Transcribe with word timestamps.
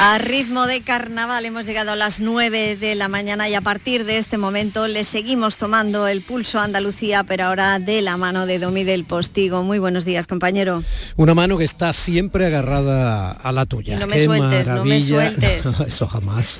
A 0.00 0.18
ritmo 0.18 0.66
de 0.66 0.80
carnaval 0.80 1.44
hemos 1.44 1.66
llegado 1.66 1.92
a 1.92 1.96
las 1.96 2.18
9 2.18 2.76
de 2.76 2.94
la 2.96 3.08
mañana 3.08 3.48
y 3.48 3.54
a 3.54 3.60
partir 3.60 4.04
de 4.04 4.18
este 4.18 4.38
momento 4.38 4.88
le 4.88 5.04
seguimos 5.04 5.56
tomando 5.56 6.08
el 6.08 6.20
pulso 6.20 6.58
a 6.58 6.64
Andalucía, 6.64 7.22
pero 7.22 7.44
ahora 7.44 7.78
de 7.78 8.02
la 8.02 8.16
mano 8.16 8.44
de 8.44 8.58
Domi 8.58 8.82
del 8.82 9.04
Postigo. 9.04 9.62
Muy 9.62 9.78
buenos 9.78 10.04
días, 10.04 10.26
compañero. 10.26 10.82
Una 11.16 11.34
mano 11.34 11.56
que 11.58 11.64
está 11.64 11.92
siempre 11.92 12.46
agarrada 12.46 13.30
a 13.30 13.52
la 13.52 13.66
tuya. 13.66 13.98
no 13.98 14.08
me 14.08 14.22
sueltes, 14.24 14.68
no 14.68 14.84
me 14.84 15.00
sueltes. 15.00 15.64
Eso 15.86 16.08
jamás. 16.08 16.58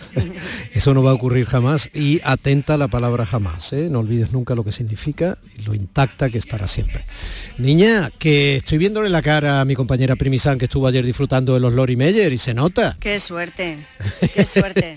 Eso 0.72 0.94
no 0.94 1.02
va 1.02 1.10
a 1.10 1.14
ocurrir 1.14 1.46
jamás. 1.46 1.90
Y 1.92 2.20
atenta 2.24 2.74
a 2.74 2.78
la 2.78 2.88
palabra 2.88 3.26
jamás. 3.26 3.72
¿eh? 3.72 3.88
No 3.90 3.98
olvides 3.98 4.32
nunca 4.32 4.54
lo 4.54 4.64
que 4.64 4.72
significa 4.72 5.38
y 5.58 5.62
lo 5.62 5.74
intacta 5.74 6.30
que 6.30 6.38
estará 6.38 6.68
siempre. 6.68 7.04
Niña, 7.58 8.10
que 8.16 8.56
estoy 8.56 8.78
viéndole 8.78 9.10
la 9.10 9.22
cara 9.22 9.60
a 9.60 9.64
mi 9.64 9.74
compañera 9.74 10.14
Primisan 10.14 10.56
que 10.56 10.66
estuvo 10.66 10.86
ayer 10.86 11.04
disfrutando 11.04 11.54
de 11.54 11.60
los 11.60 11.72
Lori 11.72 11.96
Meyer 11.96 12.32
y 12.32 12.38
se 12.38 12.54
nota. 12.54 12.96
Qué 13.00 13.23
suerte, 13.24 13.78
qué 14.34 14.44
suerte. 14.44 14.94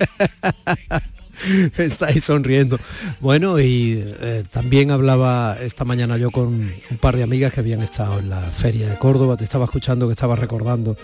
Estáis 1.77 2.23
sonriendo. 2.23 2.79
Bueno, 3.19 3.59
y 3.59 4.03
eh, 4.19 4.43
también 4.51 4.91
hablaba 4.91 5.57
esta 5.61 5.85
mañana 5.85 6.17
yo 6.17 6.31
con 6.31 6.47
un 6.47 6.97
par 6.99 7.15
de 7.15 7.23
amigas 7.23 7.53
que 7.53 7.59
habían 7.59 7.81
estado 7.81 8.19
en 8.19 8.29
la 8.29 8.41
feria 8.41 8.89
de 8.89 8.97
Córdoba, 8.97 9.37
te 9.37 9.43
estaba 9.43 9.65
escuchando, 9.65 10.07
que 10.07 10.13
estaba 10.13 10.35
recordando 10.35 10.97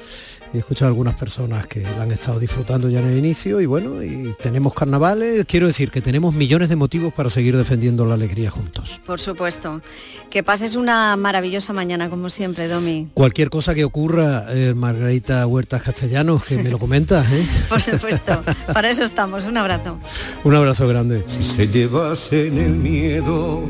he 0.57 0.59
escuchado 0.59 0.87
a 0.87 0.91
algunas 0.91 1.15
personas 1.15 1.67
que 1.67 1.81
la 1.81 2.03
han 2.03 2.11
estado 2.11 2.39
disfrutando 2.39 2.89
ya 2.89 2.99
en 2.99 3.07
el 3.07 3.17
inicio 3.17 3.59
y 3.61 3.65
bueno, 3.65 4.03
y 4.03 4.33
tenemos 4.41 4.73
carnavales, 4.73 5.45
quiero 5.45 5.67
decir 5.67 5.91
que 5.91 6.01
tenemos 6.01 6.33
millones 6.33 6.69
de 6.69 6.75
motivos 6.75 7.13
para 7.13 7.29
seguir 7.29 7.57
defendiendo 7.57 8.05
la 8.05 8.13
alegría 8.13 8.51
juntos. 8.51 9.01
Por 9.05 9.19
supuesto. 9.19 9.81
Que 10.29 10.43
pases 10.43 10.75
una 10.75 11.15
maravillosa 11.15 11.73
mañana 11.73 12.09
como 12.09 12.29
siempre, 12.29 12.67
Domi. 12.67 13.09
Cualquier 13.13 13.49
cosa 13.49 13.73
que 13.75 13.83
ocurra, 13.83 14.45
eh, 14.49 14.73
Margarita 14.75 15.45
Huertas 15.45 15.83
Castellanos, 15.83 16.43
que 16.43 16.57
me 16.57 16.69
lo 16.69 16.79
comentas, 16.79 17.31
¿eh? 17.31 17.45
Por 17.69 17.81
supuesto, 17.81 18.43
para 18.73 18.89
eso 18.89 19.03
estamos. 19.03 19.45
Un 19.45 19.57
abrazo. 19.57 19.97
Un 20.43 20.55
abrazo 20.55 20.87
grande. 20.87 21.23
Si 21.27 21.43
se 21.43 21.67
llevase 21.67 22.47
en 22.47 22.57
el 22.57 22.71
miedo 22.71 23.63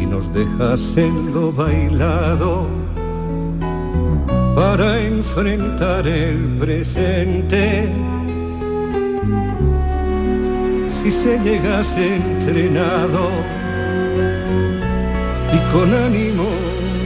y 0.00 0.06
nos 0.06 0.32
dejas 0.32 0.96
en 0.96 1.34
lo 1.34 1.52
bailado 1.52 2.68
para 4.60 5.00
enfrentar 5.00 6.06
el 6.06 6.36
presente. 6.58 7.88
Si 10.90 11.10
se 11.10 11.38
llegase 11.38 12.16
entrenado 12.16 13.30
y 15.54 15.72
con 15.72 15.94
ánimo 15.94 16.50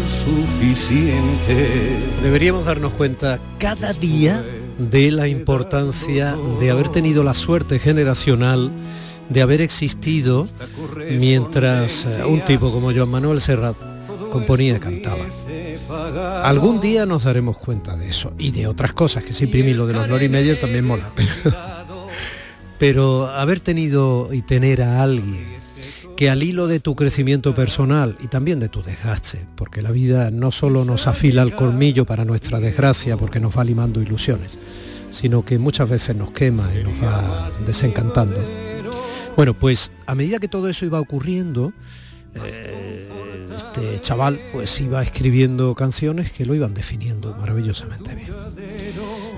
suficiente. 0.08 1.96
Deberíamos 2.24 2.66
darnos 2.66 2.92
cuenta 2.94 3.38
cada 3.61 3.92
día 3.92 4.44
de 4.77 5.12
la 5.12 5.28
importancia 5.28 6.36
de 6.58 6.70
haber 6.72 6.89
tenido 6.89 7.22
la 7.22 7.34
suerte 7.34 7.78
generacional 7.78 8.72
de 9.28 9.42
haber 9.42 9.61
existido 9.61 10.48
mientras 11.20 12.05
eh, 12.05 12.24
un 12.24 12.41
tipo 12.41 12.72
como 12.72 12.92
Joan 12.92 13.11
Manuel 13.11 13.41
Serrat 13.41 13.94
componía 14.34 14.77
y 14.77 14.80
cantaba. 14.80 15.27
Algún 16.42 16.80
día 16.80 17.06
nos 17.06 17.24
daremos 17.24 17.56
cuenta 17.56 17.96
de 17.96 18.08
eso 18.08 18.32
y 18.36 18.50
de 18.50 18.66
otras 18.66 18.92
cosas, 18.92 19.22
que 19.22 19.32
sí, 19.32 19.46
Primi, 19.46 19.74
lo 19.74 19.86
de 19.86 19.94
los 19.94 20.08
Lori 20.08 20.28
Meyer 20.28 20.58
también 20.58 20.84
mola. 20.84 21.10
Pero 22.78 23.28
haber 23.28 23.60
tenido 23.60 24.30
y 24.32 24.42
tener 24.42 24.82
a 24.82 25.02
alguien 25.02 25.55
que 26.16 26.30
al 26.30 26.42
hilo 26.42 26.66
de 26.66 26.80
tu 26.80 26.96
crecimiento 26.96 27.55
personal 27.55 28.16
y 28.20 28.27
también 28.27 28.58
de 28.58 28.68
tu 28.68 28.82
desgaste, 28.82 29.46
porque 29.55 29.82
la 29.82 29.92
vida 29.92 30.30
no 30.32 30.50
solo 30.50 30.84
nos 30.84 31.06
afila 31.06 31.42
el 31.42 31.55
colmillo 31.55 32.05
para 32.05 32.24
nuestra 32.24 32.58
desgracia, 32.58 33.16
porque 33.16 33.40
nos 33.40 33.56
va 33.56 33.64
limando 33.64 34.02
ilusiones, 34.02 34.58
sino 35.10 35.44
que 35.44 35.58
muchas 35.58 35.88
veces 35.88 36.16
nos 36.16 36.32
quema 36.32 36.68
y 36.74 36.82
nos 36.82 37.02
va 37.02 37.50
desencantando. 37.64 38.36
Bueno, 39.36 39.55
pues 39.55 39.92
a 40.06 40.14
medida 40.14 40.38
que 40.38 40.48
todo 40.48 40.68
eso 40.68 40.84
iba 40.84 41.00
ocurriendo, 41.00 41.73
eh, 42.36 43.48
este 43.56 43.98
chaval 44.00 44.40
pues 44.52 44.80
iba 44.80 45.02
escribiendo 45.02 45.74
canciones 45.74 46.33
que 46.33 46.45
lo 46.45 46.55
iban 46.55 46.74
definiendo 46.74 47.34
maravillosamente 47.34 48.14
bien. 48.14 48.28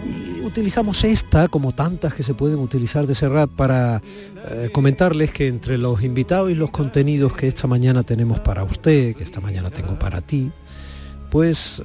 Y 0.05 0.41
utilizamos 0.41 1.05
esta, 1.05 1.49
como 1.49 1.75
tantas 1.75 2.15
que 2.15 2.23
se 2.23 2.35
pueden 2.35 2.59
utilizar 2.59 3.07
de 3.07 3.15
Serrat, 3.15 3.51
para 3.51 4.03
eh, 4.51 4.71
comentarles 4.73 5.31
que 5.33 5.49
entre 5.49 5.79
los 5.79 6.03
invitados 6.03 6.51
y 6.51 6.55
los 6.55 6.71
contenidos 6.71 7.35
que 7.35 7.49
esta 7.49 7.67
mañana 7.67 8.03
tenemos 8.03 8.41
para 8.41 8.65
usted, 8.65 9.15
que 9.15 9.25
esta 9.25 9.41
mañana 9.41 9.71
tengo 9.71 9.99
para 9.99 10.21
ti, 10.21 10.51
pues 11.31 11.83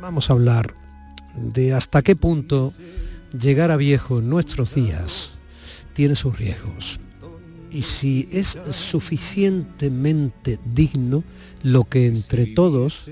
vamos 0.00 0.30
a 0.30 0.32
hablar 0.32 0.74
de 1.36 1.74
hasta 1.74 2.02
qué 2.02 2.16
punto 2.16 2.72
llegar 3.38 3.70
a 3.70 3.76
viejo 3.76 4.18
en 4.18 4.28
nuestros 4.28 4.74
días 4.74 5.32
tiene 5.94 6.16
sus 6.16 6.38
riesgos 6.38 7.00
y 7.72 7.82
si 7.82 8.28
es 8.30 8.58
suficientemente 8.70 10.58
digno 10.64 11.24
lo 11.62 11.84
que 11.84 12.06
entre 12.06 12.46
todos 12.46 13.08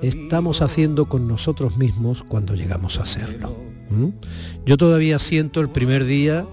estamos 0.00 0.62
haciendo 0.62 1.08
con 1.08 1.26
nosotros 1.26 1.76
mismos 1.76 2.22
cuando 2.22 2.54
llegamos 2.54 2.98
a 2.98 3.06
serlo. 3.06 3.56
Yo 4.64 4.76
todavía 4.76 5.18
siento 5.18 5.60
el 5.60 5.68
primer 5.68 6.04
día 6.04 6.46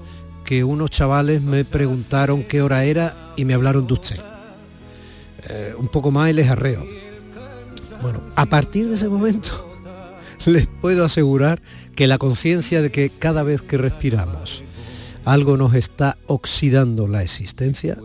que 0.43 0.63
unos 0.63 0.89
chavales 0.89 1.43
me 1.43 1.63
preguntaron 1.63 2.43
qué 2.43 2.61
hora 2.61 2.83
era 2.85 3.33
y 3.37 3.45
me 3.45 3.53
hablaron 3.53 3.85
de 3.85 3.93
usted. 3.93 4.19
Eh, 5.49 5.75
un 5.77 5.87
poco 5.89 6.09
más 6.09 6.29
y 6.29 6.33
les 6.33 6.49
arreo. 6.49 6.85
Bueno, 8.01 8.21
a 8.35 8.45
partir 8.45 8.87
de 8.87 8.95
ese 8.95 9.07
momento 9.07 9.69
les 10.45 10.67
puedo 10.67 11.05
asegurar 11.05 11.61
que 11.95 12.07
la 12.07 12.17
conciencia 12.17 12.81
de 12.81 12.91
que 12.91 13.09
cada 13.09 13.43
vez 13.43 13.61
que 13.61 13.77
respiramos 13.77 14.63
algo 15.27 15.57
nos 15.57 15.73
está 15.73 16.17
oxidando 16.27 17.07
la 17.07 17.21
existencia, 17.21 17.97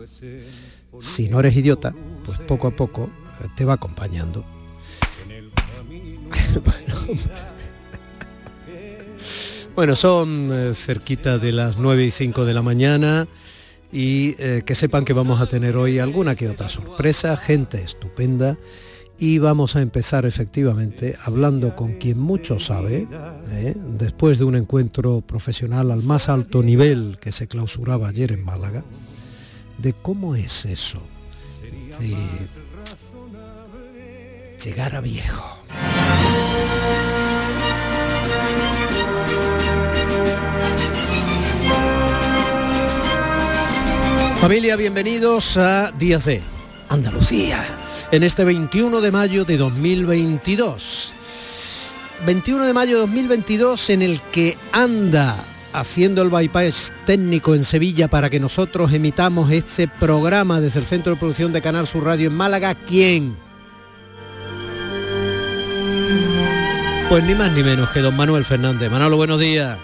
si 0.99 1.29
no 1.29 1.39
eres 1.39 1.55
idiota, 1.55 1.95
pues 2.25 2.39
poco 2.39 2.67
a 2.67 2.71
poco 2.71 3.09
eh, 3.41 3.47
te 3.55 3.63
va 3.63 3.73
acompañando. 3.73 4.43
bueno, 9.75 9.95
son 9.95 10.49
eh, 10.51 10.73
cerquita 10.73 11.37
de 11.37 11.53
las 11.53 11.77
9 11.77 12.05
y 12.05 12.11
5 12.11 12.43
de 12.43 12.53
la 12.53 12.61
mañana 12.61 13.27
y 13.91 14.35
eh, 14.37 14.63
que 14.65 14.75
sepan 14.75 15.05
que 15.05 15.13
vamos 15.13 15.39
a 15.39 15.47
tener 15.47 15.77
hoy 15.77 15.99
alguna 15.99 16.35
que 16.35 16.49
otra 16.49 16.67
sorpresa, 16.67 17.37
gente 17.37 17.81
estupenda 17.81 18.57
y 19.23 19.37
vamos 19.37 19.77
a 19.77 19.81
empezar 19.81 20.25
efectivamente 20.25 21.15
hablando 21.23 21.77
con 21.77 21.93
quien 21.93 22.19
mucho 22.19 22.59
sabe, 22.59 23.07
¿eh? 23.51 23.73
después 23.97 24.37
de 24.37 24.43
un 24.43 24.57
encuentro 24.57 25.21
profesional 25.21 25.91
al 25.91 26.03
más 26.03 26.27
alto 26.27 26.61
nivel 26.61 27.17
que 27.21 27.31
se 27.31 27.47
clausuraba 27.47 28.09
ayer 28.09 28.33
en 28.33 28.43
Málaga, 28.43 28.83
de 29.77 29.93
cómo 29.93 30.35
es 30.35 30.65
eso 30.65 31.01
de 32.01 32.17
llegar 34.61 34.93
a 34.97 34.99
viejo. 34.99 35.57
Familia, 44.41 44.75
bienvenidos 44.75 45.55
a 45.55 45.93
Días 45.97 46.25
de 46.25 46.41
Andalucía 46.89 47.82
en 48.13 48.21
este 48.21 48.43
21 48.43 49.01
de 49.01 49.11
mayo 49.11 49.43
de 49.43 49.57
2022. 49.57 51.13
21 52.27 52.65
de 52.67 52.71
mayo 52.71 52.93
de 52.93 53.01
2022 53.01 53.89
en 53.89 54.03
el 54.03 54.21
que 54.21 54.55
anda 54.71 55.35
haciendo 55.73 56.21
el 56.21 56.29
bypass 56.29 56.93
técnico 57.07 57.55
en 57.55 57.63
Sevilla 57.63 58.07
para 58.07 58.29
que 58.29 58.39
nosotros 58.39 58.93
emitamos 58.93 59.51
este 59.51 59.87
programa 59.87 60.61
desde 60.61 60.81
el 60.81 60.85
Centro 60.85 61.13
de 61.13 61.19
Producción 61.19 61.53
de 61.53 61.63
Canal 61.63 61.87
Sur 61.87 62.03
Radio 62.03 62.27
en 62.27 62.35
Málaga. 62.35 62.75
¿Quién? 62.75 63.35
Pues 67.09 67.23
ni 67.23 67.33
más 67.33 67.51
ni 67.53 67.63
menos 67.63 67.89
que 67.89 68.01
don 68.01 68.15
Manuel 68.15 68.45
Fernández. 68.45 68.91
Manolo, 68.91 69.17
buenos 69.17 69.39
días. 69.39 69.79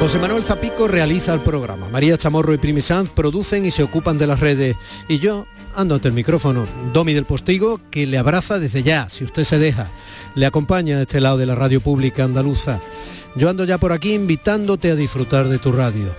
José 0.00 0.18
Manuel 0.18 0.42
Zapico 0.42 0.88
realiza 0.88 1.32
el 1.32 1.40
programa. 1.40 1.88
María 1.90 2.18
Chamorro 2.18 2.52
y 2.52 2.58
Primisanz 2.58 3.08
producen 3.10 3.64
y 3.64 3.70
se 3.70 3.84
ocupan 3.84 4.18
de 4.18 4.26
las 4.26 4.40
redes. 4.40 4.76
Y 5.06 5.20
yo 5.20 5.46
ando 5.76 5.94
ante 5.94 6.08
el 6.08 6.14
micrófono. 6.14 6.66
Domi 6.92 7.12
del 7.12 7.26
Postigo, 7.26 7.80
que 7.90 8.06
le 8.06 8.18
abraza 8.18 8.58
desde 8.58 8.82
ya, 8.82 9.08
si 9.08 9.24
usted 9.24 9.44
se 9.44 9.58
deja. 9.58 9.90
Le 10.34 10.46
acompaña 10.46 10.96
a 10.96 11.02
este 11.02 11.20
lado 11.20 11.36
de 11.36 11.46
la 11.46 11.54
radio 11.54 11.80
pública 11.80 12.24
andaluza. 12.24 12.80
Yo 13.36 13.48
ando 13.50 13.64
ya 13.64 13.78
por 13.78 13.92
aquí 13.92 14.14
invitándote 14.14 14.90
a 14.90 14.96
disfrutar 14.96 15.48
de 15.48 15.58
tu 15.58 15.70
radio. 15.70 16.14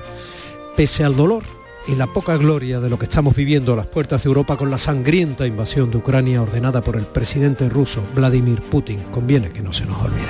Pese 0.76 1.04
al 1.04 1.16
dolor 1.16 1.44
y 1.88 1.96
la 1.96 2.08
poca 2.08 2.38
gloria 2.38 2.80
de 2.80 2.90
lo 2.90 3.00
que 3.00 3.06
estamos 3.06 3.36
viviendo 3.36 3.74
a 3.74 3.78
las 3.78 3.88
puertas 3.88 4.24
de 4.24 4.28
Europa 4.28 4.58
con 4.58 4.70
la 4.70 4.78
sangrienta 4.78 5.48
invasión 5.48 5.90
de 5.90 5.98
Ucrania 5.98 6.42
ordenada 6.42 6.84
por 6.84 6.96
el 6.96 7.06
presidente 7.06 7.70
ruso 7.70 8.04
Vladimir 8.14 8.62
Putin, 8.62 9.04
conviene 9.12 9.50
que 9.50 9.62
no 9.62 9.74
se 9.74 9.86
nos 9.86 10.02
olvide. 10.02 10.28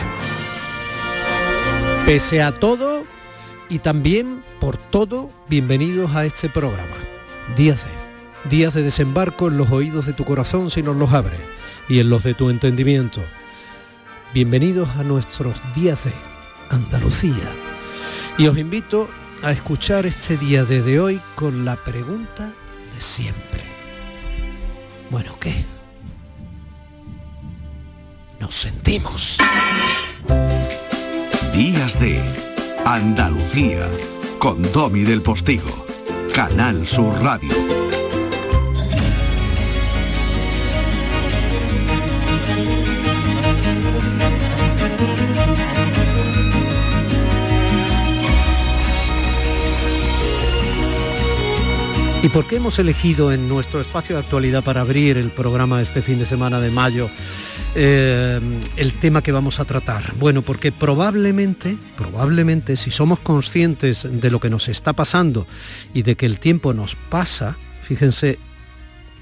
Pese 2.06 2.42
a 2.42 2.54
todo, 2.54 3.04
y 3.70 3.80
también 3.80 4.42
por 4.62 4.78
todo, 4.78 5.30
bienvenidos 5.50 6.16
a 6.16 6.26
este 6.26 6.48
programa. 6.48 6.96
Días 7.58 7.84
de, 7.86 8.07
días 8.50 8.74
de 8.74 8.84
desembarco 8.84 9.48
en 9.48 9.58
los 9.58 9.72
oídos 9.72 10.06
de 10.06 10.14
tu 10.14 10.24
corazón 10.24 10.70
si 10.70 10.82
nos 10.82 10.96
los 10.96 11.12
abres 11.14 11.40
y 11.90 12.00
en 12.00 12.10
los 12.10 12.24
de 12.24 12.34
tu 12.34 12.50
entendimiento. 12.50 13.22
Bienvenidos 14.34 14.90
a 14.98 15.04
nuestros 15.04 15.56
días 15.76 16.06
de 16.06 16.14
Andalucía. 16.70 17.52
Y 18.38 18.48
os 18.48 18.58
invito 18.58 19.10
a 19.44 19.52
escuchar 19.52 20.06
este 20.06 20.38
día 20.38 20.64
de 20.64 21.00
hoy 21.00 21.22
con 21.36 21.66
la 21.66 21.76
pregunta 21.76 22.54
de 22.94 23.02
siempre. 23.02 23.64
Bueno, 25.10 25.38
¿qué? 25.40 25.54
Nos 28.40 28.54
sentimos. 28.54 29.38
Días 31.54 32.00
de 32.00 32.22
Andalucía 32.86 33.90
con 34.38 34.62
Domi 34.72 35.02
del 35.02 35.22
Postigo, 35.22 35.86
Canal 36.34 36.86
Sur 36.86 37.14
Radio. 37.22 37.97
¿Y 52.24 52.30
por 52.30 52.48
qué 52.48 52.56
hemos 52.56 52.80
elegido 52.80 53.32
en 53.32 53.48
nuestro 53.48 53.80
espacio 53.80 54.16
de 54.16 54.22
actualidad 54.24 54.64
para 54.64 54.82
abrir 54.82 55.18
el 55.18 55.30
programa 55.30 55.82
este 55.84 56.02
fin 56.02 56.18
de 56.18 56.26
semana 56.26 56.60
de 56.60 56.72
mayo 56.72 57.12
eh, 57.76 58.40
el 58.76 58.94
tema 58.94 59.22
que 59.22 59.32
vamos 59.32 59.60
a 59.60 59.66
tratar? 59.66 60.16
Bueno, 60.16 60.42
porque 60.42 60.72
probablemente, 60.72 61.78
probablemente, 61.96 62.76
si 62.76 62.90
somos 62.90 63.20
conscientes 63.20 64.08
de 64.10 64.32
lo 64.32 64.40
que 64.40 64.50
nos 64.50 64.68
está 64.68 64.94
pasando 64.94 65.46
y 65.94 66.02
de 66.02 66.16
que 66.16 66.26
el 66.26 66.40
tiempo 66.40 66.74
nos 66.74 66.96
pasa, 66.96 67.56
fíjense, 67.82 68.40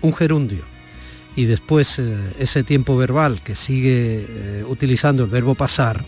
un 0.02 0.14
gerundio 0.16 0.64
y 1.36 1.46
después 1.46 2.00
eh, 2.00 2.18
ese 2.40 2.64
tiempo 2.64 2.96
verbal 2.96 3.42
que 3.44 3.56
sigue 3.56 4.26
eh, 4.28 4.64
utilizando 4.68 5.26
el 5.26 5.30
verbo 5.30 5.54
pasar, 5.54 6.06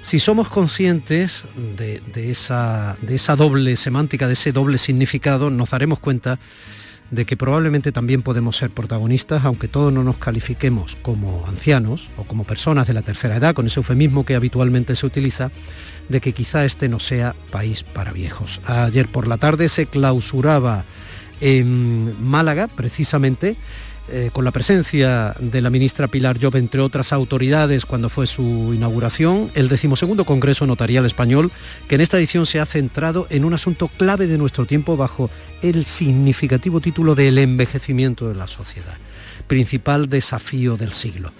si 0.00 0.18
somos 0.18 0.48
conscientes 0.48 1.44
de, 1.76 2.30
esa, 2.30 2.96
esa 3.08 3.36
doble 3.36 3.76
semántica, 3.76 4.26
de 4.26 4.32
ese 4.34 4.52
doble 4.52 4.78
significado, 4.78 5.50
nos 5.50 5.70
daremos 5.70 5.98
cuenta 5.98 6.38
de 7.10 7.26
que 7.26 7.36
probablemente 7.36 7.92
también 7.92 8.22
podemos 8.22 8.56
ser 8.56 8.70
protagonistas, 8.70 9.44
aunque 9.44 9.68
todos 9.68 9.92
no 9.92 10.04
nos 10.04 10.18
califiquemos 10.18 10.96
como 11.02 11.44
ancianos 11.46 12.08
o 12.16 12.24
como 12.24 12.44
personas 12.44 12.86
de 12.86 12.94
la 12.94 13.02
tercera 13.02 13.36
edad, 13.36 13.54
con 13.54 13.66
ese 13.66 13.80
eufemismo 13.80 14.24
que 14.24 14.36
habitualmente 14.36 14.94
se 14.94 15.06
utiliza, 15.06 15.50
de 16.08 16.20
que 16.20 16.32
quizá 16.32 16.64
este 16.64 16.88
no 16.88 16.98
sea 16.98 17.34
país 17.50 17.82
para 17.82 18.12
viejos. 18.12 18.60
Ayer 18.64 19.08
por 19.08 19.26
la 19.26 19.38
tarde 19.38 19.68
se 19.68 19.86
clausuraba 19.86 20.84
en 21.40 22.22
Málaga, 22.22 22.68
precisamente, 22.68 23.56
eh, 24.12 24.30
con 24.32 24.44
la 24.44 24.50
presencia 24.50 25.34
de 25.38 25.60
la 25.60 25.70
ministra 25.70 26.08
Pilar 26.08 26.38
Job, 26.40 26.56
entre 26.56 26.80
otras 26.80 27.12
autoridades, 27.12 27.86
cuando 27.86 28.08
fue 28.08 28.26
su 28.26 28.72
inauguración, 28.74 29.50
el 29.54 29.68
decimosegundo 29.68 30.24
Congreso 30.24 30.66
Notarial 30.66 31.06
Español, 31.06 31.52
que 31.86 31.94
en 31.94 32.00
esta 32.00 32.18
edición 32.18 32.44
se 32.44 32.58
ha 32.58 32.66
centrado 32.66 33.26
en 33.30 33.44
un 33.44 33.54
asunto 33.54 33.88
clave 33.88 34.26
de 34.26 34.36
nuestro 34.36 34.66
tiempo 34.66 34.96
bajo 34.96 35.30
el 35.62 35.86
significativo 35.86 36.80
título 36.80 37.14
del 37.14 37.38
envejecimiento 37.38 38.28
de 38.28 38.34
la 38.34 38.46
sociedad, 38.46 38.96
principal 39.46 40.08
desafío 40.08 40.76
del 40.76 40.92
siglo. 40.92 41.30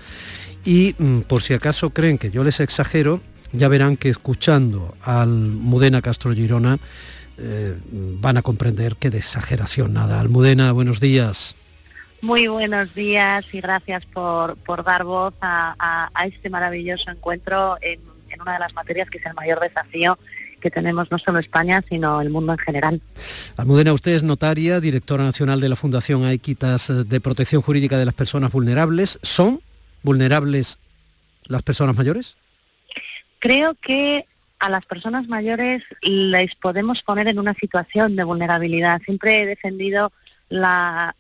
Y 0.65 0.95
mm, 0.97 1.21
por 1.23 1.43
si 1.43 1.55
acaso 1.55 1.91
creen 1.91 2.19
que 2.19 2.31
yo 2.31 2.45
les 2.45 2.61
exagero, 2.61 3.21
ya 3.53 3.69
verán 3.69 3.97
que 3.97 4.11
escuchando 4.11 4.95
al 5.03 5.29
Mudena 5.29 6.03
Castro 6.03 6.33
Girona, 6.35 6.79
eh, 7.39 7.75
van 8.21 8.37
a 8.37 8.43
comprender 8.43 8.97
que 8.97 9.11
de 9.11 9.19
exageración 9.19 9.95
nada. 9.95 10.21
Almudena, 10.21 10.73
buenos 10.73 11.01
días. 11.01 11.57
Muy 12.23 12.49
buenos 12.49 12.95
días 12.95 13.47
y 13.53 13.61
gracias 13.61 14.05
por, 14.05 14.57
dar 14.85 15.05
voz 15.05 15.33
a, 15.41 16.11
este 16.27 16.51
maravilloso 16.51 17.11
encuentro 17.11 17.79
en, 17.81 18.01
una 18.41 18.55
de 18.55 18.59
las 18.59 18.75
materias 18.75 19.09
que 19.09 19.19
es 19.19 19.27
el 19.27 19.35
mayor 19.35 19.59
desafío 19.61 20.19
que 20.61 20.71
tenemos 20.71 21.11
no 21.11 21.19
solo 21.19 21.39
España, 21.39 21.83
sino 21.89 22.21
el 22.21 22.29
mundo 22.29 22.53
en 22.53 22.59
general. 22.59 23.01
Almudena, 23.57 23.95
usted 23.95 24.13
es 24.13 24.23
notaria, 24.23 24.79
directora 24.79 25.25
nacional 25.25 25.59
de 25.59 25.71
la 25.71 25.77
Fundación 25.77 26.25
Aiquitas 26.25 26.93
de 27.09 27.21
Protección 27.21 27.63
Jurídica 27.63 27.97
de 27.97 28.05
las 28.05 28.13
Personas 28.13 28.53
Vulnerables. 28.53 29.19
¿Son 29.23 29.63
vulnerables 30.03 30.79
las 31.45 31.63
personas 31.63 31.97
mayores? 31.97 32.37
Creo 33.39 33.75
que 33.75 34.27
a 34.59 34.69
las 34.69 34.85
personas 34.85 35.27
mayores 35.29 35.83
les 36.03 36.55
podemos 36.57 37.03
poner 37.03 37.29
en 37.29 37.39
una 37.39 37.55
situación 37.55 38.15
de 38.15 38.25
vulnerabilidad. 38.25 39.01
Siempre 39.03 39.41
he 39.41 39.47
defendido 39.47 40.13
la 40.51 41.17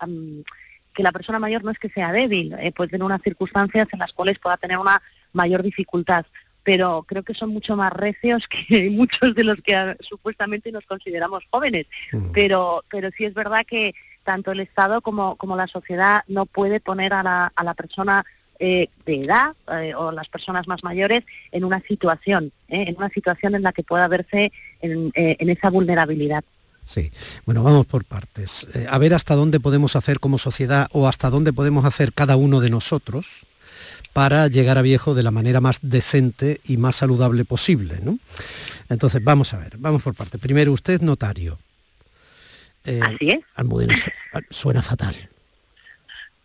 que 1.00 1.04
la 1.04 1.12
persona 1.12 1.38
mayor 1.38 1.64
no 1.64 1.70
es 1.70 1.78
que 1.78 1.88
sea 1.88 2.12
débil, 2.12 2.54
eh, 2.60 2.72
puede 2.72 2.90
tener 2.90 3.04
unas 3.04 3.22
circunstancias 3.22 3.88
en 3.90 4.00
las 4.00 4.12
cuales 4.12 4.38
pueda 4.38 4.58
tener 4.58 4.76
una 4.76 5.00
mayor 5.32 5.62
dificultad, 5.62 6.26
pero 6.62 7.06
creo 7.08 7.22
que 7.22 7.32
son 7.32 7.48
mucho 7.48 7.74
más 7.74 7.90
recios 7.90 8.46
que 8.46 8.90
muchos 8.90 9.34
de 9.34 9.44
los 9.44 9.56
que 9.62 9.74
ah, 9.74 9.96
supuestamente 10.00 10.70
nos 10.70 10.84
consideramos 10.84 11.44
jóvenes. 11.48 11.86
Mm. 12.12 12.32
Pero, 12.32 12.84
pero 12.90 13.08
sí 13.16 13.24
es 13.24 13.32
verdad 13.32 13.64
que 13.66 13.94
tanto 14.24 14.52
el 14.52 14.60
Estado 14.60 15.00
como, 15.00 15.36
como 15.36 15.56
la 15.56 15.68
sociedad 15.68 16.22
no 16.28 16.44
puede 16.44 16.80
poner 16.80 17.14
a 17.14 17.22
la, 17.22 17.50
a 17.56 17.64
la 17.64 17.72
persona 17.72 18.22
eh, 18.58 18.88
de 19.06 19.22
edad 19.22 19.54
eh, 19.72 19.94
o 19.94 20.12
las 20.12 20.28
personas 20.28 20.68
más 20.68 20.84
mayores 20.84 21.24
en 21.50 21.64
una 21.64 21.80
situación, 21.80 22.52
en 22.68 22.94
una 22.98 23.08
situación 23.08 23.54
en 23.54 23.62
la 23.62 23.72
que 23.72 23.84
pueda 23.84 24.06
verse 24.06 24.52
en, 24.82 25.10
en 25.14 25.48
esa 25.48 25.70
vulnerabilidad. 25.70 26.44
Sí, 26.90 27.12
bueno, 27.46 27.62
vamos 27.62 27.86
por 27.86 28.04
partes. 28.04 28.66
Eh, 28.74 28.84
a 28.90 28.98
ver 28.98 29.14
hasta 29.14 29.36
dónde 29.36 29.60
podemos 29.60 29.94
hacer 29.94 30.18
como 30.18 30.38
sociedad 30.38 30.88
o 30.90 31.06
hasta 31.06 31.30
dónde 31.30 31.52
podemos 31.52 31.84
hacer 31.84 32.12
cada 32.12 32.34
uno 32.34 32.58
de 32.58 32.68
nosotros 32.68 33.46
para 34.12 34.48
llegar 34.48 34.76
a 34.76 34.82
viejo 34.82 35.14
de 35.14 35.22
la 35.22 35.30
manera 35.30 35.60
más 35.60 35.78
decente 35.82 36.60
y 36.64 36.78
más 36.78 36.96
saludable 36.96 37.44
posible. 37.44 38.00
¿no? 38.02 38.18
Entonces, 38.88 39.22
vamos 39.22 39.54
a 39.54 39.58
ver, 39.58 39.76
vamos 39.78 40.02
por 40.02 40.16
partes. 40.16 40.40
Primero, 40.40 40.72
usted 40.72 41.00
notario. 41.00 41.60
Eh, 42.84 42.98
Así 43.00 43.30
es. 43.30 43.38
Almudena, 43.54 43.94
suena 44.50 44.82
fatal. 44.82 45.14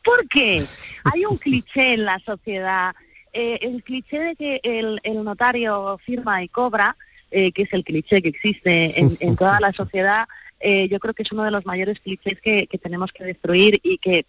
¿Por 0.04 0.28
qué? 0.28 0.64
Hay 1.06 1.26
un 1.26 1.38
cliché 1.38 1.94
en 1.94 2.06
la 2.06 2.20
sociedad, 2.20 2.94
eh, 3.34 3.58
el 3.64 3.82
cliché 3.84 4.20
de 4.20 4.36
que 4.36 4.62
el, 4.64 5.02
notario 5.24 6.00
firma 6.06 6.44
y 6.44 6.50
cobra, 6.50 6.96
eh, 7.36 7.52
que 7.52 7.64
es 7.64 7.74
el 7.74 7.84
cliché 7.84 8.22
que 8.22 8.30
existe 8.30 8.98
en, 8.98 9.36
toda 9.36 9.60
la 9.60 9.74
sociedad, 9.74 10.26
eh, 10.62 10.88
yo 10.88 11.00
creo 11.00 11.14
que 11.14 11.24
es 11.24 11.32
uno 11.34 11.44
de 11.44 11.52
los 11.52 11.66
mayores 11.66 12.00
clichés 12.00 12.40
que, 12.42 12.66
tenemos 12.82 13.12
que 13.12 13.26
destruir 13.26 13.82
y 13.84 13.98
que 13.98 14.26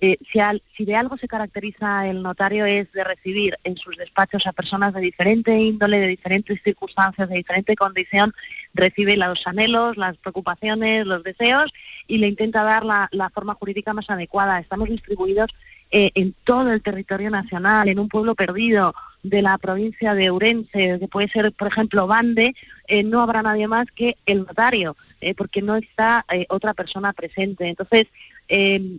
eh, 0.00 0.16
si, 0.32 0.40
si, 0.76 0.84
de 0.84 0.96
algo 0.96 1.16
se 1.16 1.28
caracteriza 1.28 2.08
el 2.08 2.20
notario 2.20 2.66
es 2.66 2.90
de 2.90 3.04
recibir 3.04 3.56
en 3.62 3.76
sus 3.76 3.96
despachos 3.96 4.44
a 4.48 4.52
personas 4.52 4.92
de 4.92 5.00
diferente 5.00 5.56
índole, 5.56 6.00
de 6.00 6.08
diferentes 6.08 6.60
circunstancias, 6.64 7.28
de 7.28 7.36
diferente 7.36 7.76
condición, 7.76 8.34
recibe 8.74 9.16
los 9.16 9.46
anhelos, 9.46 9.96
las 9.96 10.16
preocupaciones, 10.16 11.06
los 11.06 11.22
deseos 11.22 11.72
y 12.08 12.18
le 12.18 12.26
intenta 12.26 12.64
dar 12.64 12.84
la, 12.84 13.08
la 13.12 13.30
forma 13.30 13.54
jurídica 13.54 13.94
más 13.94 14.10
adecuada. 14.10 14.58
Estamos 14.58 14.88
distribuidos 14.88 15.50
eh, 15.94 16.10
en 16.14 16.34
todo 16.44 16.72
el 16.72 16.80
territorio 16.80 17.28
nacional, 17.28 17.86
en 17.86 17.98
un 17.98 18.08
pueblo 18.08 18.34
perdido 18.34 18.94
de 19.22 19.42
la 19.42 19.56
provincia 19.58 20.14
de 20.14 20.30
Urense, 20.30 20.98
que 20.98 21.08
puede 21.08 21.28
ser, 21.28 21.52
por 21.52 21.68
ejemplo, 21.68 22.06
Bande, 22.06 22.54
eh, 22.88 23.02
no 23.02 23.20
habrá 23.20 23.42
nadie 23.42 23.68
más 23.68 23.86
que 23.94 24.16
el 24.26 24.40
notario, 24.40 24.96
eh, 25.20 25.34
porque 25.34 25.62
no 25.62 25.76
está 25.76 26.24
otra 26.48 26.74
persona 26.74 27.12
presente. 27.12 27.68
Entonces, 27.68 28.06
em, 28.48 28.98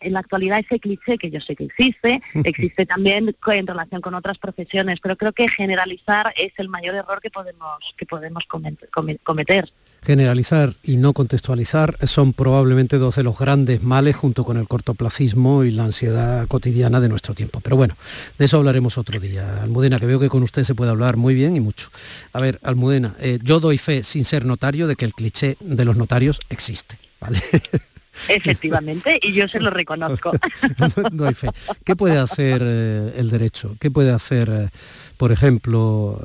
en 0.00 0.12
la 0.12 0.20
actualidad 0.20 0.60
ese 0.60 0.78
cliché 0.78 1.18
que 1.18 1.30
yo 1.30 1.40
sé 1.40 1.56
que 1.56 1.64
existe, 1.64 2.20
existe 2.44 2.86
también 2.86 3.34
en 3.46 3.66
relación 3.66 4.00
con 4.00 4.14
otras 4.14 4.38
profesiones, 4.38 5.00
pero 5.00 5.16
creo 5.16 5.32
que 5.32 5.48
generalizar 5.48 6.32
es 6.36 6.52
el 6.58 6.68
mayor 6.68 6.94
error 6.94 7.20
que 7.20 7.30
podemos, 7.30 7.94
que 7.96 8.06
podemos 8.06 8.44
cometer. 8.44 9.72
Generalizar 10.04 10.76
y 10.82 10.96
no 10.96 11.14
contextualizar 11.14 11.96
son 12.06 12.34
probablemente 12.34 12.98
dos 12.98 13.16
de 13.16 13.22
los 13.22 13.38
grandes 13.38 13.82
males 13.82 14.14
junto 14.14 14.44
con 14.44 14.58
el 14.58 14.68
cortoplacismo 14.68 15.64
y 15.64 15.70
la 15.70 15.84
ansiedad 15.84 16.46
cotidiana 16.46 17.00
de 17.00 17.08
nuestro 17.08 17.34
tiempo. 17.34 17.60
Pero 17.60 17.76
bueno, 17.76 17.96
de 18.38 18.44
eso 18.44 18.58
hablaremos 18.58 18.98
otro 18.98 19.18
día. 19.18 19.62
Almudena, 19.62 19.98
que 19.98 20.04
veo 20.04 20.20
que 20.20 20.28
con 20.28 20.42
usted 20.42 20.64
se 20.64 20.74
puede 20.74 20.90
hablar 20.90 21.16
muy 21.16 21.34
bien 21.34 21.56
y 21.56 21.60
mucho. 21.60 21.88
A 22.34 22.40
ver, 22.40 22.60
Almudena, 22.62 23.14
eh, 23.18 23.38
yo 23.42 23.60
doy 23.60 23.78
fe, 23.78 24.02
sin 24.02 24.26
ser 24.26 24.44
notario, 24.44 24.86
de 24.86 24.96
que 24.96 25.06
el 25.06 25.14
cliché 25.14 25.56
de 25.60 25.84
los 25.86 25.96
notarios 25.96 26.38
existe. 26.50 26.98
¿vale? 27.18 27.40
Efectivamente, 28.28 29.18
y 29.22 29.32
yo 29.32 29.48
se 29.48 29.58
lo 29.58 29.70
reconozco. 29.70 30.32
no 31.12 31.26
hay 31.26 31.34
fe. 31.34 31.48
¿Qué 31.82 31.96
puede 31.96 32.18
hacer 32.18 32.60
eh, 32.62 33.14
el 33.16 33.30
derecho? 33.30 33.74
¿Qué 33.80 33.90
puede 33.90 34.12
hacer, 34.12 34.50
eh, 34.50 34.68
por 35.16 35.32
ejemplo, 35.32 36.20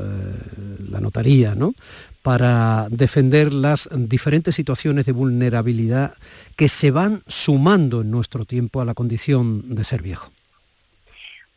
la 0.90 1.00
notaría, 1.00 1.56
¿no? 1.56 1.74
Para 2.22 2.88
defender 2.90 3.54
las 3.54 3.90
diferentes 3.92 4.56
situaciones 4.56 5.06
de 5.06 5.12
vulnerabilidad 5.14 6.14
que 6.56 6.68
se 6.68 6.92
van 6.92 7.24
sumando 7.28 8.02
en 8.02 8.12
nuestro 8.12 8.46
tiempo 8.46 8.82
a 8.82 8.86
la 8.86 8.94
condición 8.94 9.76
de 9.76 9.84
ser 9.84 10.02
viejo. 10.02 10.32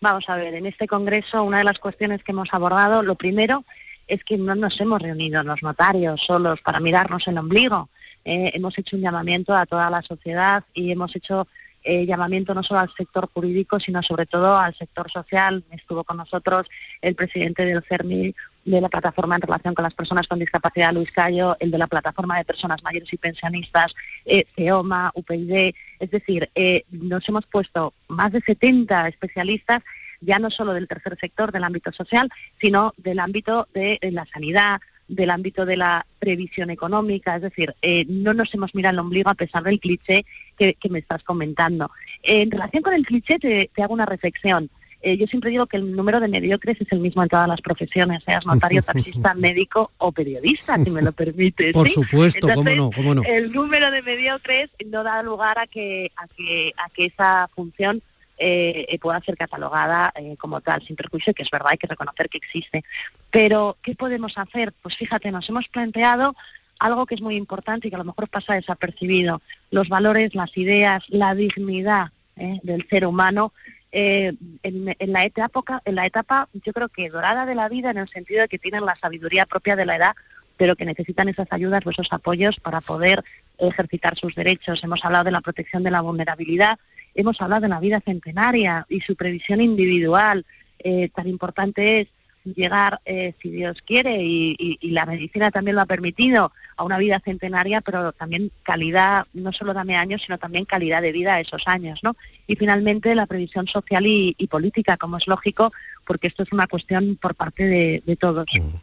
Vamos 0.01 0.29
a 0.29 0.37
ver, 0.37 0.55
en 0.55 0.67
este 0.67 0.87
Congreso 0.87 1.45
una 1.45 1.59
de 1.59 1.65
las 1.65 1.79
cuestiones 1.79 2.23
que 2.23 2.33
hemos 2.33 2.49
abordado, 2.53 3.03
lo 3.03 3.15
primero 3.15 3.65
es 4.09 4.25
que 4.25 4.37
no 4.37 4.55
nos 4.55 4.81
hemos 4.81 5.01
reunido 5.01 5.43
los 5.43 5.63
notarios 5.63 6.21
solos 6.21 6.61
para 6.61 6.81
mirarnos 6.81 7.27
el 7.29 7.39
ombligo. 7.39 7.89
Eh, 8.25 8.51
hemos 8.55 8.77
hecho 8.79 8.97
un 8.97 9.03
llamamiento 9.03 9.55
a 9.55 9.67
toda 9.67 9.91
la 9.91 10.03
sociedad 10.03 10.65
y 10.75 10.91
hemos 10.91 11.15
hecho 11.17 11.47
eh, 11.85 12.07
llamamiento 12.07 12.55
no 12.55 12.63
solo 12.63 12.81
al 12.81 12.95
sector 12.95 13.29
jurídico, 13.33 13.81
sino 13.81 14.03
sobre 14.03 14.27
todo 14.27 14.57
al 14.57 14.75
sector 14.77 15.11
social. 15.11 15.65
Estuvo 15.71 16.05
con 16.05 16.17
nosotros 16.17 16.67
el 17.01 17.15
presidente 17.15 17.65
del 17.65 17.83
CERMI, 17.83 18.35
de 18.65 18.81
la 18.81 18.89
plataforma 18.89 19.37
en 19.37 19.43
relación 19.43 19.75
con 19.75 19.83
las 19.83 19.95
personas 19.95 20.29
con 20.29 20.39
discapacidad, 20.39 20.93
Luis 20.93 21.11
Cayo, 21.11 21.57
el 21.59 21.71
de 21.71 21.79
la 21.79 21.87
plataforma 21.87 22.39
de 22.39 22.45
personas 22.45 22.83
mayores 22.83 23.13
y 23.13 23.17
pensionistas, 23.17 23.95
eh, 24.25 24.45
CEOMA, 24.55 25.11
UPyD. 25.15 25.75
Es 25.99 26.11
decir, 26.11 26.51
eh, 26.55 26.85
nos 26.91 27.29
hemos 27.29 27.47
puesto 27.47 27.93
más 28.09 28.33
de 28.33 28.41
70 28.41 29.09
especialistas, 29.09 29.83
ya 30.21 30.39
no 30.39 30.51
solo 30.51 30.75
del 30.75 30.87
tercer 30.87 31.19
sector, 31.21 31.51
del 31.51 31.65
ámbito 31.65 31.93
social, 31.93 32.29
sino 32.61 32.95
del 32.97 33.19
ámbito 33.19 33.67
de, 33.75 33.99
la 34.13 34.25
sanidad, 34.27 34.81
del 35.09 35.31
ámbito 35.31 35.67
de 35.67 35.77
la 35.77 36.07
previsión 36.21 36.71
económica, 36.71 37.35
es 37.37 37.43
decir, 37.43 37.75
eh, 37.83 38.05
no 38.09 38.33
nos 38.33 38.55
hemos 38.55 38.75
mirado 38.75 38.93
el 38.95 39.01
ombligo 39.01 39.31
a 39.31 39.35
pesar 39.35 39.65
del 39.65 39.81
cliché 39.81 40.25
que, 40.57 40.77
me 40.89 41.01
estás 41.01 41.25
comentando. 41.25 41.91
en 42.23 42.51
relación 42.51 42.85
con 42.85 42.95
el 42.95 43.05
cliché 43.05 43.41
te 43.41 43.83
hago 43.83 43.95
una 43.95 44.07
reflexión. 44.07 44.71
Eh, 45.05 45.17
yo 45.17 45.27
siempre 45.27 45.51
digo 45.51 45.67
que 45.67 45.77
el 45.77 45.97
número 45.97 46.21
de 46.21 46.29
mediocres 46.29 46.81
es 46.81 46.93
el 46.93 47.01
mismo 47.01 47.25
en 47.25 47.29
todas 47.29 47.49
las 47.49 47.61
profesiones, 47.61 48.23
seas 48.25 48.47
notario, 48.47 48.83
taxista, 48.85 49.35
médico 49.35 49.91
o 49.99 50.13
periodista, 50.13 50.83
si 50.83 50.91
me 50.93 51.03
lo 51.03 51.11
permite. 51.11 51.73
Por 51.73 51.89
supuesto, 51.89 52.47
cómo 52.55 52.71
no, 52.71 52.91
cómo 52.93 53.15
no. 53.17 53.23
El 53.25 53.53
número 53.53 53.91
de 53.91 54.01
mediocres 54.03 54.71
no 54.87 55.03
da 55.03 55.23
lugar 55.25 55.59
a 55.59 55.67
que, 55.67 56.13
a 56.17 56.29
que, 56.29 56.73
a 56.77 56.89
que 56.91 57.07
esa 57.07 57.49
función 57.53 58.01
eh, 58.39 58.97
pueda 59.01 59.21
ser 59.21 59.37
catalogada 59.37 60.13
eh, 60.15 60.37
como 60.39 60.61
tal, 60.61 60.87
sin 60.87 60.95
perjuicio, 60.95 61.35
que 61.35 61.43
es 61.43 61.51
verdad, 61.51 61.73
hay 61.73 61.79
que 61.79 61.89
reconocer 61.89 62.29
que 62.29 62.39
existe. 62.39 62.85
Pero, 63.33 63.77
¿qué 63.83 63.97
podemos 63.97 64.39
hacer? 64.39 64.73
Pues 64.83 64.97
fíjate, 64.97 65.33
nos 65.33 65.49
hemos 65.49 65.67
planteado 65.67 66.37
algo 66.79 67.07
que 67.07 67.17
es 67.17 67.23
muy 67.23 67.35
importante 67.35 67.89
y 67.89 67.91
que 67.91 67.97
a 67.97 67.99
lo 68.01 68.05
mejor 68.05 68.29
pasa 68.29 68.55
desapercibido, 68.55 69.43
los 69.73 69.89
valores, 69.89 70.37
las 70.37 70.57
ideas, 70.57 71.03
la 71.09 71.35
dignidad 71.35 72.11
del 72.35 72.89
ser 72.89 73.07
humano 73.07 73.53
eh, 73.93 74.33
en, 74.63 75.13
la 75.13 75.25
etapa, 75.25 75.83
en 75.85 75.95
la 75.95 76.07
etapa, 76.07 76.49
yo 76.55 76.73
creo 76.73 76.89
que 76.89 77.11
dorada 77.11 77.45
de 77.45 77.55
la 77.55 77.69
vida, 77.69 77.91
en 77.91 77.99
el 77.99 78.09
sentido 78.09 78.41
de 78.41 78.49
que 78.49 78.59
tienen 78.59 78.87
la 78.87 78.97
sabiduría 78.97 79.45
propia 79.45 79.77
de 79.77 79.85
la 79.85 79.97
edad, 79.97 80.15
pero 80.57 80.77
que 80.77 80.87
necesitan 80.87 81.29
esas 81.29 81.49
ayudas 81.51 81.87
o 81.87 81.91
esos 81.91 82.09
apoyos 82.11 82.59
para 82.59 82.81
poder 82.81 83.23
ejercitar 83.59 84.17
sus 84.17 84.35
derechos. 84.35 84.83
Hemos 84.83 85.05
hablado 85.05 85.25
de 85.25 85.31
la 85.31 85.43
protección 85.43 85.83
de 85.83 85.91
la 85.91 86.01
vulnerabilidad, 86.01 86.79
hemos 87.15 87.41
hablado 87.43 87.63
de 87.63 87.69
la 87.69 87.81
vida 87.81 88.01
centenaria 88.01 88.87
y 88.89 89.01
su 89.01 89.15
previsión 89.15 89.61
individual. 89.61 90.47
Eh, 90.79 91.11
tan 91.15 91.29
importante 91.29 92.01
es 92.01 92.09
llegar, 92.45 93.01
eh, 93.05 93.35
si 93.41 93.51
Dios 93.51 93.79
quiere, 93.87 94.19
y, 94.23 94.79
la 94.83 95.07
medicina 95.07 95.51
también 95.51 95.77
lo 95.77 95.83
ha 95.83 95.87
permitido, 95.87 96.53
a 96.77 96.85
una 96.85 96.99
vida 96.99 97.21
centenaria, 97.25 97.81
pero 97.81 98.13
también 98.13 98.51
calidad, 98.63 99.27
no 99.33 99.53
solo 99.53 99.75
dame 99.75 99.97
años, 99.97 100.23
sino 100.23 100.39
también 100.39 100.65
calidad 100.65 101.03
de 101.03 101.13
vida 101.13 101.35
a 101.35 101.41
esos 101.41 101.63
años, 101.67 102.01
¿no? 102.03 102.17
Y 102.47 102.57
finalmente 102.57 103.15
la 103.15 103.27
previsión 103.27 103.67
social 103.67 104.05
y, 104.07 104.35
política, 104.51 104.97
como 104.97 105.17
es 105.17 105.27
lógico, 105.27 105.73
porque 106.07 106.27
esto 106.27 106.43
es 106.43 106.53
una 106.53 106.67
cuestión 106.67 107.17
por 107.21 107.35
parte 107.35 107.65
de, 107.65 108.17
todos. 108.17 108.47
Mm. 108.55 108.77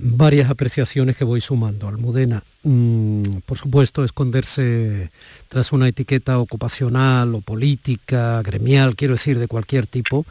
Varias 0.00 0.48
apreciaciones 0.48 1.16
que 1.16 1.24
voy 1.24 1.40
sumando. 1.40 1.88
Almudena, 1.88 2.44
mm, 2.62 3.38
por 3.44 3.58
supuesto, 3.58 4.04
esconderse 4.04 5.10
tras 5.48 5.72
una 5.72 5.88
etiqueta 5.88 6.38
ocupacional 6.38 7.34
o 7.34 7.40
política, 7.40 8.40
gremial, 8.42 8.94
quiero 8.94 9.14
decir, 9.14 9.40
de 9.40 9.48
cualquier 9.48 9.88
tipo, 9.88 10.24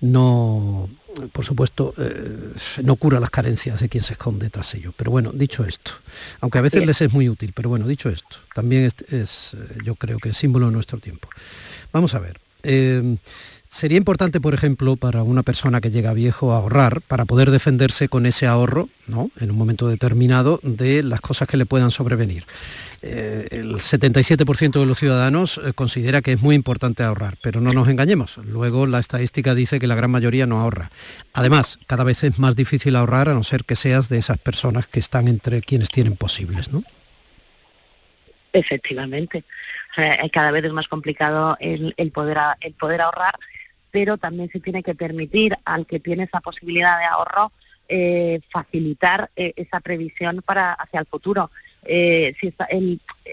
no, 0.00 0.88
por 1.32 1.44
supuesto, 1.44 1.94
eh, 1.98 2.52
no 2.84 2.96
cura 2.96 3.20
las 3.20 3.30
carencias 3.30 3.80
de 3.80 3.88
quien 3.88 4.02
se 4.02 4.14
esconde 4.14 4.50
tras 4.50 4.74
ello. 4.74 4.92
Pero 4.96 5.10
bueno, 5.10 5.32
dicho 5.32 5.64
esto, 5.64 5.92
aunque 6.40 6.58
a 6.58 6.62
veces 6.62 6.84
les 6.86 7.00
es 7.00 7.12
muy 7.12 7.28
útil, 7.28 7.52
pero 7.54 7.68
bueno, 7.68 7.86
dicho 7.86 8.08
esto, 8.08 8.36
también 8.54 8.84
es, 8.84 9.54
eh, 9.54 9.78
yo 9.84 9.94
creo 9.94 10.18
que 10.18 10.30
es 10.30 10.36
símbolo 10.36 10.66
de 10.66 10.72
nuestro 10.72 10.98
tiempo. 10.98 11.28
Vamos 11.92 12.14
a 12.14 12.18
ver. 12.18 12.40
Eh, 12.62 13.16
sería 13.72 13.96
importante, 13.96 14.38
por 14.38 14.52
ejemplo, 14.52 14.96
para 14.96 15.22
una 15.22 15.42
persona 15.42 15.80
que 15.80 15.90
llega 15.90 16.12
viejo 16.12 16.52
ahorrar 16.52 17.00
para 17.00 17.24
poder 17.24 17.50
defenderse 17.50 18.06
con 18.08 18.26
ese 18.26 18.46
ahorro, 18.46 18.90
¿no? 19.08 19.30
En 19.40 19.50
un 19.50 19.56
momento 19.56 19.88
determinado 19.88 20.60
de 20.62 21.02
las 21.02 21.22
cosas 21.22 21.48
que 21.48 21.56
le 21.56 21.64
puedan 21.64 21.90
sobrevenir. 21.90 22.44
Eh, 23.00 23.48
el 23.50 23.76
77% 23.76 24.78
de 24.78 24.84
los 24.84 24.98
ciudadanos 24.98 25.58
eh, 25.64 25.72
considera 25.72 26.20
que 26.20 26.32
es 26.32 26.42
muy 26.42 26.54
importante 26.54 27.02
ahorrar, 27.02 27.38
pero 27.42 27.62
no 27.62 27.72
nos 27.72 27.88
engañemos. 27.88 28.36
Luego 28.36 28.86
la 28.86 28.98
estadística 28.98 29.54
dice 29.54 29.80
que 29.80 29.86
la 29.86 29.94
gran 29.94 30.10
mayoría 30.10 30.46
no 30.46 30.60
ahorra. 30.60 30.90
Además, 31.32 31.78
cada 31.86 32.04
vez 32.04 32.22
es 32.24 32.38
más 32.38 32.54
difícil 32.54 32.94
ahorrar 32.94 33.30
a 33.30 33.34
no 33.34 33.42
ser 33.42 33.64
que 33.64 33.74
seas 33.74 34.10
de 34.10 34.18
esas 34.18 34.36
personas 34.36 34.86
que 34.86 35.00
están 35.00 35.28
entre 35.28 35.62
quienes 35.62 35.88
tienen 35.88 36.16
posibles, 36.16 36.70
¿no? 36.70 36.84
Efectivamente. 38.52 39.44
cada 40.30 40.50
vez 40.50 40.64
es 40.64 40.72
más 40.72 40.88
complicado 40.88 41.56
el, 41.58 41.94
poder, 42.12 42.36
el 42.60 42.74
poder 42.74 43.00
ahorrar, 43.00 43.38
pero 43.92 44.18
también 44.18 44.50
se 44.50 44.58
tiene 44.58 44.82
que 44.82 44.96
permitir 44.96 45.56
al 45.64 45.86
que 45.86 46.00
tiene 46.00 46.24
esa 46.24 46.40
posibilidad 46.40 46.98
de 46.98 47.04
ahorro 47.04 47.52
eh, 47.88 48.40
facilitar 48.50 49.30
esa 49.36 49.78
previsión 49.80 50.42
para 50.44 50.72
hacia 50.72 51.00
el 51.00 51.06
futuro. 51.06 51.50
Eh, 51.84 52.34
si 52.40 52.54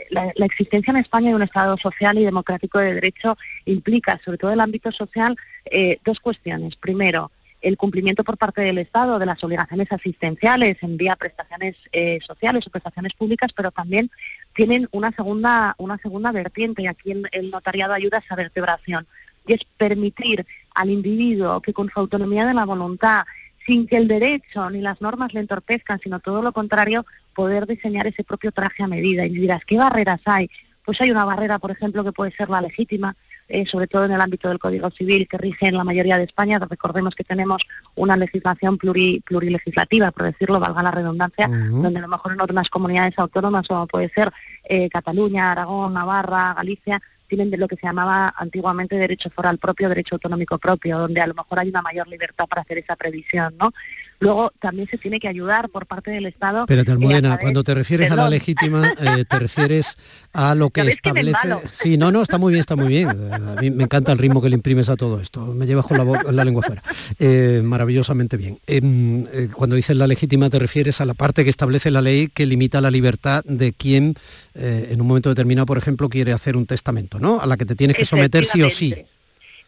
la, 0.09 0.33
existencia 0.37 0.91
en 0.91 0.97
España 0.97 1.29
de 1.29 1.35
un 1.35 1.43
Estado 1.43 1.77
social 1.77 2.17
y 2.17 2.25
democrático 2.25 2.79
de 2.79 2.95
derecho 2.95 3.37
implica, 3.65 4.19
sobre 4.23 4.37
todo 4.37 4.51
en 4.51 4.55
el 4.55 4.61
ámbito 4.61 4.91
social, 4.91 5.35
eh, 5.65 5.99
dos 6.03 6.19
cuestiones. 6.19 6.75
Primero, 6.75 7.31
el 7.61 7.77
cumplimiento 7.77 8.23
por 8.23 8.37
parte 8.37 8.61
del 8.61 8.77
Estado 8.77 9.19
de 9.19 9.25
las 9.25 9.43
obligaciones 9.43 9.91
asistenciales 9.91 10.77
en 10.81 10.97
vía 10.97 11.15
prestaciones 11.15 11.75
eh, 11.91 12.19
sociales 12.25 12.65
o 12.65 12.71
prestaciones 12.71 13.13
públicas, 13.13 13.51
pero 13.55 13.69
también 13.69 14.09
tienen 14.53 14.87
una 14.91 15.11
segunda, 15.11 15.75
una 15.77 15.97
segunda 15.97 16.31
vertiente, 16.31 16.83
y 16.83 16.87
aquí 16.87 17.11
el, 17.11 17.27
el 17.31 17.51
notariado 17.51 17.93
ayuda 17.93 18.17
a 18.17 18.21
esa 18.21 18.35
vertebración, 18.35 19.05
y 19.47 19.53
es 19.53 19.61
permitir 19.77 20.45
al 20.75 20.89
individuo 20.89 21.61
que 21.61 21.73
con 21.73 21.89
su 21.89 21.99
autonomía 21.99 22.45
de 22.45 22.53
la 22.53 22.65
voluntad 22.65 23.23
sin 23.65 23.85
que 23.85 23.97
el 23.97 24.07
derecho 24.07 24.69
ni 24.71 24.81
las 24.81 24.99
normas 24.99 25.33
le 25.33 25.41
entorpezcan, 25.41 25.99
sino 25.99 26.19
todo 26.19 26.41
lo 26.41 26.51
contrario, 26.51 27.05
poder 27.35 27.67
diseñar 27.67 28.07
ese 28.07 28.23
propio 28.23 28.51
traje 28.51 28.81
a 28.81 28.87
medida. 28.87 29.25
Y 29.25 29.29
dirás, 29.29 29.63
¿qué 29.63 29.77
barreras 29.77 30.21
hay? 30.25 30.49
Pues 30.83 30.99
hay 31.01 31.11
una 31.11 31.23
barrera, 31.23 31.59
por 31.59 31.69
ejemplo, 31.69 32.03
que 32.03 32.11
puede 32.11 32.31
ser 32.31 32.49
la 32.49 32.61
legítima, 32.61 33.15
eh, 33.47 33.67
sobre 33.67 33.85
todo 33.85 34.05
en 34.05 34.11
el 34.11 34.21
ámbito 34.21 34.49
del 34.49 34.57
Código 34.57 34.89
Civil, 34.89 35.27
que 35.27 35.37
rige 35.37 35.67
en 35.67 35.77
la 35.77 35.83
mayoría 35.83 36.17
de 36.17 36.23
España. 36.23 36.57
Recordemos 36.57 37.13
que 37.13 37.23
tenemos 37.23 37.61
una 37.93 38.17
legislación 38.17 38.79
plurilegislativa, 38.79 40.11
por 40.11 40.23
decirlo, 40.23 40.59
valga 40.59 40.81
la 40.81 40.91
redundancia, 40.91 41.47
donde 41.47 41.99
a 41.99 42.01
lo 42.01 42.07
mejor 42.07 42.31
en 42.31 42.41
otras 42.41 42.69
comunidades 42.69 43.19
autónomas, 43.19 43.67
como 43.67 43.85
puede 43.85 44.09
ser 44.09 44.31
eh, 44.63 44.89
Cataluña, 44.89 45.51
Aragón, 45.51 45.93
Navarra, 45.93 46.55
Galicia, 46.55 46.99
tienen 47.29 47.49
de 47.49 47.57
lo 47.57 47.67
que 47.69 47.77
se 47.77 47.87
llamaba 47.87 48.33
antiguamente 48.35 48.97
derecho 48.97 49.29
foral 49.29 49.57
propio, 49.57 49.87
derecho 49.87 50.15
autonómico 50.15 50.57
propio, 50.57 50.97
donde 50.99 51.21
a 51.21 51.27
lo 51.27 51.35
mejor 51.35 51.59
hay 51.59 51.69
una 51.69 51.81
mayor 51.81 52.07
libertad 52.09 52.47
para 52.47 52.63
hacer 52.63 52.79
esa 52.79 52.97
previsión, 52.97 53.55
¿no? 53.57 53.71
Luego 54.19 54.51
también 54.59 54.87
se 54.87 54.97
tiene 54.97 55.19
que 55.19 55.29
ayudar 55.29 55.69
por 55.69 55.85
parte 55.85 56.11
del 56.11 56.25
Estado. 56.25 56.65
Pero 56.67 56.83
Almudena, 56.91 57.37
cuando 57.37 57.63
te 57.63 57.73
refieres 57.73 58.11
a 58.11 58.15
la 58.15 58.29
legítima, 58.29 58.93
eh, 58.99 59.23
te 59.23 59.39
refieres 59.39 59.97
a 60.33 60.55
lo 60.55 60.69
que 60.71 60.81
establece. 60.81 61.37
Sí, 61.71 61.97
no, 61.97 62.11
no, 62.11 62.21
está 62.21 62.37
muy 62.37 62.51
bien, 62.51 62.59
está 62.59 62.75
muy 62.75 62.87
bien. 62.87 63.09
A 63.09 63.61
mí 63.61 63.71
me 63.71 63.83
encanta 63.83 64.11
el 64.11 64.17
ritmo 64.17 64.41
que 64.41 64.49
le 64.49 64.55
imprimes 64.55 64.89
a 64.89 64.97
todo 64.97 65.21
esto. 65.21 65.45
Me 65.45 65.65
llevas 65.65 65.85
con 65.85 65.97
la, 65.97 66.43
lengua 66.43 66.63
fuera. 66.63 66.83
Eh, 67.17 67.61
maravillosamente 67.63 68.35
bien. 68.35 68.59
Em, 68.67 69.25
eh, 69.31 69.47
cuando 69.53 69.77
dices 69.77 69.95
la 69.95 70.07
legítima, 70.07 70.49
te 70.49 70.59
refieres 70.59 70.99
a 70.99 71.05
la 71.05 71.13
parte 71.13 71.45
que 71.45 71.49
establece 71.49 71.89
la 71.89 72.01
ley 72.01 72.27
que 72.27 72.45
limita 72.45 72.81
la 72.81 72.91
libertad 72.91 73.43
de 73.45 73.73
quien 73.73 74.15
en 74.55 74.99
un 74.99 75.07
momento 75.07 75.29
determinado, 75.29 75.65
por 75.65 75.77
ejemplo, 75.77 76.09
quiere 76.09 76.33
hacer 76.33 76.57
un 76.57 76.65
testamento, 76.65 77.17
¿no? 77.17 77.39
A 77.39 77.47
la 77.47 77.55
que 77.55 77.65
te 77.65 77.75
tienes 77.75 77.95
que 77.95 78.03
someter 78.03 78.45
sí 78.45 78.61
o 78.61 78.69
sí 78.69 78.93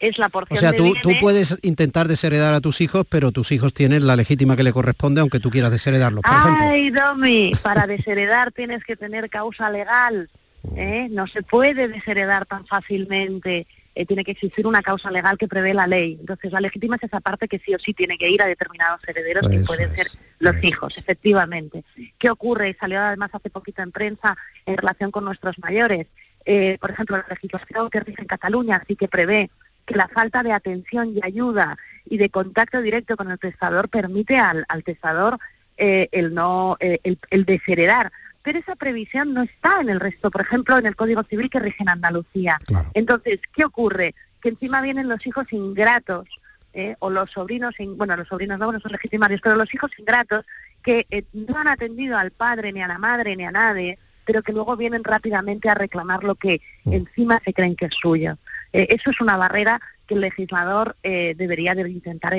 es 0.01 0.17
la 0.17 0.29
porción. 0.29 0.57
O 0.57 0.59
sea, 0.59 0.73
tú, 0.73 0.93
tú 1.01 1.11
puedes 1.21 1.57
intentar 1.61 2.07
desheredar 2.07 2.53
a 2.53 2.61
tus 2.61 2.81
hijos, 2.81 3.05
pero 3.07 3.31
tus 3.31 3.51
hijos 3.51 3.73
tienen 3.73 4.07
la 4.07 4.15
legítima 4.15 4.55
que 4.55 4.63
le 4.63 4.73
corresponde, 4.73 5.21
aunque 5.21 5.39
tú 5.39 5.49
quieras 5.49 5.71
desheredarlos, 5.71 6.23
por 6.23 6.33
Ay, 6.33 6.89
Domi, 6.89 7.53
para 7.61 7.87
desheredar 7.87 8.51
tienes 8.51 8.83
que 8.83 8.95
tener 8.95 9.29
causa 9.29 9.69
legal. 9.69 10.29
¿eh? 10.75 11.07
No 11.11 11.27
se 11.27 11.43
puede 11.43 11.87
desheredar 11.87 12.45
tan 12.45 12.65
fácilmente. 12.65 13.67
Eh, 13.93 14.05
tiene 14.05 14.23
que 14.23 14.31
existir 14.31 14.65
una 14.65 14.81
causa 14.81 15.11
legal 15.11 15.37
que 15.37 15.49
prevé 15.49 15.73
la 15.73 15.85
ley. 15.85 16.17
Entonces, 16.19 16.51
la 16.51 16.61
legítima 16.61 16.95
es 16.95 17.03
esa 17.03 17.19
parte 17.19 17.49
que 17.49 17.59
sí 17.59 17.75
o 17.75 17.79
sí 17.79 17.93
tiene 17.93 18.17
que 18.17 18.29
ir 18.29 18.41
a 18.41 18.45
determinados 18.45 19.01
herederos, 19.05 19.49
que 19.49 19.59
pueden 19.59 19.93
ser 19.93 20.07
los 20.39 20.55
hijos, 20.63 20.97
efectivamente. 20.97 21.83
¿Qué 22.17 22.29
ocurre? 22.29 22.75
Salió 22.79 23.01
además 23.01 23.31
hace 23.33 23.49
poquito 23.49 23.81
en 23.81 23.91
prensa 23.91 24.37
en 24.65 24.77
relación 24.77 25.11
con 25.11 25.25
nuestros 25.25 25.59
mayores. 25.59 26.07
Eh, 26.45 26.77
por 26.79 26.91
ejemplo, 26.91 27.17
la 27.17 27.25
legislación 27.29 27.89
que 27.89 27.99
rige 27.99 28.21
en 28.21 28.27
Cataluña 28.27 28.81
sí 28.87 28.95
que 28.95 29.09
prevé 29.09 29.51
que 29.91 29.97
la 29.97 30.07
falta 30.07 30.43
de 30.43 30.53
atención 30.53 31.13
y 31.15 31.19
ayuda 31.23 31.77
y 32.05 32.17
de 32.17 32.29
contacto 32.29 32.81
directo 32.81 33.17
con 33.17 33.29
el 33.29 33.39
testador 33.39 33.89
permite 33.89 34.37
al, 34.37 34.65
al 34.69 34.83
testador 34.83 35.37
eh, 35.77 36.09
el 36.11 36.33
no 36.33 36.77
eh, 36.79 36.99
el, 37.03 37.45
desheredar 37.45 38.11
pero 38.43 38.59
esa 38.59 38.75
previsión 38.75 39.33
no 39.33 39.43
está 39.43 39.81
en 39.81 39.89
el 39.89 39.99
resto, 39.99 40.31
por 40.31 40.41
ejemplo, 40.41 40.75
en 40.77 40.87
el 40.87 40.95
Código 40.95 41.21
Civil 41.23 41.47
que 41.47 41.59
rige 41.59 41.83
en 41.83 41.89
Andalucía. 41.89 42.57
Entonces, 42.95 43.39
¿qué 43.55 43.63
ocurre? 43.63 44.15
Que 44.41 44.49
encima 44.49 44.81
vienen 44.81 45.07
los 45.07 45.27
hijos 45.27 45.53
ingratos, 45.53 46.27
eh, 46.73 46.95
o 46.97 47.11
los 47.11 47.29
sobrinos, 47.29 47.75
bueno, 47.97 48.17
los 48.17 48.27
sobrinos 48.27 48.57
no, 48.57 48.71
no 48.71 48.79
son 48.79 48.93
legitimarios, 48.93 49.41
pero 49.43 49.57
los 49.57 49.71
hijos 49.75 49.91
ingratos 49.99 50.43
que 50.81 51.05
no 51.33 51.55
han 51.55 51.67
atendido 51.67 52.17
al 52.17 52.31
padre, 52.31 52.73
ni 52.73 52.81
a 52.81 52.87
la 52.87 52.97
madre, 52.97 53.35
ni 53.35 53.43
a 53.43 53.51
nadie, 53.51 53.99
pero 54.25 54.41
que 54.41 54.53
luego 54.53 54.77
vienen 54.77 55.03
rápidamente 55.03 55.69
a 55.69 55.75
reclamar 55.75 56.23
lo 56.23 56.35
que 56.35 56.61
encima 56.85 57.39
se 57.43 57.53
creen 57.53 57.75
que 57.75 57.85
es 57.85 57.93
suyo. 57.93 58.37
Eh, 58.73 58.87
eso 58.89 59.09
es 59.09 59.21
una 59.21 59.37
barrera 59.37 59.79
que 60.07 60.15
el 60.15 60.21
legislador 60.21 60.95
eh, 61.03 61.35
debería 61.37 61.75
de 61.75 61.89
intentar 61.89 62.35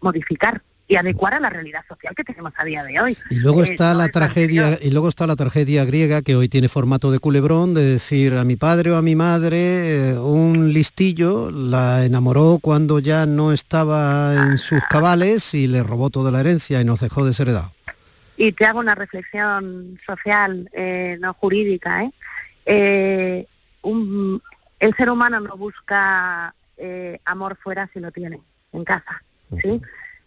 modificar 0.00 0.62
y 0.86 0.96
adecuar 0.96 1.34
a 1.34 1.40
la 1.40 1.48
realidad 1.50 1.82
social 1.88 2.14
que 2.14 2.24
tenemos 2.24 2.52
a 2.56 2.64
día 2.64 2.84
de 2.84 3.00
hoy. 3.00 3.16
Y 3.30 3.36
luego 3.36 3.62
eh, 3.62 3.68
está 3.70 3.94
la 3.94 4.08
tragedia 4.08 4.78
y 4.80 4.90
luego 4.90 5.08
está 5.08 5.26
la 5.26 5.36
tragedia 5.36 5.84
griega 5.84 6.22
que 6.22 6.36
hoy 6.36 6.48
tiene 6.48 6.68
formato 6.68 7.10
de 7.10 7.18
culebrón 7.18 7.74
de 7.74 7.84
decir 7.84 8.34
a 8.34 8.44
mi 8.44 8.56
padre 8.56 8.90
o 8.90 8.96
a 8.96 9.02
mi 9.02 9.14
madre 9.14 10.10
eh, 10.10 10.18
un 10.18 10.72
listillo 10.72 11.50
la 11.50 12.04
enamoró 12.04 12.58
cuando 12.60 12.98
ya 12.98 13.24
no 13.26 13.52
estaba 13.52 14.34
en 14.34 14.58
sus 14.58 14.82
cabales 14.90 15.54
y 15.54 15.66
le 15.66 15.82
robó 15.82 16.10
toda 16.10 16.30
la 16.30 16.40
herencia 16.40 16.80
y 16.80 16.84
nos 16.84 17.00
dejó 17.00 17.24
desheredado. 17.24 17.72
Y 18.36 18.52
te 18.52 18.66
hago 18.66 18.80
una 18.80 18.96
reflexión 18.96 19.98
social, 20.04 20.68
eh, 20.72 21.16
no 21.20 21.32
jurídica. 21.34 22.10
El 24.84 24.94
ser 24.94 25.10
humano 25.10 25.40
no 25.40 25.56
busca 25.56 26.54
amor 27.24 27.56
fuera 27.56 27.88
si 27.92 28.00
lo 28.00 28.10
tiene 28.10 28.40
en 28.72 28.84
casa. 28.84 29.22
¿sí? 29.60 29.80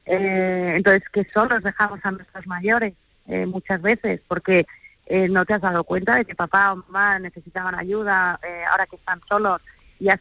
Eh, 0.08 0.74
entonces, 0.78 1.08
que 1.10 1.28
solos 1.34 1.62
dejamos 1.62 2.00
a 2.04 2.12
nuestros 2.12 2.48
mayores 2.48 2.94
eh, 3.28 3.46
muchas 3.46 3.82
veces, 3.82 4.22
porque 4.28 4.66
eh, 5.06 5.28
no 5.28 5.46
te 5.46 5.54
has 5.54 5.62
dado 5.62 5.84
cuenta 5.84 6.16
de 6.16 6.26
que 6.26 6.36
papá 6.36 6.72
o 6.74 6.78
mamá 6.78 7.20
necesitaban 7.20 7.76
ayuda, 7.76 8.40
ahora 8.72 8.88
que 8.88 8.96
están 8.96 9.22
solos 9.28 9.62
y 10.00 10.10
has, 10.10 10.20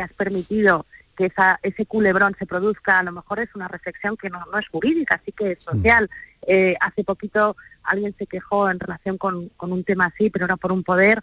has 0.00 0.12
permitido 0.14 0.86
que 1.16 1.26
esa, 1.26 1.58
ese 1.62 1.86
culebrón 1.86 2.36
se 2.38 2.46
produzca, 2.46 3.00
a 3.00 3.02
lo 3.02 3.12
mejor 3.12 3.40
es 3.40 3.52
una 3.54 3.68
reflexión 3.68 4.16
que 4.16 4.30
no, 4.30 4.44
no 4.52 4.58
es 4.58 4.68
jurídica, 4.68 5.20
sí 5.24 5.32
que 5.32 5.52
es 5.52 5.58
social. 5.60 6.08
hace 6.80 7.04
poquito 7.04 7.56
alguien 7.82 8.14
se 8.18 8.26
quejó 8.26 8.70
en 8.70 8.78
relación 8.78 9.18
con, 9.18 9.48
con 9.50 9.72
un 9.72 9.82
tema 9.82 10.06
así, 10.06 10.30
pero 10.30 10.44
era 10.44 10.56
por 10.56 10.72
un 10.72 10.84
poder, 10.84 11.20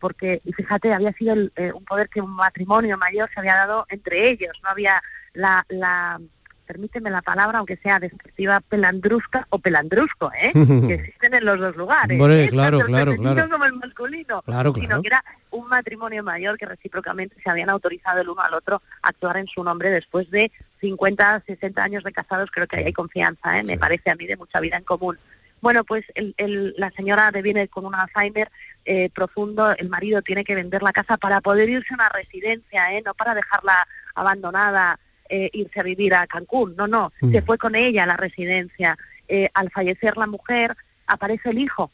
porque, 0.00 0.40
y 0.44 0.52
fíjate, 0.52 0.92
había 0.92 1.12
sido 1.12 1.34
un 1.34 1.84
poder 1.84 2.08
que 2.08 2.20
un 2.20 2.30
matrimonio 2.30 2.98
mayor 2.98 3.30
se 3.32 3.40
había 3.40 3.54
dado 3.54 3.86
entre 3.88 4.28
ellos, 4.28 4.52
no 4.62 4.70
había 4.70 5.02
la, 5.32 5.64
la 5.68 6.20
permíteme 6.64 7.10
la 7.10 7.22
palabra, 7.22 7.58
aunque 7.58 7.76
sea 7.76 8.00
despectiva, 8.00 8.60
pelandrusca 8.60 9.46
o 9.50 9.58
pelandrusco, 9.58 10.32
¿eh? 10.32 10.52
que 10.88 10.94
existen 10.94 11.34
en 11.34 11.44
los 11.44 11.58
dos 11.58 11.76
lugares. 11.76 12.18
¿eh? 12.18 12.48
claro, 12.48 12.80
claro, 12.80 13.12
el 13.12 13.18
claro. 13.18 13.48
como 13.48 13.64
el 13.64 13.74
masculino, 13.74 14.42
sino 14.46 15.02
que 15.02 15.08
era 15.08 15.24
un 15.50 15.68
matrimonio 15.68 16.22
mayor 16.22 16.56
que 16.58 16.66
recíprocamente 16.66 17.36
se 17.42 17.50
habían 17.50 17.70
autorizado 17.70 18.20
el 18.20 18.28
uno 18.28 18.42
al 18.42 18.54
otro 18.54 18.82
a 19.02 19.08
actuar 19.08 19.36
en 19.36 19.46
su 19.46 19.62
nombre 19.62 19.90
después 19.90 20.30
de 20.30 20.50
50, 20.80 21.44
60 21.46 21.82
años 21.82 22.04
de 22.04 22.12
casados, 22.12 22.50
creo 22.50 22.66
que 22.66 22.76
ahí 22.76 22.84
hay 22.84 22.92
confianza, 22.92 23.58
¿eh? 23.58 23.64
me 23.64 23.78
parece 23.78 24.10
a 24.10 24.16
mí 24.16 24.26
de 24.26 24.36
mucha 24.36 24.60
vida 24.60 24.76
en 24.76 24.84
común. 24.84 25.18
Bueno, 25.60 25.82
pues 25.82 26.04
el, 26.14 26.74
la 26.76 26.90
señora 26.90 27.30
viene 27.30 27.68
con 27.68 27.86
un 27.86 27.94
Alzheimer 27.94 28.50
eh, 28.84 29.10
profundo, 29.10 29.74
el 29.76 29.88
marido 29.88 30.22
tiene 30.22 30.44
que 30.44 30.54
vender 30.54 30.82
la 30.82 30.92
casa 30.92 31.16
para 31.16 31.40
poder 31.40 31.68
irse 31.68 31.94
a 31.94 31.96
una 31.96 32.08
residencia, 32.08 32.94
¿eh? 32.94 33.02
no 33.04 33.14
para 33.14 33.34
dejarla 33.34 33.86
abandonada 34.14 34.98
eh, 35.28 35.50
irse 35.52 35.80
a 35.80 35.82
vivir 35.84 36.14
a 36.14 36.26
Cancún, 36.26 36.74
no, 36.76 36.86
no, 36.86 37.12
se 37.18 37.40
mm. 37.40 37.44
fue 37.46 37.56
con 37.56 37.74
ella 37.74 38.04
a 38.04 38.06
la 38.06 38.16
residencia. 38.16 38.96
Eh, 39.26 39.48
al 39.54 39.70
fallecer 39.70 40.18
la 40.18 40.26
mujer, 40.26 40.76
aparece 41.06 41.50
el 41.50 41.58
hijo 41.58 41.90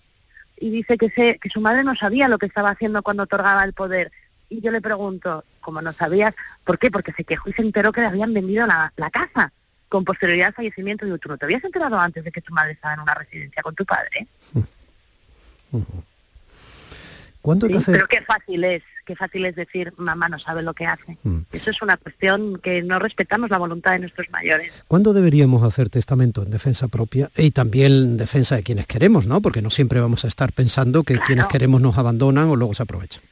y 0.56 0.70
dice 0.70 0.98
que, 0.98 1.10
se, 1.10 1.38
que 1.38 1.48
su 1.48 1.60
madre 1.60 1.84
no 1.84 1.94
sabía 1.94 2.26
lo 2.26 2.38
que 2.38 2.46
estaba 2.46 2.70
haciendo 2.70 3.02
cuando 3.02 3.22
otorgaba 3.22 3.62
el 3.62 3.72
poder. 3.72 4.10
Y 4.48 4.60
yo 4.60 4.72
le 4.72 4.80
pregunto, 4.80 5.44
como 5.60 5.80
no 5.80 5.92
sabías, 5.92 6.34
¿por 6.64 6.78
qué? 6.78 6.90
Porque 6.90 7.12
se 7.12 7.22
quejó 7.22 7.48
y 7.48 7.52
se 7.52 7.62
enteró 7.62 7.92
que 7.92 8.00
le 8.00 8.08
habían 8.08 8.34
vendido 8.34 8.66
la, 8.66 8.92
casa 9.12 9.52
con 9.88 10.04
posterioridad 10.04 10.48
al 10.48 10.54
fallecimiento. 10.54 11.04
Digo, 11.04 11.18
¿tú 11.18 11.28
no 11.28 11.38
te 11.38 11.44
habías 11.44 11.62
enterado 11.62 11.98
antes 12.00 12.24
de 12.24 12.32
que 12.32 12.40
tu 12.40 12.52
madre 12.52 12.72
estaba 12.72 12.94
en 12.94 13.00
una 13.00 13.14
residencia 13.14 13.62
con 13.62 13.74
tu 13.76 13.84
padre? 13.84 14.26
¿Cuándo 17.42 17.66
Pero 17.68 18.06
qué 18.06 18.20
fácil 18.22 18.64
es 18.64 18.82
qué 19.10 19.16
fácil 19.16 19.44
es 19.44 19.56
decir, 19.56 19.92
mamá 19.96 20.28
no 20.28 20.38
sabe 20.38 20.62
lo 20.62 20.72
que 20.72 20.86
hace. 20.86 21.18
Mm. 21.24 21.40
Eso 21.50 21.70
es 21.70 21.82
una 21.82 21.96
cuestión 21.96 22.60
que 22.62 22.80
no 22.82 23.00
respetamos 23.00 23.50
la 23.50 23.58
voluntad 23.58 23.92
de 23.92 24.00
nuestros 24.00 24.30
mayores. 24.30 24.84
¿Cuándo 24.86 25.12
deberíamos 25.12 25.64
hacer 25.64 25.88
testamento 25.88 26.44
en 26.44 26.50
defensa 26.50 26.86
propia 26.86 27.28
y 27.36 27.50
también 27.50 27.92
en 27.92 28.16
defensa 28.16 28.54
de 28.54 28.62
quienes 28.62 28.86
queremos, 28.86 29.26
¿no? 29.26 29.40
Porque 29.42 29.62
no 29.62 29.70
siempre 29.70 30.00
vamos 30.00 30.24
a 30.24 30.28
estar 30.28 30.52
pensando 30.52 31.02
que 31.02 31.18
quienes 31.18 31.46
queremos 31.46 31.80
nos 31.80 31.98
abandonan 31.98 32.48
o 32.50 32.56
luego 32.56 32.72
se 32.72 32.84
aprovechan. 32.84 33.24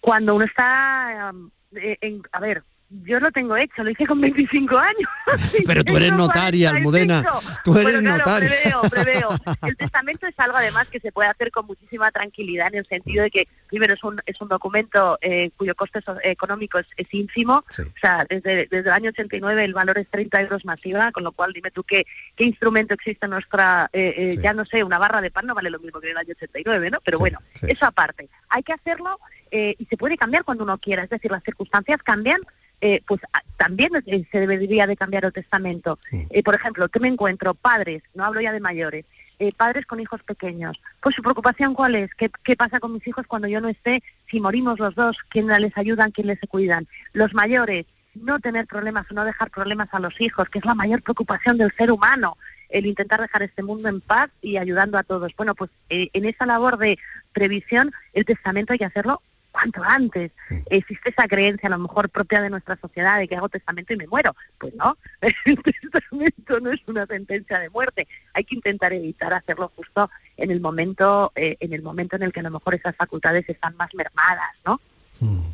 Cuando 0.00 0.34
uno 0.34 0.44
está, 0.44 1.32
eh, 1.76 1.96
en, 2.02 2.22
a 2.32 2.40
ver, 2.40 2.62
yo 2.90 3.20
lo 3.20 3.30
tengo 3.30 3.56
hecho, 3.56 3.84
lo 3.84 3.90
hice 3.90 4.04
con 4.04 4.20
25 4.20 4.76
años. 4.76 5.08
Pero 5.66 5.84
tú 5.84 5.96
eres 5.96 6.12
notaria, 6.12 6.70
Almudena. 6.70 7.24
Tú 7.62 7.78
eres 7.78 8.02
notaria. 8.02 8.50
Preveo, 8.50 8.82
preveo. 8.90 9.28
El 9.66 9.76
testamento 9.76 10.26
es 10.26 10.34
algo 10.38 10.56
además 10.56 10.88
que 10.88 10.98
se 10.98 11.12
puede 11.12 11.28
hacer 11.28 11.52
con 11.52 11.66
muchísima 11.66 12.10
tranquilidad 12.10 12.68
en 12.72 12.80
el 12.80 12.86
sentido 12.86 13.22
de 13.22 13.30
que, 13.30 13.48
primero, 13.68 13.94
es 13.94 14.02
un, 14.02 14.20
es 14.26 14.40
un 14.40 14.48
documento 14.48 15.18
eh, 15.20 15.50
cuyo 15.56 15.74
coste 15.74 16.00
económico 16.24 16.78
es, 16.78 16.86
ínfimo. 17.12 17.64
O 17.68 18.00
sea, 18.00 18.24
desde, 18.28 18.66
desde 18.66 18.88
el 18.88 18.90
año 18.90 19.10
89 19.10 19.64
el 19.64 19.74
valor 19.74 19.98
es 19.98 20.08
30 20.08 20.42
euros 20.42 20.64
masiva, 20.64 21.12
con 21.12 21.24
lo 21.24 21.32
cual 21.32 21.52
dime 21.52 21.70
tú 21.70 21.82
qué, 21.84 22.06
qué 22.36 22.44
instrumento 22.44 22.94
existe 22.94 23.26
en 23.26 23.30
nuestra, 23.30 23.88
eh, 23.92 24.14
eh, 24.16 24.38
ya 24.42 24.52
no 24.52 24.64
sé, 24.64 24.82
una 24.84 24.98
barra 24.98 25.20
de 25.20 25.30
pan 25.30 25.46
no 25.46 25.54
vale 25.54 25.70
lo 25.70 25.78
mismo 25.78 26.00
que 26.00 26.08
en 26.08 26.12
el 26.12 26.18
año 26.18 26.34
89, 26.36 26.90
¿no? 26.90 26.98
Pero 27.04 27.18
bueno, 27.18 27.38
eso 27.62 27.86
aparte. 27.86 28.28
Hay 28.48 28.62
que 28.62 28.72
hacerlo 28.72 29.18
y 29.52 29.84
se 29.86 29.96
puede 29.96 30.16
cambiar 30.16 30.44
cuando 30.44 30.62
uno 30.62 30.78
quiera, 30.78 31.02
es 31.02 31.10
decir, 31.10 31.30
las 31.30 31.42
circunstancias 31.42 32.00
cambian 32.04 32.40
eh, 32.80 33.02
pues 33.06 33.20
ah, 33.32 33.42
también 33.56 33.90
se 34.30 34.40
debería 34.40 34.86
de 34.86 34.96
cambiar 34.96 35.24
el 35.24 35.32
testamento. 35.32 35.98
Eh, 36.30 36.42
por 36.42 36.54
ejemplo, 36.54 36.88
¿qué 36.88 36.98
me 36.98 37.08
encuentro? 37.08 37.54
Padres, 37.54 38.02
no 38.14 38.24
hablo 38.24 38.40
ya 38.40 38.52
de 38.52 38.60
mayores, 38.60 39.04
eh, 39.38 39.52
padres 39.52 39.84
con 39.84 40.00
hijos 40.00 40.22
pequeños. 40.22 40.80
Pues 41.00 41.14
su 41.14 41.22
preocupación 41.22 41.74
cuál 41.74 41.94
es? 41.94 42.10
¿Qué, 42.14 42.56
pasa 42.56 42.80
con 42.80 42.92
mis 42.94 43.06
hijos 43.06 43.26
cuando 43.26 43.48
yo 43.48 43.60
no 43.60 43.68
esté? 43.68 44.02
Si 44.30 44.40
morimos 44.40 44.78
los 44.78 44.94
dos, 44.94 45.18
¿quién 45.28 45.46
les 45.46 45.76
ayudan? 45.76 46.10
¿Quién 46.10 46.28
les 46.28 46.40
cuidan? 46.48 46.88
Los 47.12 47.34
mayores, 47.34 47.84
no 48.14 48.40
tener 48.40 48.66
problemas 48.66 49.10
o 49.10 49.14
no 49.14 49.24
dejar 49.24 49.50
problemas 49.50 49.88
a 49.92 50.00
los 50.00 50.18
hijos, 50.20 50.48
que 50.48 50.58
es 50.58 50.64
la 50.64 50.74
mayor 50.74 51.02
preocupación 51.02 51.58
del 51.58 51.72
ser 51.72 51.92
humano 51.92 52.36
el 52.70 52.86
intentar 52.86 53.20
dejar 53.20 53.42
este 53.42 53.64
mundo 53.64 53.88
en 53.88 54.00
paz 54.00 54.30
y 54.40 54.56
ayudando 54.56 54.96
a 54.96 55.02
todos. 55.02 55.34
Bueno, 55.36 55.56
pues 55.56 55.72
en 55.88 56.24
esa 56.24 56.46
labor 56.46 56.78
de 56.78 57.00
previsión, 57.32 57.92
el 58.12 58.24
testamento 58.24 58.72
hay 58.72 58.78
que 58.78 58.84
hacerlo 58.84 59.22
cuanto 59.50 59.82
antes. 59.82 60.32
Existe 60.66 61.10
esa 61.10 61.28
creencia 61.28 61.68
a 61.68 61.70
lo 61.70 61.78
mejor 61.78 62.08
propia 62.08 62.42
de 62.42 62.50
nuestra 62.50 62.76
sociedad 62.80 63.18
de 63.18 63.28
que 63.28 63.36
hago 63.36 63.48
testamento 63.48 63.92
y 63.92 63.96
me 63.96 64.06
muero. 64.06 64.34
Pues 64.58 64.74
no, 64.74 64.96
el 65.20 65.62
testamento 65.62 66.60
no 66.60 66.70
es 66.70 66.80
una 66.86 67.06
sentencia 67.06 67.58
de 67.58 67.70
muerte. 67.70 68.06
Hay 68.34 68.44
que 68.44 68.54
intentar 68.54 68.92
evitar 68.92 69.32
hacerlo 69.32 69.72
justo 69.76 70.10
en 70.36 70.50
el 70.50 70.60
momento, 70.60 71.32
eh, 71.34 71.56
en 71.60 71.72
el 71.72 71.82
momento 71.82 72.16
en 72.16 72.22
el 72.22 72.32
que 72.32 72.40
a 72.40 72.44
lo 72.44 72.50
mejor 72.50 72.74
esas 72.74 72.96
facultades 72.96 73.48
están 73.48 73.76
más 73.76 73.94
mermadas, 73.94 74.50
¿no? 74.64 74.80
Mm. 75.20 75.50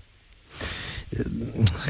Eh, 1.13 1.23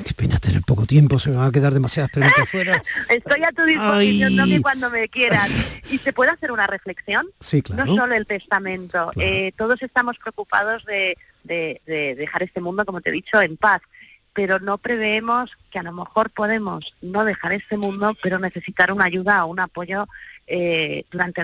qué 0.04 0.14
pena 0.14 0.38
tener 0.38 0.62
poco 0.62 0.84
tiempo, 0.84 1.18
se 1.18 1.30
me 1.30 1.36
va 1.36 1.46
a 1.46 1.52
quedar 1.52 1.72
demasiadas 1.72 2.10
preguntas 2.10 2.48
fuera. 2.50 2.82
Estoy 3.08 3.44
a 3.44 3.52
tu 3.52 3.64
disposición, 3.64 4.36
también 4.36 4.62
cuando 4.62 4.90
me 4.90 5.08
quieras. 5.08 5.48
¿Y 5.90 5.98
se 5.98 6.12
puede 6.12 6.30
hacer 6.30 6.52
una 6.52 6.66
reflexión? 6.66 7.26
Sí, 7.40 7.62
claro. 7.62 7.86
No 7.86 7.94
solo 7.94 8.14
el 8.14 8.26
testamento. 8.26 9.10
Eh, 9.16 9.52
todos 9.56 9.82
estamos 9.82 10.18
preocupados 10.18 10.84
de 10.84 11.16
de, 11.46 11.80
dejar 12.16 12.42
este 12.42 12.60
mundo, 12.60 12.84
como 12.84 13.00
te 13.00 13.10
he 13.10 13.12
dicho, 13.12 13.40
en 13.40 13.56
paz 13.56 13.82
pero 14.32 14.58
no 14.58 14.76
preveemos 14.76 15.50
que 15.70 15.78
a 15.78 15.82
lo 15.82 15.92
mejor 15.92 16.28
podemos 16.28 16.94
no 17.00 17.24
dejar 17.24 17.54
este 17.54 17.78
mundo, 17.78 18.14
pero 18.22 18.38
necesitar 18.38 18.92
una 18.92 19.06
ayuda 19.06 19.42
o 19.42 19.48
un 19.48 19.60
apoyo 19.60 20.06
eh, 20.46 21.04
durante 21.10 21.42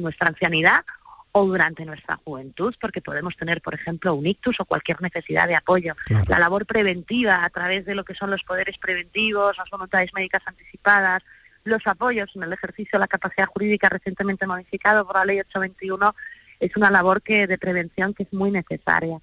nuestra 0.00 0.26
ancianidad 0.26 0.84
o 1.30 1.46
durante 1.46 1.84
nuestra 1.84 2.16
juventud, 2.24 2.74
porque 2.80 3.00
podemos 3.00 3.36
tener, 3.36 3.62
por 3.62 3.74
ejemplo, 3.74 4.14
un 4.14 4.26
ictus 4.26 4.58
o 4.58 4.64
cualquier 4.64 5.00
necesidad 5.00 5.46
de 5.46 5.54
apoyo. 5.54 5.94
La 6.26 6.40
labor 6.40 6.66
preventiva 6.66 7.44
a 7.44 7.50
través 7.50 7.86
de 7.86 7.94
lo 7.94 8.04
que 8.04 8.14
son 8.14 8.30
los 8.30 8.42
poderes 8.44 8.76
preventivos, 8.76 9.56
las 9.56 9.70
voluntades 9.70 10.12
médicas 10.12 10.42
anticipadas, 10.44 11.22
los 11.64 11.86
apoyos 11.86 12.30
en 12.34 12.42
el 12.42 12.52
ejercicio 12.52 12.98
de 12.98 13.00
la 13.00 13.08
capacidad 13.08 13.46
jurídica 13.46 13.88
recientemente 13.88 14.46
modificado 14.46 15.06
por 15.06 15.16
la 15.16 15.24
Ley 15.24 15.40
821 15.40 16.14
es 16.62 16.76
una 16.76 16.90
labor 16.90 17.22
que 17.22 17.46
de 17.46 17.58
prevención 17.58 18.14
que 18.14 18.22
es 18.22 18.32
muy 18.32 18.50
necesaria. 18.50 19.18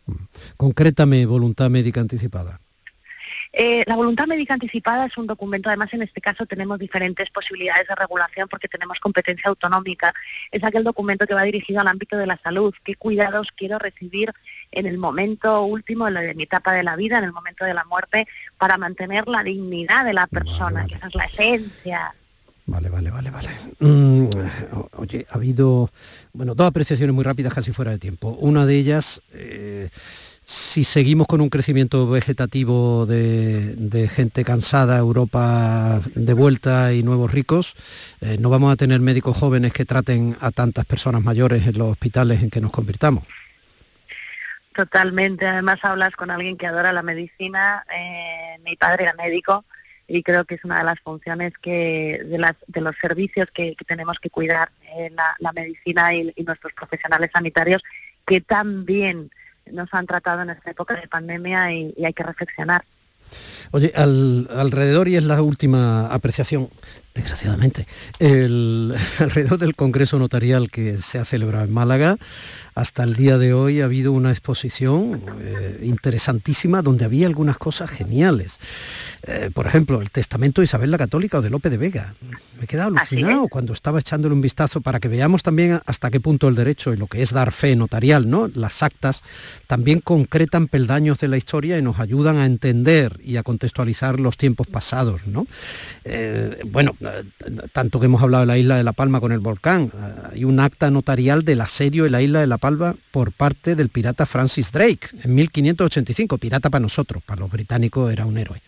Concrétame 0.57 1.25
voluntad 1.25 1.69
médica 1.69 2.01
anticipada. 2.01 2.59
Eh, 3.53 3.83
la 3.87 3.95
voluntad 3.95 4.27
médica 4.27 4.53
anticipada 4.53 5.05
es 5.05 5.17
un 5.17 5.25
documento, 5.25 5.69
además 5.69 5.91
en 5.93 6.03
este 6.03 6.21
caso 6.21 6.45
tenemos 6.45 6.77
diferentes 6.77 7.29
posibilidades 7.31 7.87
de 7.87 7.95
regulación 7.95 8.47
porque 8.47 8.67
tenemos 8.67 8.99
competencia 8.99 9.49
autonómica. 9.49 10.13
Es 10.51 10.63
aquel 10.63 10.83
documento 10.83 11.25
que 11.25 11.33
va 11.33 11.43
dirigido 11.43 11.79
al 11.79 11.87
ámbito 11.87 12.17
de 12.17 12.27
la 12.27 12.37
salud. 12.43 12.73
¿Qué 12.83 12.95
cuidados 12.95 13.49
quiero 13.55 13.79
recibir 13.79 14.31
en 14.71 14.85
el 14.85 14.97
momento 14.97 15.63
último 15.63 16.11
de 16.11 16.35
mi 16.35 16.43
etapa 16.43 16.73
de 16.73 16.83
la 16.83 16.95
vida, 16.95 17.17
en 17.17 17.23
el 17.23 17.33
momento 17.33 17.65
de 17.65 17.73
la 17.73 17.85
muerte, 17.85 18.27
para 18.57 18.77
mantener 18.77 19.27
la 19.27 19.43
dignidad 19.43 20.05
de 20.05 20.13
la 20.13 20.27
persona? 20.27 20.85
Que 20.85 20.95
esa 20.95 21.07
es 21.07 21.15
la 21.15 21.25
esencia. 21.25 22.13
Vale, 22.69 22.87
vale, 22.89 23.09
vale, 23.09 23.31
vale. 23.31 23.49
Mm, 23.79 24.29
oye, 24.97 25.25
ha 25.31 25.35
habido, 25.35 25.89
bueno, 26.33 26.53
dos 26.53 26.67
apreciaciones 26.67 27.15
muy 27.15 27.23
rápidas 27.23 27.51
casi 27.51 27.71
fuera 27.71 27.91
de 27.91 27.97
tiempo. 27.97 28.29
Una 28.39 28.67
de 28.67 28.75
ellas, 28.75 29.23
eh, 29.33 29.89
si 30.45 30.83
seguimos 30.83 31.25
con 31.25 31.41
un 31.41 31.49
crecimiento 31.49 32.07
vegetativo 32.07 33.07
de, 33.07 34.07
gente 34.13 34.43
cansada, 34.43 34.99
Europa 34.99 35.99
de 36.13 36.33
vuelta 36.33 36.93
y 36.93 37.01
nuevos 37.01 37.31
ricos, 37.31 37.75
eh, 38.21 38.37
no 38.39 38.51
vamos 38.51 38.71
a 38.71 38.75
tener 38.75 38.99
médicos 38.99 39.35
jóvenes 39.35 39.73
que 39.73 39.85
traten 39.85 40.37
a 40.39 40.51
tantas 40.51 40.85
personas 40.85 41.23
mayores 41.23 41.65
en 41.65 41.75
los 41.75 41.87
hospitales 41.87 42.43
en 42.43 42.51
que 42.51 42.61
nos 42.61 42.71
convirtamos. 42.71 43.23
Totalmente, 44.75 45.47
además 45.47 45.79
hablas 45.81 46.11
con 46.15 46.29
alguien 46.29 46.55
que 46.55 46.67
adora 46.67 46.93
la 46.93 47.01
medicina, 47.01 47.83
eh, 47.91 48.59
mi 48.63 48.75
padre 48.75 49.05
era 49.05 49.15
médico 49.15 49.65
y 50.09 50.23
creo 50.23 50.43
que 50.43 50.55
es 50.55 50.65
una 50.65 50.79
de 50.79 50.83
las 50.83 50.99
funciones 50.99 51.53
que 51.61 52.21
de, 52.25 52.37
las, 52.39 52.55
de 52.67 52.81
los 52.81 52.95
servicios 52.99 53.47
que, 53.53 53.75
tenemos 53.87 54.19
que 54.19 54.29
cuidar, 54.29 54.71
eh, 54.97 55.11
la, 55.39 55.53
medicina 55.53 56.13
y, 56.15 56.33
nuestros 56.45 56.73
profesionales 56.73 57.29
sanitarios 57.31 57.83
que 58.25 58.41
también 58.41 59.29
nos 59.71 59.87
han 59.93 60.07
tratado 60.07 60.41
en 60.41 60.49
esta 60.49 60.71
época 60.71 60.95
de 60.95 61.07
pandemia 61.07 61.71
y, 61.71 61.93
hay 62.03 62.13
que 62.13 62.23
reflexionar. 62.23 62.83
Oye, 63.71 63.93
alrededor, 63.95 65.07
y 65.07 65.15
es 65.15 65.23
la 65.23 65.39
última 65.43 66.07
apreciación, 66.07 66.69
desgraciadamente, 67.13 67.87
el, 68.19 68.93
alrededor 69.19 69.57
del 69.57 69.75
Congreso 69.75 70.19
Notarial 70.19 70.69
que 70.71 70.97
se 70.97 71.19
ha 71.19 71.25
celebrado 71.25 71.65
en 71.65 71.71
Málaga, 71.71 72.17
hasta 72.75 73.03
el 73.03 73.15
día 73.15 73.37
de 73.37 73.53
hoy 73.53 73.81
ha 73.81 73.85
habido 73.85 74.13
una 74.13 74.31
exposición 74.31 75.21
eh, 75.41 75.79
interesantísima 75.83 76.81
donde 76.81 77.03
había 77.03 77.27
algunas 77.27 77.57
cosas 77.57 77.89
geniales. 77.89 78.59
Eh, 79.23 79.51
por 79.53 79.67
ejemplo, 79.67 80.01
el 80.01 80.11
testamento 80.11 80.61
de 80.61 80.65
Isabel 80.65 80.91
la 80.91 80.97
Católica 80.97 81.39
o 81.39 81.41
de 81.41 81.49
Lope 81.49 81.69
de 81.69 81.77
Vega. 81.77 82.15
Me 82.57 82.63
he 82.63 82.67
quedado 82.67 82.87
alucinado 82.87 83.47
cuando 83.49 83.73
estaba 83.73 83.99
echándole 83.99 84.33
un 84.33 84.41
vistazo 84.41 84.79
para 84.79 85.01
que 85.01 85.09
veamos 85.09 85.43
también 85.43 85.81
hasta 85.85 86.09
qué 86.09 86.21
punto 86.21 86.47
el 86.47 86.55
derecho 86.55 86.93
y 86.93 86.97
lo 86.97 87.07
que 87.07 87.21
es 87.21 87.31
dar 87.31 87.51
fe 87.51 87.75
notarial, 87.75 88.29
¿no? 88.29 88.47
Las 88.53 88.81
actas 88.81 89.23
también 89.67 89.99
concretan 89.99 90.67
peldaños 90.67 91.19
de 91.19 91.27
la 91.27 91.37
historia 91.37 91.77
y 91.77 91.81
nos 91.81 91.99
ayudan 91.99 92.37
a 92.37 92.45
entender 92.45 93.19
y 93.23 93.35
a 93.35 93.43
contextualizar 93.43 94.19
los 94.19 94.37
tiempos 94.37 94.67
pasados, 94.67 95.27
¿no? 95.27 95.45
Eh, 96.05 96.61
bueno, 96.65 96.95
tanto 97.71 97.99
que 97.99 98.05
hemos 98.05 98.21
hablado 98.21 98.41
de 98.41 98.47
la 98.47 98.57
isla 98.57 98.77
de 98.77 98.83
La 98.83 98.93
Palma 98.93 99.19
con 99.19 99.31
el 99.31 99.39
volcán, 99.39 99.91
hay 100.31 100.43
un 100.43 100.59
acta 100.59 100.91
notarial 100.91 101.43
del 101.43 101.61
asedio 101.61 102.03
de 102.03 102.09
la 102.09 102.21
isla 102.21 102.39
de 102.39 102.47
La 102.47 102.57
Palma 102.57 102.95
por 103.11 103.31
parte 103.31 103.75
del 103.75 103.89
pirata 103.89 104.25
Francis 104.25 104.71
Drake 104.71 105.09
en 105.23 105.35
1585, 105.35 106.37
pirata 106.37 106.69
para 106.69 106.81
nosotros, 106.81 107.23
para 107.23 107.41
los 107.41 107.51
británicos 107.51 108.11
era 108.11 108.25
un 108.25 108.37
héroe. 108.37 108.61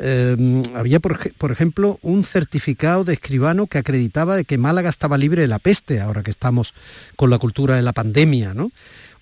Em, 0.00 0.62
había, 0.74 1.00
por, 1.00 1.50
ejemplo, 1.50 1.98
un 2.02 2.24
certificado 2.24 3.02
de 3.02 3.14
escribano 3.14 3.66
que 3.66 3.78
acreditaba 3.78 4.36
de 4.36 4.44
que 4.44 4.56
Málaga 4.56 4.88
estaba 4.88 5.18
libre 5.18 5.42
de 5.42 5.48
la 5.48 5.58
peste, 5.58 6.00
ahora 6.00 6.22
que 6.22 6.30
estamos 6.30 6.74
con 7.16 7.30
la 7.30 7.38
cultura 7.38 7.74
de 7.74 7.82
la 7.82 7.92
pandemia, 7.92 8.54
¿no? 8.54 8.70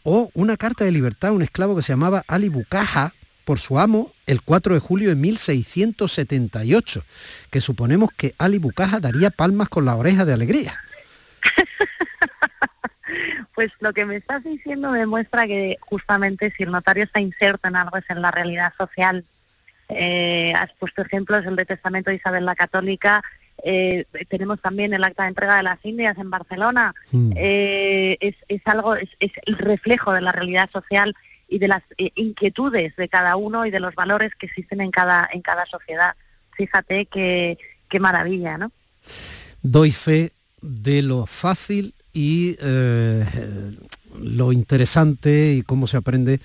O 0.03 0.31
una 0.35 0.59
carta 0.59 0.85
de 0.85 0.92
libertad 0.92 1.31
a 1.31 1.33
un 1.33 1.42
esclavo 1.42 1.75
que 1.75 1.83
se 1.83 1.92
llamaba 1.92 2.25
Ali 2.29 2.49
Bucaja 2.49 3.14
por 3.47 3.61
su 3.61 3.79
amo 3.79 4.13
el 4.27 4.43
4 4.43 4.75
de 4.75 4.81
julio 4.81 5.09
de 5.09 5.15
1678, 5.15 7.05
que 7.51 7.61
suponemos 7.63 8.11
que 8.13 8.35
Ali 8.39 8.59
Bucaja 8.59 8.99
daría 8.99 9.31
palmas 9.31 9.69
con 9.69 9.85
la 9.87 9.95
oreja 9.95 10.27
de 10.27 10.35
alegría. 10.35 10.77
Pues 13.55 13.71
lo 13.81 13.95
que 13.95 14.05
me 14.05 14.17
estás 14.17 14.45
diciendo 14.45 14.93
demuestra 14.93 15.47
que 15.47 15.79
justamente 15.81 16.51
si 16.51 16.65
el 16.65 16.71
notario 16.71 17.05
está 17.05 17.21
inserto 17.21 17.69
en 17.69 17.77
algo 17.77 17.97
es 17.97 18.05
en 18.11 18.21
la 18.21 18.31
realidad 18.31 18.75
social 18.77 19.25
eh, 19.89 20.53
has 20.55 20.73
puesto 20.75 21.03
ejemplos, 21.03 21.47
el 21.47 21.57
de 21.57 21.65
Testamento 21.65 22.11
de 22.11 22.17
Isabel 22.17 22.45
la 22.45 22.55
Católica, 22.55 23.23
eh, 23.63 24.05
tenemos 24.29 24.61
también 24.61 24.93
el 24.93 25.05
acta 25.05 25.23
de 25.23 25.31
entrega 25.31 25.57
de 25.57 25.63
las 25.63 25.83
Indias 25.85 26.19
en 26.19 26.31
Barcelona, 26.31 26.95
mm. 27.13 27.33
eh, 27.37 28.19
es, 28.21 28.61
algo, 28.67 28.97
es, 28.97 29.09
el 29.21 29.59
reflejo 29.59 30.13
de 30.13 30.21
la 30.21 30.33
realidad 30.33 30.69
social 30.71 31.15
y 31.49 31.59
de 31.59 31.69
las 31.69 31.83
inquietudes 31.97 32.97
de 32.97 33.09
cada 33.09 33.37
uno 33.37 33.67
y 33.67 33.71
de 33.71 33.81
los 33.81 33.95
valores 33.95 34.35
que 34.35 34.47
existen 34.47 34.81
en 34.81 34.91
cada, 34.91 35.29
en 35.33 35.43
cada 35.43 35.67
sociedad. 35.67 36.17
Fíjate 36.53 37.07
qué, 37.07 37.59
qué 37.89 38.01
maravilla, 38.01 38.59
¿no? 38.59 38.73
Doy 39.63 39.91
fe 39.91 40.33
de 40.61 41.03
lo 41.03 41.27
fácil 41.27 41.95
y 42.13 42.57
lo 44.19 44.53
interesante 44.53 45.53
y 45.53 45.63
cómo 45.63 45.87
se 45.87 45.97
aprende 45.97 46.41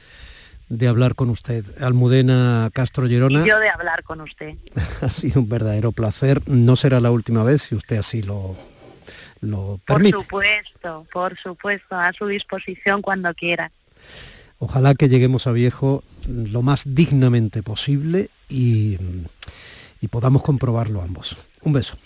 de 0.70 0.88
hablar 0.88 1.16
con 1.16 1.30
usted. 1.30 1.66
Almudena 1.82 2.70
Castro 2.74 3.06
Llerona. 3.06 3.44
Y 3.44 3.48
yo 3.48 3.60
de 3.60 3.70
hablar 3.70 4.04
con 4.04 4.22
usted. 4.22 4.56
ha 5.02 5.10
sido 5.10 5.42
un 5.42 5.50
verdadero 5.50 5.92
placer. 5.92 6.42
No 6.48 6.76
será 6.76 7.00
la 7.00 7.12
última 7.12 7.44
vez 7.44 7.64
si 7.64 7.76
usted 7.76 7.98
así 7.98 8.22
lo, 8.22 8.56
lo 9.42 9.80
permite. 9.86 10.14
Por 10.14 10.24
supuesto, 10.24 11.08
por 11.12 11.38
supuesto, 11.38 11.96
a 11.96 12.14
su 12.14 12.26
disposición 12.28 13.02
cuando 13.02 13.34
quiera. 13.34 13.72
Ojalá 14.64 14.94
que 14.94 15.10
lleguemos 15.10 15.48
a 15.48 15.52
viejo 15.52 16.04
lo 16.28 16.62
más 16.62 16.84
dignamente 16.86 17.64
posible 17.64 18.30
y, 18.48 19.00
y 20.00 20.08
podamos 20.08 20.44
comprobarlo 20.44 21.02
ambos. 21.02 21.36
Un 21.64 21.74
beso. 21.74 21.98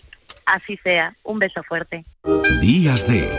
Así 0.46 0.80
sea, 0.82 1.18
un 1.24 1.38
beso 1.39 1.62
fuerte. 1.63 2.06
Días 2.62 3.06
de 3.10 3.30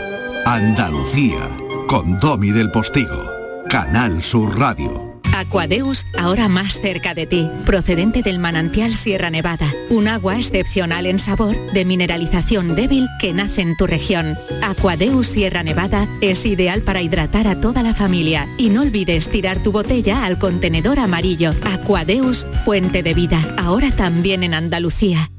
Andalucía 0.45 1.49
con 1.87 2.19
Domi 2.19 2.51
del 2.51 2.69
Postigo, 2.69 3.31
Canal 3.67 4.21
Sur 4.21 4.59
Radio. 4.59 5.16
Aquadeus, 5.39 6.05
ahora 6.17 6.47
más 6.47 6.81
cerca 6.81 7.13
de 7.13 7.27
ti, 7.27 7.49
procedente 7.65 8.23
del 8.23 8.39
manantial 8.39 8.95
Sierra 8.95 9.29
Nevada, 9.29 9.71
un 9.89 10.07
agua 10.07 10.37
excepcional 10.37 11.05
en 11.05 11.19
sabor, 11.19 11.55
de 11.73 11.85
mineralización 11.85 12.75
débil 12.75 13.07
que 13.19 13.33
nace 13.33 13.61
en 13.61 13.77
tu 13.77 13.85
región. 13.85 14.35
Aquadeus 14.63 15.27
Sierra 15.27 15.61
Nevada 15.61 16.07
es 16.21 16.45
ideal 16.45 16.81
para 16.81 17.01
hidratar 17.01 17.47
a 17.47 17.59
toda 17.59 17.83
la 17.83 17.93
familia 17.93 18.47
y 18.57 18.69
no 18.69 18.81
olvides 18.81 19.29
tirar 19.29 19.61
tu 19.61 19.71
botella 19.71 20.25
al 20.25 20.39
contenedor 20.39 20.97
amarillo. 20.97 21.51
Aquadeus, 21.71 22.47
fuente 22.65 23.03
de 23.03 23.13
vida, 23.13 23.39
ahora 23.57 23.91
también 23.91 24.43
en 24.43 24.53
Andalucía. 24.53 25.29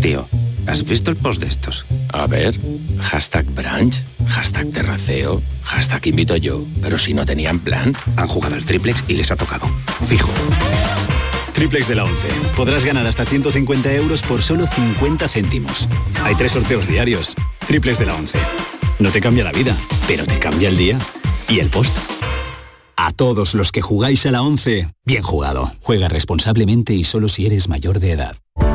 Tío, 0.00 0.28
¿has 0.66 0.84
visto 0.84 1.10
el 1.10 1.16
post 1.16 1.40
de 1.40 1.48
estos? 1.48 1.86
A 2.12 2.26
ver. 2.26 2.58
Hashtag 3.00 3.46
brunch, 3.46 4.02
hashtag 4.26 4.70
terraceo, 4.70 5.42
hashtag 5.62 6.06
invito 6.06 6.36
yo. 6.36 6.64
Pero 6.80 6.98
si 6.98 7.14
no 7.14 7.24
tenían 7.24 7.58
plan, 7.58 7.94
han 8.16 8.28
jugado 8.28 8.54
al 8.54 8.64
triplex 8.64 9.02
y 9.08 9.14
les 9.14 9.30
ha 9.30 9.36
tocado. 9.36 9.66
Fijo. 10.06 10.30
Triplex 11.54 11.88
de 11.88 11.94
la 11.94 12.04
11. 12.04 12.28
Podrás 12.56 12.84
ganar 12.84 13.06
hasta 13.06 13.26
150 13.26 13.92
euros 13.94 14.22
por 14.22 14.42
solo 14.42 14.66
50 14.66 15.28
céntimos. 15.28 15.88
Hay 16.24 16.34
tres 16.34 16.52
sorteos 16.52 16.86
diarios. 16.86 17.34
Triplex 17.66 17.98
de 17.98 18.06
la 18.06 18.14
11. 18.14 18.38
No 18.98 19.10
te 19.10 19.20
cambia 19.20 19.44
la 19.44 19.52
vida, 19.52 19.76
pero 20.06 20.24
te 20.24 20.38
cambia 20.38 20.68
el 20.68 20.78
día 20.78 20.98
y 21.48 21.60
el 21.60 21.68
post. 21.68 21.94
A 22.96 23.10
todos 23.12 23.54
los 23.54 23.72
que 23.72 23.82
jugáis 23.82 24.24
a 24.26 24.30
la 24.30 24.42
11, 24.42 24.88
bien 25.04 25.22
jugado. 25.22 25.72
Juega 25.80 26.08
responsablemente 26.08 26.94
y 26.94 27.04
solo 27.04 27.28
si 27.28 27.46
eres 27.46 27.68
mayor 27.68 27.98
de 27.98 28.12
edad. 28.12 28.36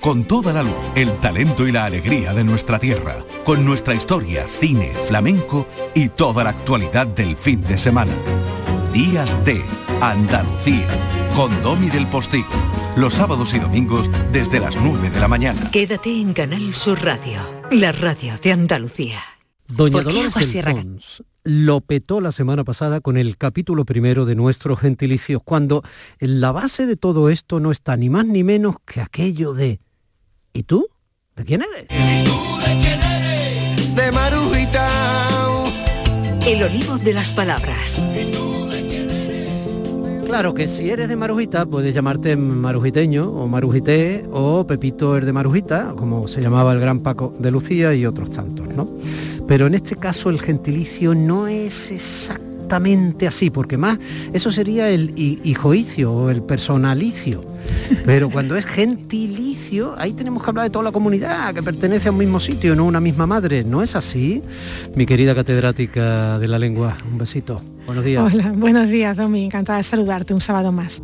con 0.00 0.24
toda 0.24 0.52
la 0.52 0.62
luz, 0.62 0.90
el 0.94 1.12
talento 1.18 1.68
y 1.68 1.72
la 1.72 1.84
alegría 1.84 2.32
de 2.32 2.42
nuestra 2.42 2.78
tierra, 2.78 3.24
con 3.44 3.64
nuestra 3.64 3.94
historia, 3.94 4.46
cine, 4.46 4.92
flamenco 5.06 5.66
y 5.94 6.08
toda 6.08 6.42
la 6.44 6.50
actualidad 6.50 7.06
del 7.06 7.36
fin 7.36 7.60
de 7.62 7.76
semana. 7.76 8.12
Días 8.92 9.36
de 9.44 9.62
Andalucía, 10.00 10.86
con 11.36 11.62
Domi 11.62 11.90
del 11.90 12.06
Postigo, 12.06 12.48
los 12.96 13.14
sábados 13.14 13.52
y 13.52 13.58
domingos 13.58 14.10
desde 14.32 14.58
las 14.58 14.76
9 14.76 15.10
de 15.10 15.20
la 15.20 15.28
mañana. 15.28 15.70
Quédate 15.70 16.10
en 16.10 16.32
Canal 16.32 16.74
Sur 16.74 17.02
Radio, 17.02 17.40
la 17.70 17.92
radio 17.92 18.34
de 18.42 18.52
Andalucía. 18.52 19.20
Doña 19.68 20.02
Dolores 20.02 20.52
del 20.52 20.64
Pons 20.64 21.22
lo 21.44 21.80
petó 21.80 22.20
la 22.20 22.32
semana 22.32 22.64
pasada 22.64 23.00
con 23.00 23.16
el 23.16 23.38
capítulo 23.38 23.84
primero 23.84 24.26
de 24.26 24.34
nuestros 24.34 24.80
gentilicios, 24.80 25.42
cuando 25.44 25.82
en 26.18 26.40
la 26.40 26.52
base 26.52 26.86
de 26.86 26.96
todo 26.96 27.30
esto 27.30 27.60
no 27.60 27.70
está 27.70 27.96
ni 27.96 28.10
más 28.10 28.26
ni 28.26 28.44
menos 28.44 28.76
que 28.84 29.00
aquello 29.00 29.54
de 29.54 29.80
¿Y 30.52 30.64
tú? 30.64 30.86
¿De 31.36 31.44
quién 31.44 31.62
eres? 31.62 31.86
¿Y 31.90 32.24
tú 32.24 32.32
de 32.66 32.80
quién 32.80 33.00
eres? 33.00 33.94
De 33.94 34.12
Marujita. 34.12 34.88
El 36.44 36.62
olivo 36.62 36.98
de 36.98 37.12
las 37.14 37.32
palabras. 37.32 38.02
Claro 40.26 40.54
que 40.54 40.68
si 40.68 40.90
eres 40.90 41.08
de 41.08 41.16
Marujita 41.16 41.66
puedes 41.66 41.94
llamarte 41.94 42.36
marujiteño 42.36 43.28
o 43.28 43.48
marujité 43.48 44.24
o 44.32 44.64
Pepito 44.66 45.16
el 45.16 45.26
de 45.26 45.32
Marujita, 45.32 45.94
como 45.96 46.28
se 46.28 46.40
llamaba 46.40 46.72
el 46.72 46.80
gran 46.80 47.00
Paco 47.00 47.34
de 47.38 47.50
Lucía 47.50 47.94
y 47.94 48.06
otros 48.06 48.30
tantos, 48.30 48.68
¿no? 48.68 48.88
Pero 49.48 49.66
en 49.66 49.74
este 49.74 49.96
caso 49.96 50.30
el 50.30 50.40
gentilicio 50.40 51.14
no 51.14 51.48
es 51.48 51.90
exactamente 52.70 53.26
así, 53.26 53.50
porque 53.50 53.76
más 53.76 53.98
eso 54.32 54.52
sería 54.52 54.90
el 54.90 55.12
hijoicio 55.16 56.12
o 56.12 56.30
el 56.30 56.40
personalicio. 56.40 57.44
Pero 58.04 58.30
cuando 58.30 58.54
es 58.54 58.64
gentilicio, 58.64 59.94
ahí 59.98 60.12
tenemos 60.12 60.42
que 60.44 60.50
hablar 60.50 60.66
de 60.66 60.70
toda 60.70 60.84
la 60.84 60.92
comunidad 60.92 61.52
que 61.52 61.64
pertenece 61.64 62.08
a 62.08 62.12
un 62.12 62.18
mismo 62.18 62.38
sitio, 62.38 62.76
no 62.76 62.84
una 62.84 63.00
misma 63.00 63.26
madre. 63.26 63.64
¿No 63.64 63.82
es 63.82 63.96
así? 63.96 64.40
Mi 64.94 65.04
querida 65.04 65.34
catedrática 65.34 66.38
de 66.38 66.46
la 66.46 66.60
lengua, 66.60 66.96
un 67.10 67.18
besito. 67.18 67.60
Buenos 67.86 68.04
días. 68.04 68.32
Hola, 68.32 68.52
buenos 68.54 68.88
días, 68.88 69.16
Domi. 69.16 69.42
Encantada 69.42 69.78
de 69.78 69.84
saludarte 69.84 70.32
un 70.32 70.40
sábado 70.40 70.70
más. 70.70 71.02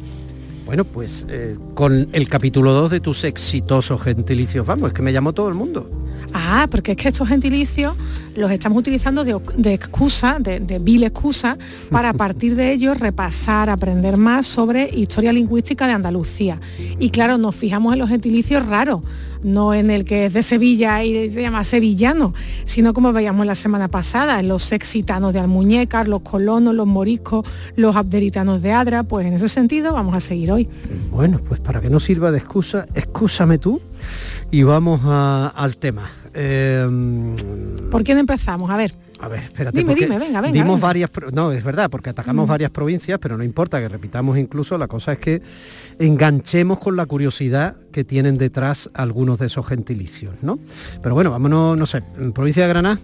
Bueno, 0.66 0.84
pues 0.84 1.26
eh, 1.28 1.56
con 1.74 2.08
el 2.12 2.28
capítulo 2.28 2.72
2 2.74 2.92
de 2.92 3.00
tus 3.00 3.24
exitosos 3.24 4.00
gentilicios, 4.02 4.64
vamos, 4.64 4.88
es 4.88 4.94
que 4.94 5.02
me 5.02 5.12
llamó 5.12 5.32
todo 5.32 5.48
el 5.48 5.54
mundo. 5.54 6.05
Ah, 6.32 6.66
porque 6.70 6.92
es 6.92 6.96
que 6.96 7.08
estos 7.08 7.28
gentilicios 7.28 7.96
los 8.34 8.50
estamos 8.50 8.78
utilizando 8.78 9.24
de, 9.24 9.72
excusa, 9.72 10.36
de, 10.38 10.60
de, 10.60 10.78
vil 10.78 11.04
excusa, 11.04 11.56
para 11.90 12.10
a 12.10 12.12
partir 12.26 12.54
de 12.54 12.72
ellos 12.72 12.98
repasar, 12.98 13.70
aprender 13.70 14.16
más 14.16 14.46
sobre 14.46 14.90
historia 14.94 15.32
lingüística 15.32 15.86
de 15.86 15.94
Andalucía. 15.94 16.60
Y 16.98 17.10
claro, 17.10 17.38
nos 17.38 17.56
fijamos 17.56 17.94
en 17.94 17.98
los 17.98 18.08
gentilicios 18.08 18.66
raros, 18.66 19.00
no 19.42 19.74
en 19.74 19.90
el 19.90 20.04
que 20.04 20.26
es 20.26 20.32
de 20.32 20.42
Sevilla 20.42 21.02
y 21.04 21.30
se 21.30 21.40
llama 21.40 21.64
sevillano, 21.64 22.34
sino 22.64 22.92
como 22.92 23.12
veíamos 23.12 23.46
la 23.46 23.54
semana 23.54 23.88
pasada, 23.88 24.40
en 24.40 24.48
los 24.48 24.72
exitanos 24.72 25.32
de 25.32 25.40
Almuñécar, 25.40 26.08
los 26.08 26.20
colonos, 26.20 26.74
los 26.74 26.86
moriscos, 26.86 27.46
los 27.76 27.96
abderitanos 27.96 28.62
de 28.62 28.72
Adra, 28.72 29.02
pues 29.02 29.26
en 29.26 29.34
ese 29.34 29.48
sentido 29.48 29.92
vamos 29.92 30.14
a 30.14 30.20
seguir 30.20 30.52
hoy. 30.52 30.68
Bueno, 31.10 31.40
pues 31.46 31.60
para 31.60 31.80
que 31.80 31.90
no 31.90 32.00
sirva 32.00 32.30
de 32.30 32.38
excusa, 32.38 32.86
excúsame 32.94 33.58
tú 33.58 33.80
y 34.50 34.62
vamos 34.62 35.00
al 35.04 35.76
tema. 35.76 36.10
Em, 36.34 37.34
¿Por 37.90 38.04
quién 38.04 38.18
empezamos? 38.18 38.70
A 38.70 38.76
ver. 38.76 38.94
A 39.18 39.28
ver, 39.28 39.44
espérate. 39.44 39.78
Dime, 39.78 39.94
dime, 39.94 40.18
venga, 40.18 40.42
venga. 40.42 40.52
Dimos 40.52 40.78
varias, 40.78 41.10
no, 41.32 41.50
es 41.50 41.64
verdad, 41.64 41.88
porque 41.88 42.10
atacamos 42.10 42.46
varias 42.46 42.70
provincias, 42.70 43.18
pero 43.18 43.38
no 43.38 43.44
importa 43.44 43.80
que 43.80 43.88
repitamos 43.88 44.36
incluso, 44.36 44.76
la 44.76 44.88
cosa 44.88 45.12
es 45.12 45.18
que 45.18 45.42
enganchemos 45.98 46.78
con 46.78 46.96
la 46.96 47.06
curiosidad 47.06 47.76
que 47.92 48.04
tienen 48.04 48.36
detrás 48.36 48.90
algunos 48.92 49.38
de 49.38 49.46
esos 49.46 49.66
gentilicios, 49.66 50.42
¿no? 50.42 50.58
Pero 51.00 51.14
bueno, 51.14 51.30
vámonos, 51.30 51.78
no 51.78 51.86
sé, 51.86 52.02
en 52.18 52.32
provincia 52.32 52.64
de 52.64 52.68
Granada. 52.68 52.98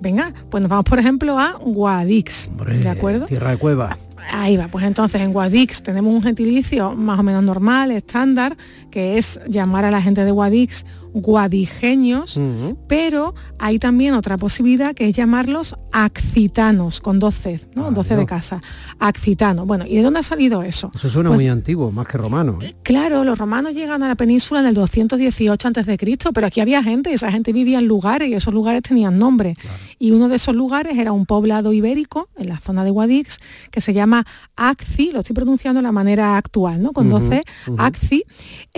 Venga, 0.00 0.32
pues 0.50 0.62
nos 0.62 0.70
vamos 0.70 0.84
por 0.84 0.98
ejemplo 0.98 1.38
a 1.38 1.54
Guadix, 1.60 2.48
¿de 2.66 2.88
acuerdo? 2.88 3.26
Tierra 3.26 3.50
de 3.50 3.56
cueva. 3.56 3.96
Ahí 4.30 4.56
va, 4.56 4.68
pues 4.68 4.84
entonces 4.84 5.20
en 5.20 5.32
Guadix 5.32 5.82
tenemos 5.82 6.14
un 6.14 6.22
gentilicio 6.22 6.94
más 6.94 7.18
o 7.18 7.22
menos 7.22 7.42
normal, 7.42 7.90
estándar, 7.90 8.56
que 8.92 9.18
es 9.18 9.40
llamar 9.48 9.84
a 9.84 9.90
la 9.90 10.00
gente 10.00 10.24
de 10.24 10.30
Guadix 10.30 10.84
guadijeños, 11.14 12.38
pero 12.88 13.34
hay 13.58 13.78
también 13.78 14.14
otra 14.14 14.38
posibilidad 14.38 14.94
que 14.94 15.08
es 15.08 15.16
llamarlos 15.16 15.74
accitanos, 15.92 17.00
con 17.00 17.18
12, 17.18 17.60
¿no? 17.74 17.90
12 17.90 18.16
de 18.16 18.26
casa. 18.26 18.60
Accitano. 18.98 19.66
Bueno, 19.66 19.84
¿y 19.86 19.96
de 19.96 20.02
dónde 20.02 20.20
ha 20.20 20.22
salido 20.22 20.62
eso? 20.62 20.90
Eso 20.94 21.10
suena 21.10 21.30
pues 21.30 21.38
muy 21.38 21.48
antiguo, 21.48 21.90
más 21.92 22.06
que 22.06 22.18
romano. 22.18 22.58
¿eh? 22.62 22.74
Claro, 22.82 23.24
los 23.24 23.38
romanos 23.38 23.74
llegan 23.74 24.02
a 24.02 24.08
la 24.08 24.14
península 24.14 24.60
en 24.60 24.66
el 24.66 24.74
218 24.74 25.68
a.C., 25.68 25.98
pero 26.34 26.46
aquí 26.46 26.60
había 26.60 26.82
gente, 26.82 27.12
esa 27.12 27.30
gente 27.30 27.52
vivía 27.52 27.78
en 27.78 27.86
lugares 27.86 28.28
y 28.28 28.34
esos 28.34 28.54
lugares 28.54 28.82
tenían 28.82 29.18
nombre. 29.18 29.56
Y 29.98 30.12
uno 30.12 30.28
de 30.28 30.36
esos 30.36 30.54
lugares 30.54 30.98
era 30.98 31.12
un 31.12 31.26
poblado 31.26 31.72
ibérico 31.72 32.28
en 32.36 32.48
la 32.48 32.58
zona 32.58 32.84
de 32.84 32.90
Guadix 32.90 33.38
que 33.70 33.80
se 33.80 33.92
llama 33.92 34.26
Acci, 34.56 35.12
lo 35.12 35.20
estoy 35.20 35.34
pronunciando 35.34 35.80
de 35.80 35.82
la 35.82 35.92
manera 35.92 36.36
actual, 36.36 36.80
¿no? 36.80 36.92
Con 36.92 37.10
12, 37.10 37.42
Acci, 37.76 38.24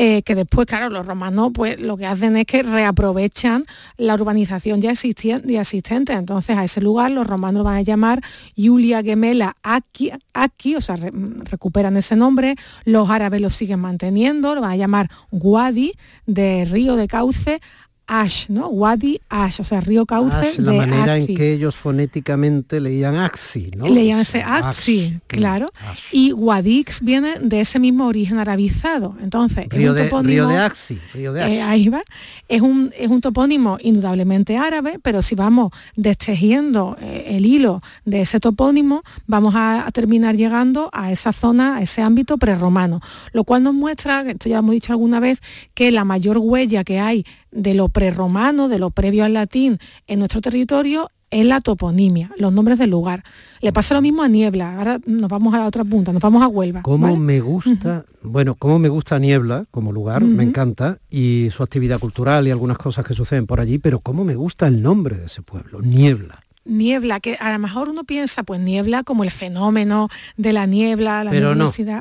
eh, 0.06 0.22
que 0.22 0.34
después, 0.34 0.66
claro, 0.66 0.90
los 0.90 1.06
romanos 1.06 1.52
pues 1.54 1.80
lo 1.80 1.96
que 1.96 2.04
hacen 2.04 2.36
es 2.36 2.44
que 2.44 2.62
reaprovechan 2.62 3.64
la 3.96 4.12
urbanización 4.12 4.82
ya, 4.82 4.90
existente. 4.90 6.12
Entonces 6.12 6.58
a 6.58 6.64
ese 6.64 6.82
lugar 6.82 7.10
los 7.10 7.26
romanos 7.26 7.64
van 7.64 7.76
a 7.76 7.80
llamar 7.80 8.20
Julia 8.54 9.02
Gemela 9.02 9.56
Aki, 9.62 10.12
Aki 10.34 10.76
o 10.76 10.82
sea, 10.82 10.96
recuperan 10.96 11.96
ese 11.96 12.16
nombre, 12.16 12.56
los 12.84 13.08
árabes 13.08 13.40
lo 13.40 13.48
siguen 13.48 13.80
manteniendo, 13.80 14.54
lo 14.54 14.60
van 14.60 14.72
a 14.72 14.76
llamar 14.76 15.08
Guadi, 15.30 15.92
de 16.26 16.66
río 16.66 16.96
de 16.96 17.08
cauce, 17.08 17.62
Ash, 18.06 18.48
¿no? 18.48 18.68
Wadi 18.68 19.20
Ash, 19.28 19.60
o 19.60 19.64
sea, 19.64 19.80
río 19.80 20.04
cauce 20.06 20.60
la 20.60 20.72
manera 20.72 21.16
en 21.16 21.26
que 21.26 21.52
ellos 21.52 21.74
fonéticamente 21.74 22.80
leían 22.80 23.16
Axi, 23.16 23.70
¿no? 23.76 23.86
Leían 23.88 24.20
ese 24.20 24.42
Axi, 24.42 25.20
claro. 25.26 25.70
Y 26.12 26.32
Wadix 26.32 27.00
viene 27.00 27.38
de 27.40 27.60
ese 27.60 27.78
mismo 27.78 28.06
origen 28.06 28.38
arabizado. 28.38 29.16
Entonces, 29.22 29.68
río, 29.70 29.94
es 29.94 30.02
un 30.02 30.08
topónimo, 30.08 30.48
de, 30.48 30.58
Axi, 30.58 30.98
río 31.14 31.32
de 31.32 31.40
eh, 31.42 31.62
ahí 31.62 31.88
va. 31.88 32.02
Es 32.48 32.60
un, 32.60 32.92
es 32.98 33.08
un 33.08 33.20
topónimo 33.20 33.78
indudablemente 33.80 34.56
árabe, 34.56 34.98
pero 35.02 35.22
si 35.22 35.34
vamos 35.34 35.72
destejiendo 35.96 36.96
eh, 37.00 37.36
el 37.36 37.46
hilo 37.46 37.82
de 38.04 38.22
ese 38.22 38.40
topónimo, 38.40 39.02
vamos 39.26 39.54
a, 39.56 39.88
terminar 39.92 40.36
llegando 40.36 40.90
a 40.92 41.12
esa 41.12 41.32
zona, 41.32 41.76
a 41.76 41.82
ese 41.82 42.02
ámbito 42.02 42.36
prerromano. 42.36 43.00
Lo 43.32 43.44
cual 43.44 43.62
nos 43.62 43.74
muestra, 43.74 44.22
esto 44.22 44.48
ya 44.48 44.56
lo 44.56 44.60
hemos 44.60 44.72
dicho 44.72 44.92
alguna 44.92 45.20
vez, 45.20 45.40
que 45.74 45.90
la 45.90 46.04
mayor 46.04 46.38
huella 46.38 46.84
que 46.84 46.98
hay 46.98 47.24
de 47.54 47.74
lo 47.74 47.88
prerromano, 47.88 48.68
de 48.68 48.78
lo 48.78 48.90
previo 48.90 49.24
al 49.24 49.34
latín 49.34 49.78
en 50.06 50.18
nuestro 50.18 50.40
territorio 50.40 51.08
es 51.30 51.44
la 51.44 51.60
toponimia, 51.60 52.30
los 52.36 52.52
nombres 52.52 52.78
del 52.78 52.90
lugar. 52.90 53.24
Le 53.60 53.72
pasa 53.72 53.94
lo 53.94 54.02
mismo 54.02 54.22
a 54.22 54.28
Niebla. 54.28 54.78
Ahora 54.78 55.00
nos 55.04 55.28
vamos 55.28 55.52
a 55.54 55.58
la 55.58 55.66
otra 55.66 55.84
punta, 55.84 56.12
nos 56.12 56.22
vamos 56.22 56.42
a 56.42 56.46
Huelva. 56.46 56.82
¿Cómo 56.82 57.16
me 57.16 57.40
gusta, 57.40 58.04
bueno, 58.22 58.54
cómo 58.54 58.78
me 58.78 58.88
gusta 58.88 59.18
Niebla 59.18 59.64
como 59.72 59.90
lugar, 59.90 60.22
me 60.22 60.44
encanta, 60.44 60.98
y 61.10 61.48
su 61.50 61.64
actividad 61.64 61.98
cultural 61.98 62.46
y 62.46 62.52
algunas 62.52 62.78
cosas 62.78 63.04
que 63.04 63.14
suceden 63.14 63.46
por 63.46 63.58
allí, 63.58 63.78
pero 63.78 63.98
cómo 63.98 64.24
me 64.24 64.36
gusta 64.36 64.68
el 64.68 64.80
nombre 64.80 65.16
de 65.18 65.26
ese 65.26 65.42
pueblo, 65.42 65.80
Niebla. 65.80 66.43
Niebla, 66.64 67.20
que 67.20 67.36
a 67.36 67.52
lo 67.52 67.58
mejor 67.58 67.88
uno 67.88 68.04
piensa, 68.04 68.42
pues 68.42 68.60
niebla 68.60 69.02
como 69.02 69.24
el 69.24 69.30
fenómeno 69.30 70.08
de 70.36 70.52
la 70.52 70.66
niebla, 70.66 71.24
la 71.24 71.30
pero 71.30 71.54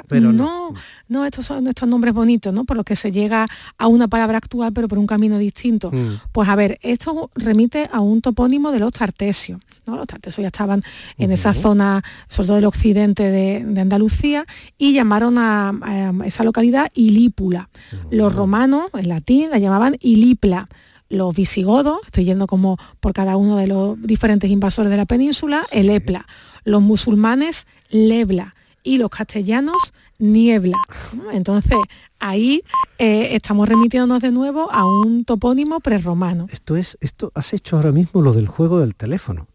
pero 0.08 0.32
no, 0.32 0.74
no, 1.08 1.26
estos 1.26 1.46
son 1.46 1.68
estos 1.68 1.88
nombres 1.88 2.14
bonitos, 2.14 2.54
¿no? 2.54 2.64
Por 2.64 2.78
los 2.78 2.86
que 2.86 2.96
se 2.96 3.12
llega 3.12 3.48
a 3.78 3.88
una 3.88 4.08
palabra 4.08 4.38
actual, 4.38 4.74
pero 4.74 4.88
por 4.88 4.98
un 4.98 5.08
camino 5.08 5.38
distinto. 5.38 5.92
Mm. 5.92 6.22
Pues 6.32 6.50
a 6.50 6.56
ver, 6.56 6.80
esto 6.82 7.30
remite 7.36 7.90
a 7.92 8.00
un 8.00 8.22
topónimo 8.22 8.72
de 8.72 8.80
los 8.80 8.92
tartesios. 8.92 9.62
¿no? 9.86 9.98
Los 9.98 10.08
tartesios 10.08 10.44
ya 10.44 10.48
estaban 10.48 10.82
en 11.18 11.32
esa 11.32 11.54
zona, 11.54 12.04
sobre 12.30 12.48
todo 12.48 12.56
del 12.56 12.66
occidente 12.66 13.30
de, 13.30 13.82
Andalucía, 13.82 14.46
y 14.78 14.94
llamaron 14.94 15.38
a, 15.38 15.74
esa 16.26 16.44
localidad 16.44 16.90
Ilípula. 16.94 17.70
Los 18.10 18.34
romanos, 18.34 18.86
en 18.94 19.10
latín, 19.10 19.50
la 19.50 19.60
llamaban 19.60 19.98
Ilipla 20.00 20.68
los 21.14 21.34
visigodos, 21.36 22.00
estoy 22.06 22.26
yendo 22.26 22.48
como 22.48 22.78
por 23.00 23.14
cada 23.14 23.38
uno 23.38 23.58
de 23.58 23.68
los 23.68 24.02
diferentes 24.02 24.50
invasores 24.50 24.90
de 24.90 24.98
la 24.98 25.06
península, 25.06 25.66
el 25.72 25.90
Epla, 25.90 26.26
los 26.64 26.82
musulmanes, 26.82 27.68
Lebla, 27.90 28.56
y 28.84 28.98
los 28.98 29.10
castellanos, 29.10 29.94
Niebla. 30.20 30.78
Entonces, 31.32 31.78
ahí 32.20 32.62
eh, 33.00 33.30
estamos 33.32 33.68
remitiéndonos 33.68 34.22
de 34.22 34.32
nuevo 34.32 34.72
a 34.72 34.86
un 34.86 35.26
topónimo 35.26 35.80
prerromano. 35.80 36.48
Esto 36.52 36.76
es, 36.76 36.98
esto 37.02 37.32
has 37.34 37.54
hecho 37.54 37.78
ahora 37.78 37.92
mismo 37.92 38.22
lo 38.22 38.34
del 38.34 38.48
juego 38.48 38.80
del 38.80 38.96
teléfono. 38.96 39.48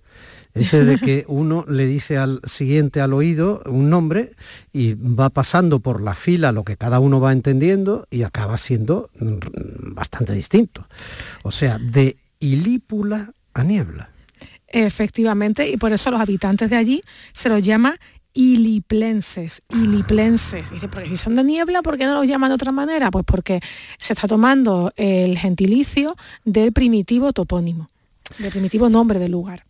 Ese 0.58 0.84
de 0.84 0.98
que 0.98 1.24
uno 1.28 1.64
le 1.68 1.86
dice 1.86 2.18
al 2.18 2.40
siguiente 2.44 3.00
al 3.00 3.12
oído 3.12 3.62
un 3.66 3.90
nombre 3.90 4.32
y 4.72 4.94
va 4.94 5.30
pasando 5.30 5.80
por 5.80 6.00
la 6.00 6.14
fila 6.14 6.52
lo 6.52 6.64
que 6.64 6.76
cada 6.76 7.00
uno 7.00 7.20
va 7.20 7.32
entendiendo 7.32 8.06
y 8.10 8.22
acaba 8.22 8.58
siendo 8.58 9.10
mm, 9.18 9.94
bastante 9.94 10.32
distinto. 10.32 10.86
O 11.44 11.50
sea, 11.50 11.78
de 11.78 12.16
ilípula 12.40 13.32
a 13.54 13.64
niebla. 13.64 14.10
Efectivamente, 14.66 15.68
y 15.68 15.76
por 15.76 15.92
eso 15.92 16.10
los 16.10 16.20
habitantes 16.20 16.68
de 16.68 16.76
allí 16.76 17.02
se 17.32 17.48
los 17.48 17.62
llama 17.62 17.98
iliplenses, 18.34 19.62
iliplenses. 19.70 20.70
dice, 20.70 20.88
porque 20.88 21.08
si 21.08 21.16
son 21.16 21.34
de 21.34 21.42
niebla, 21.42 21.82
¿por 21.82 21.96
qué 21.96 22.04
no 22.04 22.14
los 22.14 22.26
llaman 22.26 22.50
de 22.50 22.54
otra 22.54 22.70
manera? 22.70 23.10
Pues 23.10 23.24
porque 23.24 23.60
se 23.98 24.12
está 24.12 24.28
tomando 24.28 24.92
el 24.96 25.38
gentilicio 25.38 26.16
del 26.44 26.72
primitivo 26.72 27.32
topónimo, 27.32 27.90
del 28.38 28.52
primitivo 28.52 28.88
nombre 28.88 29.18
del 29.18 29.32
lugar. 29.32 29.64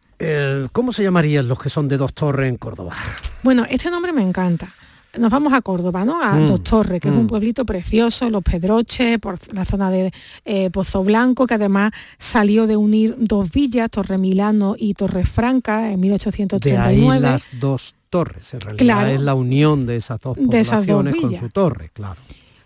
¿Cómo 0.73 0.93
se 0.93 1.03
llamarían 1.03 1.49
los 1.49 1.59
que 1.59 1.69
son 1.69 1.89
de 1.89 1.97
Dos 1.97 2.13
Torres 2.13 2.49
en 2.49 2.57
Córdoba? 2.57 2.95
Bueno, 3.43 3.65
este 3.69 3.91
nombre 3.91 4.13
me 4.13 4.23
encanta. 4.23 4.73
Nos 5.17 5.31
vamos 5.31 5.53
a 5.53 5.63
Córdoba, 5.63 6.05
¿no? 6.05 6.23
A 6.23 6.35
mm, 6.35 6.47
Dos 6.47 6.63
Torres, 6.63 7.01
que 7.01 7.09
es 7.09 7.15
un 7.15 7.25
mm. 7.25 7.29
pueblito 7.29 7.65
precioso, 7.65 8.29
Los 8.29 8.43
Pedroches, 8.43 9.19
por 9.19 9.39
la 9.55 9.65
zona 9.65 9.91
de 9.91 10.13
eh, 10.45 10.71
Pozo 10.71 11.03
Blanco, 11.03 11.47
que 11.47 11.55
además 11.55 11.93
salió 12.19 12.67
de 12.67 12.77
unir 12.77 13.17
dos 13.19 13.51
villas, 13.51 13.91
Torre 13.91 14.19
Milano 14.19 14.75
y 14.79 14.95
Torre 14.95 15.25
Franca, 15.25 15.91
en 15.91 16.01
1839. 16.01 17.11
De 17.11 17.17
ahí 17.17 17.21
las 17.21 17.49
dos 17.59 17.95
torres, 18.11 18.55
en 18.55 18.61
realidad 18.61 19.11
es 19.11 19.21
la 19.21 19.35
unión 19.35 19.87
de 19.87 19.97
esas 19.97 20.21
dos 20.21 20.37
poblaciones 20.37 21.15
con 21.17 21.35
su 21.35 21.49
torre, 21.49 21.91
claro. 21.93 22.21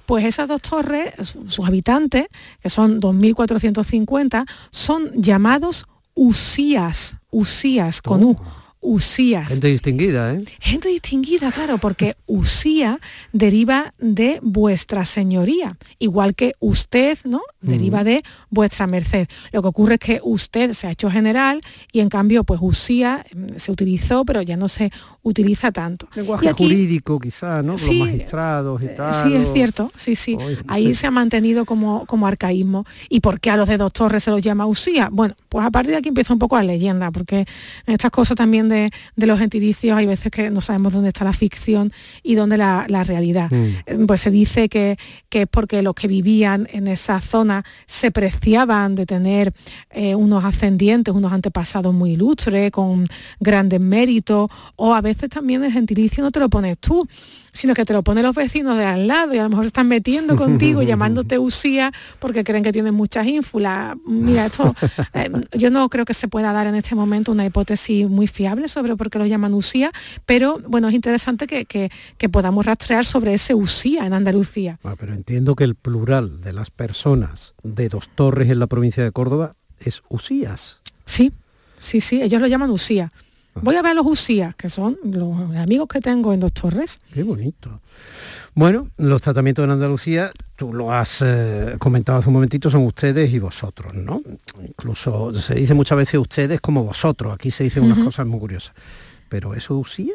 Pues 0.06 0.24
esas 0.24 0.48
dos 0.48 0.60
torres, 0.60 1.14
sus 1.22 1.66
habitantes, 1.66 2.26
que 2.60 2.68
son 2.70 3.00
2.450, 3.00 4.46
son 4.70 5.10
llamados 5.14 5.86
Usías, 6.14 7.14
Usías 7.30 8.02
con 8.02 8.22
U. 8.24 8.36
Usías. 8.84 9.48
Gente 9.48 9.68
distinguida, 9.68 10.34
¿eh? 10.34 10.44
Gente 10.60 10.88
distinguida, 10.88 11.52
claro, 11.52 11.78
porque 11.78 12.16
Usía 12.26 12.98
deriva 13.32 13.94
de 13.98 14.40
vuestra 14.42 15.06
señoría, 15.06 15.76
igual 16.00 16.34
que 16.34 16.54
usted, 16.58 17.16
¿no? 17.24 17.42
Deriva 17.60 18.02
de 18.02 18.24
vuestra 18.50 18.88
merced. 18.88 19.28
Lo 19.52 19.62
que 19.62 19.68
ocurre 19.68 19.94
es 19.94 20.00
que 20.00 20.20
usted 20.24 20.72
se 20.72 20.88
ha 20.88 20.90
hecho 20.90 21.10
general 21.10 21.60
y 21.92 22.00
en 22.00 22.08
cambio, 22.08 22.42
pues 22.42 22.58
Usía 22.60 23.24
mm, 23.32 23.58
se 23.58 23.70
utilizó, 23.70 24.24
pero 24.24 24.42
ya 24.42 24.56
no 24.56 24.68
se 24.68 24.90
utiliza 25.22 25.70
tanto. 25.70 26.08
Lenguaje 26.16 26.52
jurídico 26.52 27.20
quizá, 27.20 27.62
¿no? 27.62 27.74
Los 27.74 27.88
magistrados 27.88 28.82
y 28.82 28.86
eh, 28.86 28.94
tal. 28.96 29.14
Sí, 29.14 29.34
es 29.34 29.52
cierto, 29.52 29.92
sí, 29.96 30.16
sí. 30.16 30.36
Ahí 30.66 30.94
se 30.96 31.06
ha 31.06 31.12
mantenido 31.12 31.64
como, 31.64 32.04
como 32.06 32.26
arcaísmo. 32.26 32.84
¿Y 33.08 33.20
por 33.20 33.38
qué 33.38 33.50
a 33.50 33.56
los 33.56 33.68
de 33.68 33.76
dos 33.76 33.92
torres 33.92 34.24
se 34.24 34.30
los 34.32 34.42
llama 34.42 34.66
Usía? 34.66 35.08
Bueno, 35.12 35.36
pues 35.48 35.64
a 35.64 35.70
partir 35.70 35.92
de 35.92 35.98
aquí 35.98 36.08
empieza 36.08 36.32
un 36.32 36.40
poco 36.40 36.56
la 36.56 36.64
leyenda, 36.64 37.12
porque 37.12 37.46
estas 37.86 38.10
cosas 38.10 38.36
también 38.36 38.71
de, 38.72 38.90
los 39.26 39.38
gentilicios, 39.38 39.96
hay 39.96 40.06
veces 40.06 40.30
que 40.30 40.50
no 40.50 40.60
sabemos 40.60 40.92
dónde 40.92 41.08
está 41.08 41.24
la 41.24 41.32
ficción 41.32 41.92
y 42.22 42.34
dónde 42.34 42.56
la, 42.56 42.86
realidad. 43.04 43.50
Mm. 43.50 43.64
Eh, 43.86 44.04
pues 44.06 44.20
se 44.20 44.30
dice 44.30 44.68
que, 44.68 44.96
que, 45.28 45.42
es 45.42 45.48
porque 45.48 45.82
los 45.82 45.94
que 45.94 46.08
vivían 46.08 46.68
en 46.72 46.88
esa 46.88 47.20
zona 47.20 47.64
se 47.86 48.10
preciaban 48.10 48.94
de 48.94 49.06
tener 49.06 49.52
eh, 49.90 50.14
unos 50.14 50.44
ascendientes, 50.44 51.14
unos 51.14 51.32
antepasados 51.32 51.94
muy 51.94 52.12
ilustres, 52.12 52.70
con 52.70 53.06
grandes 53.40 53.80
méritos, 53.80 54.50
o 54.76 54.94
a 54.94 55.00
veces 55.00 55.30
también 55.30 55.64
el 55.64 55.72
gentilicio 55.72 56.22
no 56.22 56.30
te 56.30 56.40
lo 56.40 56.48
pones 56.48 56.78
tú 56.78 57.06
sino 57.52 57.74
que 57.74 57.84
te 57.84 57.92
lo 57.92 58.02
ponen 58.02 58.24
los 58.24 58.34
vecinos 58.34 58.78
de 58.78 58.84
al 58.84 59.06
lado 59.06 59.34
y 59.34 59.38
a 59.38 59.42
lo 59.42 59.50
mejor 59.50 59.64
se 59.64 59.68
están 59.68 59.88
metiendo 59.88 60.36
contigo 60.36 60.82
llamándote 60.82 61.38
Usía 61.38 61.92
porque 62.18 62.44
creen 62.44 62.64
que 62.64 62.72
tienes 62.72 62.92
muchas 62.92 63.26
ínfulas. 63.26 63.96
Mira, 64.06 64.46
esto 64.46 64.74
eh, 65.14 65.30
yo 65.52 65.70
no 65.70 65.88
creo 65.88 66.04
que 66.04 66.14
se 66.14 66.28
pueda 66.28 66.52
dar 66.52 66.66
en 66.66 66.74
este 66.74 66.94
momento 66.94 67.32
una 67.32 67.44
hipótesis 67.44 68.08
muy 68.08 68.26
fiable 68.26 68.61
sobre 68.68 68.96
por 68.96 69.10
qué 69.10 69.18
lo 69.18 69.26
llaman 69.26 69.54
Usía, 69.54 69.92
pero 70.26 70.58
bueno, 70.66 70.88
es 70.88 70.94
interesante 70.94 71.46
que, 71.46 71.90
podamos 72.30 72.64
rastrear 72.64 73.04
sobre 73.04 73.34
ese 73.34 73.54
Usía 73.54 74.06
en 74.06 74.12
Andalucía. 74.12 74.78
Ah, 74.84 74.94
pero 74.98 75.12
entiendo 75.12 75.54
que 75.54 75.64
el 75.64 75.74
plural 75.74 76.40
de 76.40 76.52
las 76.52 76.70
personas 76.70 77.54
de 77.62 77.88
Dos 77.88 78.08
Torres 78.14 78.48
en 78.50 78.58
la 78.58 78.66
provincia 78.66 79.02
de 79.04 79.12
Córdoba 79.12 79.56
es 79.78 80.02
Usías. 80.08 80.80
Sí, 81.04 81.32
sí, 81.80 82.00
sí, 82.00 82.22
ellos 82.22 82.40
lo 82.40 82.46
llaman 82.46 82.70
Usía. 82.70 83.10
Voy 83.60 83.76
a 83.76 83.82
ver 83.82 83.92
a 83.92 83.94
los 83.94 84.06
Usías, 84.06 84.54
que 84.56 84.70
son 84.70 84.98
los 85.04 85.38
amigos 85.56 85.88
que 85.88 86.00
tengo 86.00 86.32
en 86.32 86.40
Dos 86.40 86.52
Torres. 86.52 87.00
Qué 87.12 87.22
bonito. 87.22 87.80
Bueno, 88.54 88.88
los 88.98 89.22
tratamientos 89.22 89.64
en 89.64 89.70
Andalucía, 89.70 90.30
tú 90.56 90.72
lo 90.72 90.92
has 90.92 91.22
eh, 91.22 91.76
comentado 91.78 92.18
hace 92.18 92.28
un 92.28 92.34
momentito, 92.34 92.70
son 92.70 92.84
ustedes 92.86 93.32
y 93.32 93.38
vosotros, 93.38 93.94
¿no? 93.94 94.22
Incluso 94.66 95.32
se 95.32 95.54
dice 95.54 95.74
muchas 95.74 95.98
veces 95.98 96.20
ustedes 96.20 96.60
como 96.60 96.84
vosotros. 96.84 97.34
Aquí 97.34 97.50
se 97.50 97.64
dicen 97.64 97.84
unas 97.84 98.04
cosas 98.04 98.26
muy 98.26 98.40
curiosas. 98.40 98.74
Pero 99.28 99.54
eso 99.54 99.74
de 99.74 99.80
Usía. 99.80 100.14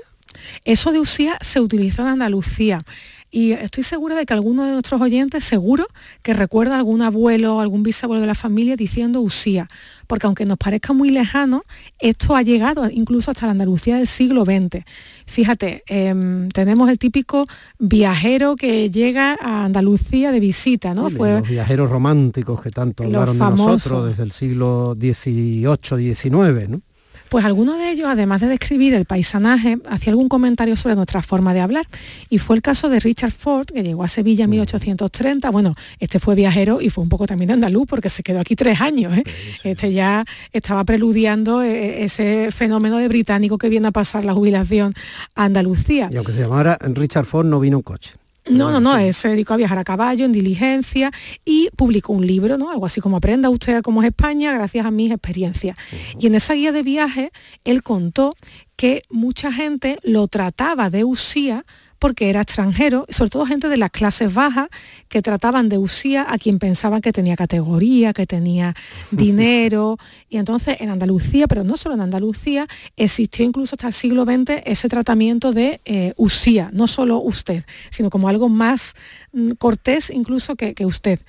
Eso 0.66 0.92
de 0.92 1.00
Usía 1.00 1.38
se 1.42 1.60
utilizó 1.60 2.04
en 2.04 2.10
Andalucía 2.10 2.84
y 3.30 3.52
estoy 3.52 3.84
segura 3.84 4.16
de 4.16 4.26
que 4.26 4.34
alguno 4.34 4.64
de 4.66 4.72
nuestros 4.72 5.02
oyentes 5.02 5.44
seguro 5.44 5.88
que 6.22 6.34
recuerda 6.34 6.78
algún 6.78 7.02
abuelo 7.02 7.58
o 7.58 7.60
algún 7.60 7.84
bisabuelo 7.84 8.22
de 8.22 8.28
la 8.28 8.36
familia 8.36 8.76
diciendo 8.76 9.22
Usía, 9.22 9.68
porque 10.08 10.28
aunque 10.28 10.46
nos 10.46 10.58
parezca 10.58 10.94
muy 10.94 11.10
lejano, 11.10 11.64
esto 12.00 12.36
ha 12.36 12.42
llegado 12.42 12.90
incluso 12.90 13.32
hasta 13.32 13.46
la 13.46 13.52
Andalucía 13.52 13.98
del 13.98 14.08
siglo 14.08 14.46
XX. 14.46 14.84
Fíjate, 15.26 15.84
em, 15.88 16.48
tenemos 16.50 16.90
el 16.90 16.98
típico 16.98 17.46
viajero 17.80 18.56
que 18.56 18.90
llega 18.90 19.38
a 19.42 19.66
Andalucía 19.66 20.32
de 20.32 20.40
visita, 20.40 20.94
¿no? 20.94 21.10
Fue 21.10 21.40
los 21.40 21.50
viajeros 21.50 21.90
románticos 21.90 22.62
que 22.62 22.70
tanto 22.72 23.04
hablaron 23.04 23.38
de 23.38 23.46
nosotros 23.46 24.08
desde 24.08 24.24
el 24.24 24.32
siglo 24.32 24.96
XVIII, 24.98 26.16
XIX, 26.16 26.70
¿no? 26.70 26.82
Pues 27.30 27.46
alguno 27.46 27.78
de 27.78 27.92
ellos, 27.92 28.08
además 28.10 28.42
de 28.42 28.48
describir 28.48 28.94
el 28.94 29.06
paisanaje, 29.06 29.80
hacía 29.90 30.12
algún 30.12 30.30
comentario 30.30 30.76
sobre 30.76 30.96
nuestra 30.96 31.22
forma 31.22 31.54
de 31.54 31.62
hablar. 31.62 31.88
Y 32.30 32.38
fue 32.38 32.56
el 32.56 32.62
caso 32.62 32.90
de 32.90 33.00
Richard 33.00 33.32
Ford, 33.32 33.68
que 33.68 33.84
llegó 33.84 34.04
a 34.04 34.08
Sevilla 34.08 34.46
en 34.46 34.52
1830. 34.52 35.50
Bueno, 35.50 35.76
este 36.00 36.20
fue 36.20 36.36
viajero 36.36 36.82
y 36.82 36.90
fue 36.90 37.04
un 37.04 37.10
poco 37.10 37.28
también 37.28 37.52
andaluz, 37.52 37.88
porque 37.88 38.10
se 38.10 38.24
quedó 38.24 38.40
aquí 38.40 38.56
tres 38.56 38.82
años. 38.82 39.18
¿eh? 39.18 39.24
Este 39.64 39.92
ya 39.92 40.26
estaba 40.54 40.84
preludiando 40.84 41.64
eh, 41.64 42.04
ese 42.04 42.50
fenómeno 42.52 42.98
de 42.98 43.08
británico 43.08 43.58
que 43.58 43.70
viene 43.70 43.88
a 43.88 43.92
pasar 43.92 44.24
la 44.26 44.34
jubilación 44.34 44.94
a 45.36 45.46
Andalucía. 45.46 46.10
Y 46.12 46.18
aunque 46.18 46.32
se 46.32 46.42
llamara 46.42 46.78
Richard 46.82 47.26
Ford, 47.26 47.46
no 47.46 47.60
vino 47.60 47.78
un 47.78 47.84
coche. 47.84 48.14
No, 48.50 48.72
no, 48.72 48.80
no, 48.80 48.98
él 48.98 49.14
se 49.14 49.30
dedicó 49.30 49.54
a 49.54 49.58
viajar 49.58 49.78
a 49.78 49.84
caballo, 49.84 50.26
en 50.26 50.32
diligencia 50.32 51.12
y 51.44 51.70
publicó 51.76 52.14
un 52.14 52.26
libro, 52.26 52.58
¿no? 52.58 52.72
Algo 52.72 52.86
así 52.86 53.02
como 53.02 53.18
Aprenda 53.18 53.50
usted 53.50 53.82
cómo 53.82 54.02
es 54.02 54.08
España 54.10 54.54
gracias 54.54 54.86
a 54.86 54.92
mis 54.92 55.12
experiencias. 55.12 55.78
Y 56.20 56.28
en 56.28 56.36
esa 56.36 56.54
guía 56.54 56.72
de 56.72 56.84
viaje 56.84 57.32
él 57.64 57.84
contó 57.84 58.34
que 58.76 59.04
mucha 59.10 59.52
gente 59.52 59.98
lo 60.04 60.28
trataba 60.28 60.90
de 60.90 61.04
usía 61.04 61.66
porque 62.00 62.30
era 62.30 62.42
extranjero, 62.42 63.06
sobre 63.10 63.30
todo 63.30 63.46
gente 63.46 63.70
de 63.70 63.78
las 63.78 63.92
clases 63.92 64.34
bajas 64.34 64.70
que 65.10 65.22
trataban 65.22 65.70
de 65.70 65.78
usía 65.78 66.26
a 66.30 66.38
quien 66.38 66.60
pensaban 66.60 67.02
que 67.02 67.12
tenía 67.12 67.36
categoría, 67.36 68.14
que 68.14 68.26
tenía 68.26 68.76
dinero. 69.12 69.98
Y 70.30 70.38
entonces 70.38 70.78
en 70.80 70.90
Andalucía, 70.90 71.48
pero 71.48 71.64
no 71.64 71.78
solo 71.78 71.96
en 71.96 72.02
Andalucía, 72.02 72.68
existió 72.96 73.46
incluso 73.46 73.76
hasta 73.76 73.88
el 73.88 73.94
siglo 73.94 74.26
XX 74.26 74.62
ese 74.66 74.90
tratamiento 74.90 75.52
de 75.52 75.82
eh, 75.86 76.14
usía, 76.18 76.70
no 76.74 76.88
solo 76.88 77.18
usted, 77.20 77.64
sino 77.90 78.10
como 78.10 78.30
algo 78.30 78.50
más 78.50 78.94
mm, 79.34 79.52
cortés 79.54 80.10
incluso 80.10 80.56
que, 80.56 80.86
usted. 80.86 81.20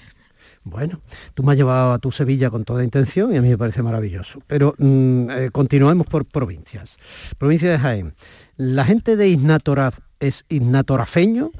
Bueno, 0.64 1.00
tú 1.34 1.42
me 1.42 1.52
has 1.52 1.58
llevado 1.58 1.92
a 1.92 1.98
tu 1.98 2.10
Sevilla 2.10 2.50
con 2.50 2.64
toda 2.64 2.84
intención 2.84 3.32
y 3.32 3.38
a 3.38 3.42
mí 3.42 3.48
me 3.48 3.58
parece 3.58 3.82
maravilloso. 3.82 4.40
Pero 4.46 4.74
mm, 4.78 5.30
eh, 5.30 5.50
continuemos 5.50 6.06
por 6.06 6.26
provincias. 6.26 6.98
Provincia 7.38 7.70
de 7.70 7.78
Jaén. 7.78 8.14
La 8.56 8.84
gente 8.84 9.16
de 9.16 9.28
Isnatoraf 9.28 9.98
es 10.20 10.44
innatorafeño? 10.48 11.50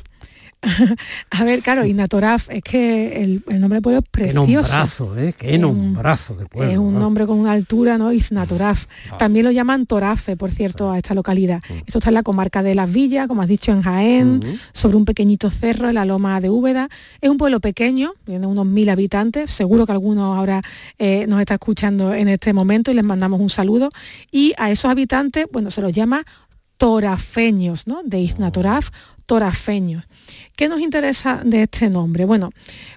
a 1.31 1.45
ver, 1.45 1.61
claro, 1.63 1.85
Inatoraf, 1.85 2.51
es 2.51 2.63
que 2.63 3.23
el, 3.23 3.45
nombre 3.61 3.77
del 3.77 3.83
pueblo 3.83 4.01
es 4.01 4.09
precioso. 4.11 4.45
Qué 4.45 4.53
nombrazo, 4.53 5.19
¿eh? 5.19 5.35
Qué 5.39 5.59
nombrazo 5.59 6.35
de 6.35 6.47
pueblo. 6.47 6.73
Es 6.73 6.79
un 6.79 6.99
nombre 6.99 7.27
con 7.27 7.39
una 7.39 7.53
altura, 7.53 7.97
¿no? 7.97 8.13
Iznatoraf. 8.13 8.87
Ah. 9.11 9.19
También 9.19 9.45
lo 9.45 9.53
llaman 9.53 9.87
Torafe, 9.87 10.37
por 10.37 10.51
cierto, 10.51 10.91
a 10.91 10.99
esta 10.99 11.15
localidad. 11.15 11.63
Mm. 11.69 11.75
Esto 11.87 11.99
está 11.99 12.11
en 12.11 12.15
la 12.15 12.23
comarca 12.25 12.65
de 12.65 12.75
Las 12.75 12.93
Villas, 12.93 13.29
como 13.29 13.43
has 13.43 13.49
dicho, 13.49 13.71
en 13.71 13.83
Jaén, 13.83 14.41
sobre 14.73 14.97
un 14.97 15.05
pequeñito 15.05 15.49
cerro 15.51 15.89
en 15.89 15.95
la 15.95 16.05
loma 16.05 16.41
de 16.41 16.51
Úbeda. 16.51 16.89
Es 17.21 17.31
un 17.31 17.39
pueblo 17.39 17.61
pequeño, 17.61 18.15
tiene 18.25 18.47
unos 18.47 18.67
mil 18.67 18.89
habitantes. 18.89 19.53
Seguro 19.53 19.87
que 19.87 19.93
algunos 19.93 20.37
ahora 20.37 20.63
eh, 20.99 21.27
nos 21.29 21.41
está 21.41 21.55
escuchando 21.55 22.13
en 22.13 22.27
este 22.27 22.53
momento 22.53 22.91
y 22.91 22.95
les 22.95 23.05
mandamos 23.05 23.41
un 23.41 23.51
saludo. 23.51 23.91
Y 24.33 24.55
a 24.59 24.73
esos 24.73 24.91
habitantes, 24.91 25.47
bueno, 25.53 25.71
se 25.71 25.83
los 25.83 25.93
llama 25.93 26.25
torafeños, 26.79 27.87
¿no? 27.87 28.03
De 28.03 28.21
Iznatoraf, 28.21 28.89
torafeños. 29.27 30.05
¿Qué 30.57 30.69
nos 30.69 30.81
interesa 30.81 31.43
de 31.45 31.65
este 31.65 31.91
nombre? 31.91 32.25
Bueno, 32.25 32.51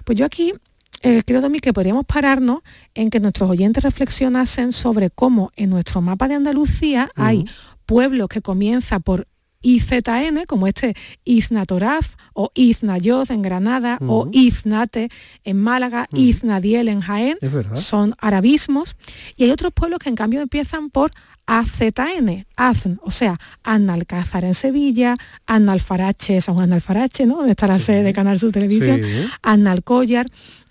pues 0.04 0.16
yo 0.16 0.24
aquí 0.24 0.54
eh, 1.02 1.22
creo 1.26 1.42
también 1.42 1.60
que 1.60 1.72
podríamos 1.72 2.06
pararnos 2.06 2.60
en 2.94 3.10
que 3.10 3.20
nuestros 3.20 3.50
oyentes 3.50 3.82
reflexionasen 3.82 4.72
sobre 4.72 5.10
cómo 5.10 5.50
en 5.56 5.70
nuestro 5.70 6.00
mapa 6.00 6.28
de 6.28 6.34
Andalucía 6.34 7.10
hay 7.16 7.44
pueblos 7.84 8.28
que 8.28 8.40
comienzan 8.40 9.02
por 9.02 9.26
IZN, 9.62 10.44
como 10.46 10.66
este 10.66 10.94
Iznatoraf 11.24 12.14
o 12.34 12.50
Iznayoz 12.54 13.30
en 13.30 13.42
Granada 13.42 13.98
o 14.06 14.28
Iznate 14.32 15.08
en 15.44 15.56
Málaga, 15.56 16.08
Iznadiel 16.12 16.88
en 16.88 17.00
Jaén, 17.00 17.38
son 17.74 18.14
arabismos. 18.18 18.96
Y 19.36 19.44
hay 19.44 19.50
otros 19.50 19.72
pueblos 19.72 20.00
que 20.00 20.08
en 20.08 20.16
cambio 20.16 20.40
empiezan 20.40 20.90
por 20.90 21.12
AZN, 21.46 22.46
AZN, 22.56 23.00
o 23.02 23.10
sea, 23.10 23.34
Analcázar 23.62 24.44
en 24.44 24.54
Sevilla, 24.54 25.16
Analfarache, 25.46 26.40
San 26.40 26.54
Juan 26.54 26.72
Alfarache, 26.72 27.26
¿no? 27.26 27.36
Donde 27.36 27.52
está 27.52 27.66
la 27.66 27.78
sede 27.78 28.02
de 28.02 28.12
Canal 28.12 28.38
Sur 28.38 28.52
Televisión, 28.52 29.02
Analcollar. 29.42 30.26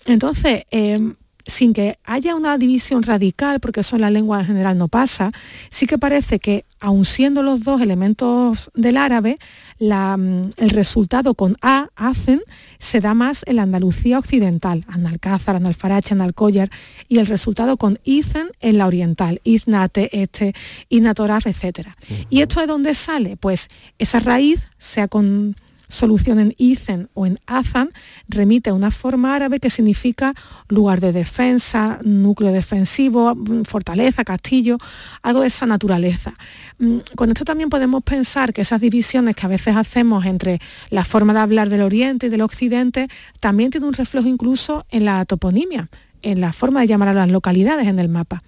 Entonces, 0.06 0.64
em, 0.70 1.14
sin 1.46 1.72
que 1.72 1.98
haya 2.04 2.34
una 2.34 2.58
división 2.58 3.02
radical, 3.02 3.60
porque 3.60 3.80
eso 3.80 3.96
en 3.96 4.02
la 4.02 4.10
lengua 4.10 4.40
en 4.40 4.46
general 4.46 4.78
no 4.78 4.88
pasa, 4.88 5.32
sí 5.70 5.86
que 5.86 5.98
parece 5.98 6.38
que, 6.38 6.64
aun 6.80 7.04
siendo 7.04 7.42
los 7.42 7.62
dos 7.62 7.80
elementos 7.80 8.70
del 8.74 8.96
árabe, 8.96 9.38
mm, 9.78 10.42
el 10.56 10.70
resultado 10.70 11.34
con 11.34 11.56
A, 11.62 11.88
hacen, 11.96 12.42
se 12.78 13.00
da 13.00 13.14
más 13.14 13.42
en 13.46 13.56
la 13.56 13.62
Andalucía 13.62 14.18
occidental, 14.18 14.84
Analcázar, 14.88 15.56
Analfarache, 15.56 16.14
Analcollar, 16.14 16.70
y 17.08 17.18
el 17.18 17.26
resultado 17.26 17.76
con 17.76 17.98
Icen 18.04 18.48
en 18.60 18.78
la 18.78 18.86
oriental, 18.86 19.40
Iznate, 19.44 20.22
Este, 20.22 20.54
Inatoraf, 20.88 21.46
etc. 21.46 21.88
¿Y 22.30 22.42
esto 22.42 22.60
de 22.60 22.66
dónde 22.66 22.94
sale? 22.94 23.36
Pues 23.36 23.68
esa 23.98 24.20
raíz, 24.20 24.66
sea 24.78 25.08
con 25.08 25.56
solución 25.92 26.40
en 26.40 26.54
Izen 26.56 27.08
o 27.12 27.26
en 27.26 27.38
Azan 27.46 27.90
remite 28.26 28.70
a 28.70 28.74
una 28.74 28.90
forma 28.90 29.34
árabe 29.34 29.60
que 29.60 29.68
significa 29.68 30.34
lugar 30.68 31.00
de 31.00 31.12
defensa, 31.12 31.98
núcleo 32.02 32.50
defensivo, 32.50 33.36
fortaleza, 33.64 34.24
castillo, 34.24 34.78
algo 35.22 35.42
de 35.42 35.48
esa 35.48 35.66
naturaleza. 35.66 36.32
Mm, 36.78 36.98
con 37.14 37.30
esto 37.30 37.44
también 37.44 37.68
podemos 37.68 38.02
pensar 38.02 38.54
que 38.54 38.62
esas 38.62 38.80
divisiones 38.80 39.36
que 39.36 39.44
a 39.44 39.50
veces 39.50 39.76
hacemos 39.76 40.24
entre 40.24 40.60
la 40.88 41.04
forma 41.04 41.34
de 41.34 41.40
hablar 41.40 41.68
del 41.68 41.82
Oriente 41.82 42.26
y 42.26 42.30
del 42.30 42.40
Occidente 42.40 43.08
también 43.40 43.70
tiene 43.70 43.86
un 43.86 43.94
reflejo 43.94 44.26
incluso 44.26 44.86
en 44.90 45.04
la 45.04 45.24
toponimia, 45.26 45.90
en 46.22 46.40
la 46.40 46.54
forma 46.54 46.80
de 46.80 46.86
llamar 46.86 47.08
a 47.08 47.14
las 47.14 47.30
localidades 47.30 47.86
en 47.86 47.98
el 47.98 48.08
mapa. 48.08 48.42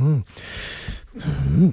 Mm. 0.00 0.22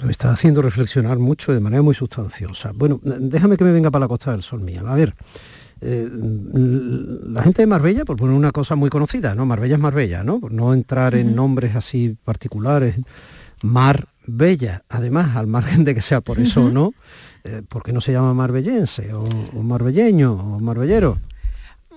Me 0.04 0.12
está 0.12 0.32
haciendo 0.32 0.62
reflexionar 0.62 1.20
mucho 1.20 1.54
de 1.54 1.60
manera 1.60 1.82
muy 1.82 1.94
sustanciosa. 1.94 2.72
Bueno, 2.74 3.00
déjame 3.04 3.58
que 3.58 3.64
me 3.64 3.72
venga 3.72 3.92
para 3.92 4.06
la 4.06 4.08
Costa 4.08 4.32
del 4.32 4.42
Sol 4.42 4.62
mía. 4.62 4.84
A 4.86 4.96
ver, 4.96 5.16
eh, 5.82 6.10
la 6.12 7.44
gente 7.44 7.62
de 7.62 7.68
Marbella, 7.68 8.04
por 8.06 8.18
poner 8.18 8.36
una 8.36 8.52
cosa 8.52 8.76
muy 8.76 8.90
conocida, 8.90 9.36
¿no? 9.36 9.46
Marbella 9.46 9.76
es 9.76 9.82
Marbella, 9.82 10.24
¿no? 10.24 10.40
Por 10.40 10.52
no 10.52 10.74
entrar 10.74 11.16
en 11.16 11.36
nombres 11.36 11.76
así 11.76 12.18
particulares. 12.24 12.98
Marbella, 13.62 14.84
además, 14.90 15.36
al 15.36 15.48
margen 15.48 15.84
de 15.84 15.96
que 15.96 16.02
sea 16.02 16.22
por 16.22 16.40
eso 16.40 16.66
o 16.66 16.72
no, 16.72 16.94
eh, 17.44 17.62
¿por 17.68 17.84
qué 17.84 17.94
no 17.94 18.02
se 18.02 18.12
llama 18.12 18.34
marbellense 18.34 19.14
o, 19.14 19.24
o 19.24 19.64
marbelleño 19.64 20.34
o 20.34 20.60
marbellero? 20.60 21.18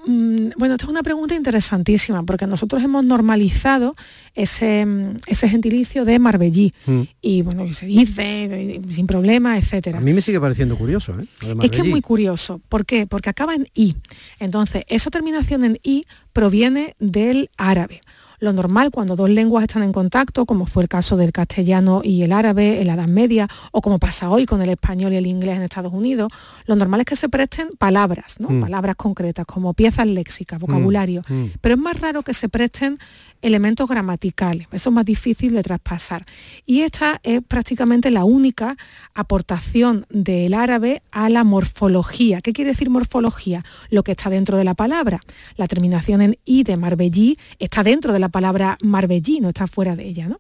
Mm, 0.07 0.51
bueno, 0.57 0.75
esta 0.75 0.87
es 0.87 0.91
una 0.91 1.03
pregunta 1.03 1.35
interesantísima, 1.35 2.23
porque 2.23 2.47
nosotros 2.47 2.83
hemos 2.83 3.05
normalizado 3.05 3.95
ese, 4.35 4.87
mm, 4.87 5.17
ese 5.27 5.49
gentilicio 5.49 6.05
de 6.05 6.19
Marbellí. 6.19 6.73
Mm. 6.87 7.01
Y 7.21 7.43
bueno, 7.43 7.73
se 7.75 7.87
dice 7.87 8.81
sin 8.89 9.07
problema, 9.07 9.59
etcétera. 9.59 9.99
A 9.99 10.01
mí 10.01 10.13
me 10.13 10.23
sigue 10.23 10.41
pareciendo 10.41 10.77
curioso, 10.77 11.19
¿eh? 11.21 11.27
Es 11.63 11.71
que 11.71 11.81
es 11.81 11.87
muy 11.87 12.01
curioso. 12.01 12.61
¿Por 12.69 12.87
qué? 12.87 13.07
Porque 13.07 13.31
acaba 13.31 13.55
en 13.55 13.69
I. 13.75 13.95
Entonces, 14.39 14.85
esa 14.89 15.11
terminación 15.11 15.65
en 15.65 15.79
I 15.83 16.07
proviene 16.33 16.97
del 16.99 17.51
árabe. 17.57 18.01
Lo 18.41 18.53
normal 18.53 18.91
cuando 18.91 19.17
dos 19.17 19.31
lenguas 19.31 19.65
están 19.65 19.83
en 19.83 19.93
contacto, 19.93 20.47
como 20.47 20.67
fue 20.67 20.83
el 20.83 20.89
caso 20.89 21.17
del 21.17 21.31
castellano 21.33 22.01
y 22.03 22.23
el 22.23 22.33
árabe 22.33 22.81
en 22.81 22.87
la 22.87 22.95
Edad 22.95 23.09
Media, 23.09 23.49
o 23.71 23.81
como 23.81 23.99
pasa 23.99 24.31
hoy 24.31 24.47
con 24.47 24.63
el 24.63 24.71
español 24.71 25.13
y 25.13 25.17
el 25.17 25.27
inglés 25.27 25.57
en 25.57 25.63
Estados 25.63 25.93
Unidos, 25.93 26.33
lo 26.67 26.75
normal 26.75 27.01
es 27.01 27.07
que 27.07 27.17
se 27.17 27.29
presten 27.29 27.69
palabras, 27.79 28.41
¿no? 28.41 28.49
Mm. 28.49 28.61
palabras 28.63 28.97
concretas, 28.97 29.47
como 29.47 29.75
piezas 29.75 30.07
léxicas, 30.07 30.59
vocabulario. 30.59 31.23
Mm. 31.29 31.35
Mm. 31.35 31.51
Pero 31.61 31.75
es 31.75 31.81
más 31.81 32.01
raro 32.01 32.23
que 32.23 32.35
se 32.35 32.49
presten 32.49 32.99
elementos 33.43 33.89
gramaticales. 33.89 34.67
Eso 34.73 34.91
es 34.91 34.95
más 34.95 35.05
difícil 35.05 35.55
de 35.55 35.63
traspasar. 35.63 36.25
Y 36.67 36.81
esta 36.81 37.21
es 37.23 37.43
prácticamente 37.43 38.11
la 38.11 38.25
única 38.25 38.77
aportación 39.15 40.07
del 40.11 40.55
árabe 40.55 41.03
a 41.11 41.29
la 41.29 41.45
morfología. 41.45 42.41
¿Qué 42.41 42.53
quiere 42.53 42.71
decir 42.71 42.91
morfología? 42.91 43.65
Lo 43.91 44.03
que 44.03 44.13
está 44.13 44.31
dentro 44.31 44.57
de 44.57 44.65
la 44.65 44.75
palabra. 44.75 45.21
La 45.57 45.69
terminación 45.69 46.21
en 46.21 46.39
i 46.45 46.65
de 46.65 46.77
marbellí 46.77 47.39
está 47.59 47.83
dentro 47.83 48.13
de 48.13 48.19
la 48.19 48.29
palabra 48.31 48.79
marbellí, 48.83 49.41
no 49.41 49.49
está 49.49 49.67
fuera 49.67 49.97
de 49.97 50.07
ella. 50.09 50.29
¿no? 50.29 50.39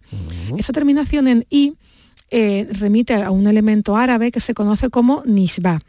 Esa 0.56 0.72
terminación 0.72 1.28
en 1.28 1.46
i 1.50 1.74
eh, 2.32 2.68
remite 2.70 3.14
a 3.14 3.32
un 3.32 3.48
elemento 3.48 3.96
árabe 3.96 4.30
que 4.30 4.40
se 4.40 4.54
conoce 4.54 4.88
como 4.88 5.22
nisba. 5.26 5.80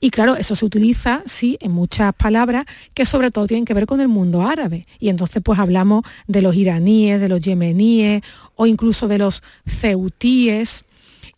Y 0.00 0.08
claro, 0.08 0.34
eso 0.34 0.56
se 0.56 0.64
utiliza, 0.64 1.22
sí, 1.26 1.58
en 1.60 1.72
muchas 1.72 2.14
palabras 2.14 2.64
que 2.94 3.04
sobre 3.04 3.30
todo 3.30 3.46
tienen 3.46 3.66
que 3.66 3.74
ver 3.74 3.84
con 3.84 4.00
el 4.00 4.08
mundo 4.08 4.40
árabe. 4.40 4.86
Y 4.98 5.10
entonces 5.10 5.42
pues 5.44 5.58
hablamos 5.58 6.04
de 6.26 6.40
los 6.40 6.56
iraníes, 6.56 7.20
de 7.20 7.28
los 7.28 7.42
yemeníes 7.42 8.22
o 8.56 8.66
incluso 8.66 9.08
de 9.08 9.18
los 9.18 9.42
ceutíes 9.66 10.84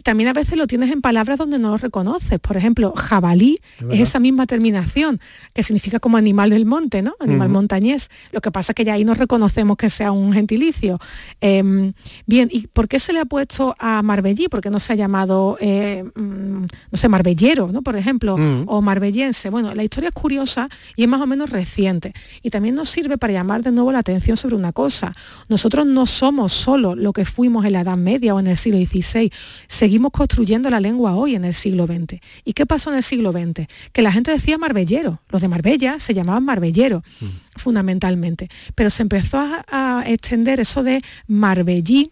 también 0.03 0.29
a 0.29 0.33
veces 0.33 0.57
lo 0.57 0.67
tienes 0.67 0.91
en 0.91 1.01
palabras 1.01 1.39
donde 1.39 1.59
no 1.59 1.71
lo 1.71 1.79
reconoces. 1.79 2.39
Por 2.41 2.57
ejemplo, 2.57 2.93
jabalí 2.97 3.61
es, 3.91 4.01
esa 4.01 4.21
misma 4.21 4.47
terminación, 4.47 5.21
que 5.55 5.63
significa 5.63 6.01
como 6.01 6.17
animal 6.17 6.51
del 6.51 6.67
monte, 6.67 7.03
¿no? 7.03 7.15
Animal 7.21 7.49
montañés. 7.49 8.11
Lo 8.33 8.41
que 8.41 8.51
pasa 8.51 8.73
es 8.73 8.75
que 8.75 8.85
ya 8.85 8.95
ahí 8.95 9.05
no 9.05 9.15
reconocemos 9.15 9.77
que 9.77 9.91
sea 9.91 10.13
un 10.13 10.33
gentilicio. 10.33 10.99
Em, 11.41 11.93
bien, 12.27 12.49
¿y 12.53 12.67
por 12.67 12.89
qué 12.89 12.99
se 12.99 13.13
le 13.13 13.21
ha 13.21 13.25
puesto 13.25 13.75
a 13.79 14.03
Marbellí? 14.03 14.49
¿Por 14.49 14.61
qué 14.61 14.71
no 14.71 14.81
se 14.81 14.93
ha 14.93 14.97
llamado, 14.97 15.57
eh, 15.61 16.05
mm, 16.15 16.63
no 16.91 16.99
sé, 16.99 17.09
Marbellero, 17.09 17.71
¿no? 17.71 17.83
Por 17.83 17.97
ejemplo, 17.97 18.37
o 18.67 18.83
Marbellense. 18.83 19.51
Bueno, 19.51 19.75
la 19.75 19.85
historia 19.85 20.09
es 20.09 20.15
curiosa 20.15 20.69
y 20.97 21.03
es 21.03 21.09
más 21.09 21.21
o 21.21 21.27
menos 21.27 21.51
reciente. 21.51 22.13
Y 22.43 22.51
también 22.51 22.75
nos 22.75 22.91
sirve 22.91 23.19
para 23.19 23.33
llamar 23.33 23.63
de 23.63 23.73
nuevo 23.73 23.93
la 23.93 23.99
atención 23.99 24.37
sobre 24.37 24.57
una 24.57 24.73
cosa. 24.73 25.13
Nosotros 25.49 25.87
no 25.87 26.07
somos 26.07 26.53
solo 26.53 26.95
lo 26.95 27.13
que 27.13 27.25
fuimos 27.25 27.65
en 27.65 27.75
la 27.75 27.81
Edad 27.83 27.97
Media 27.97 28.35
o 28.35 28.41
en 28.41 28.47
el 28.47 28.57
siglo 28.57 28.79
XVI 28.79 29.31
seguimos 29.69 29.92
construyendo 30.01 30.71
la 30.71 30.81
lengua 30.81 31.15
hoy 31.15 31.35
en 31.35 31.45
el 31.45 31.55
siglo 31.55 31.87
XX. 31.87 32.21
¿Y 32.45 32.53
qué 32.53 32.67
pasó 32.67 32.91
en 32.91 32.97
el 32.97 33.03
siglo 33.03 33.33
XX? 33.33 33.67
Que 33.93 34.03
la 34.03 34.13
gente 34.13 34.31
decía 34.31 34.59
marbellero, 34.59 35.21
los 35.29 35.43
de 35.43 35.49
Marbella 35.49 35.99
se 35.99 36.15
llamaban 36.15 36.45
marbellero, 36.45 37.03
mm. 37.21 37.27
fundamentalmente, 37.57 38.49
pero 38.75 38.91
se 38.91 39.03
empezó 39.03 39.39
a, 39.41 40.05
extender 40.07 40.61
eso 40.61 40.83
de 40.83 41.01
marbellí, 41.27 42.11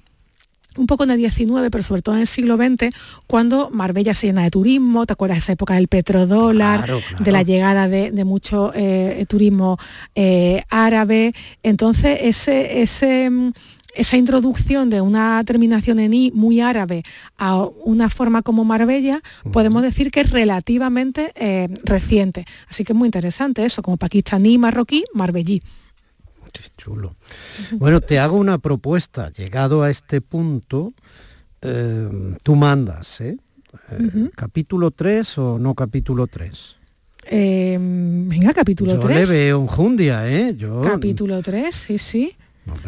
un 0.76 0.86
poco 0.86 1.04
en 1.04 1.10
el 1.10 1.18
19, 1.18 1.70
pero 1.70 1.82
sobre 1.82 2.02
todo 2.02 2.14
en 2.14 2.22
el 2.22 2.26
siglo 2.26 2.56
XX, 2.56 2.94
cuando 3.26 3.70
Marbella 3.70 4.14
se 4.14 4.28
llena 4.28 4.44
de 4.44 4.50
turismo, 4.50 5.04
¿te 5.04 5.12
acuerdas 5.12 5.36
de 5.36 5.38
esa 5.40 5.52
época 5.52 5.74
del 5.74 5.88
petrodólar, 5.88 6.88
de 7.18 7.32
la 7.32 7.42
llegada 7.42 7.88
de, 7.88 8.24
mucho 8.24 8.72
eh, 8.74 9.24
turismo 9.28 9.78
eh, 10.14 10.62
árabe? 10.68 11.34
Entonces, 11.64 12.18
ese, 12.22 12.82
ese 12.82 13.28
mm, 13.28 13.52
esa 13.94 14.16
introducción 14.16 14.90
de 14.90 15.00
una 15.00 15.42
terminación 15.44 15.98
en 15.98 16.14
i 16.14 16.30
muy 16.32 16.60
árabe 16.60 17.02
a 17.38 17.56
una 17.84 18.10
forma 18.10 18.42
como 18.42 18.64
Marbella, 18.64 19.22
podemos 19.52 19.82
decir 19.82 20.10
que 20.10 20.20
es 20.20 20.30
relativamente 20.30 21.32
eh, 21.34 21.68
reciente. 21.84 22.46
Así 22.68 22.84
que 22.84 22.92
es 22.92 22.96
muy 22.96 23.06
interesante 23.06 23.64
eso, 23.64 23.82
como 23.82 23.96
pakistaní, 23.96 24.58
marroquí, 24.58 25.04
marbellí. 25.14 25.62
Qué 26.52 26.62
chulo. 26.76 27.14
Bueno, 27.72 28.00
te 28.00 28.18
hago 28.18 28.36
una 28.36 28.58
propuesta. 28.58 29.30
Llegado 29.30 29.82
a 29.82 29.90
este 29.90 30.20
punto, 30.20 30.92
eh, 31.62 32.36
tú 32.42 32.56
mandas, 32.56 33.20
¿eh? 33.20 33.36
¿Capítulo 34.34 34.90
3 34.90 35.38
o 35.38 35.58
no 35.58 35.74
capítulo 35.74 36.26
3? 36.26 36.76
venga, 37.30 38.52
capítulo 38.52 38.98
3. 38.98 39.02
Yo 39.02 39.08
le 39.08 39.38
veo 39.38 39.60
un 39.60 39.68
jundia, 39.68 40.28
¿eh? 40.28 40.54
Yo... 40.56 40.80
Capítulo 40.80 41.40
3, 41.40 41.74
sí, 41.74 41.98
sí. 41.98 42.32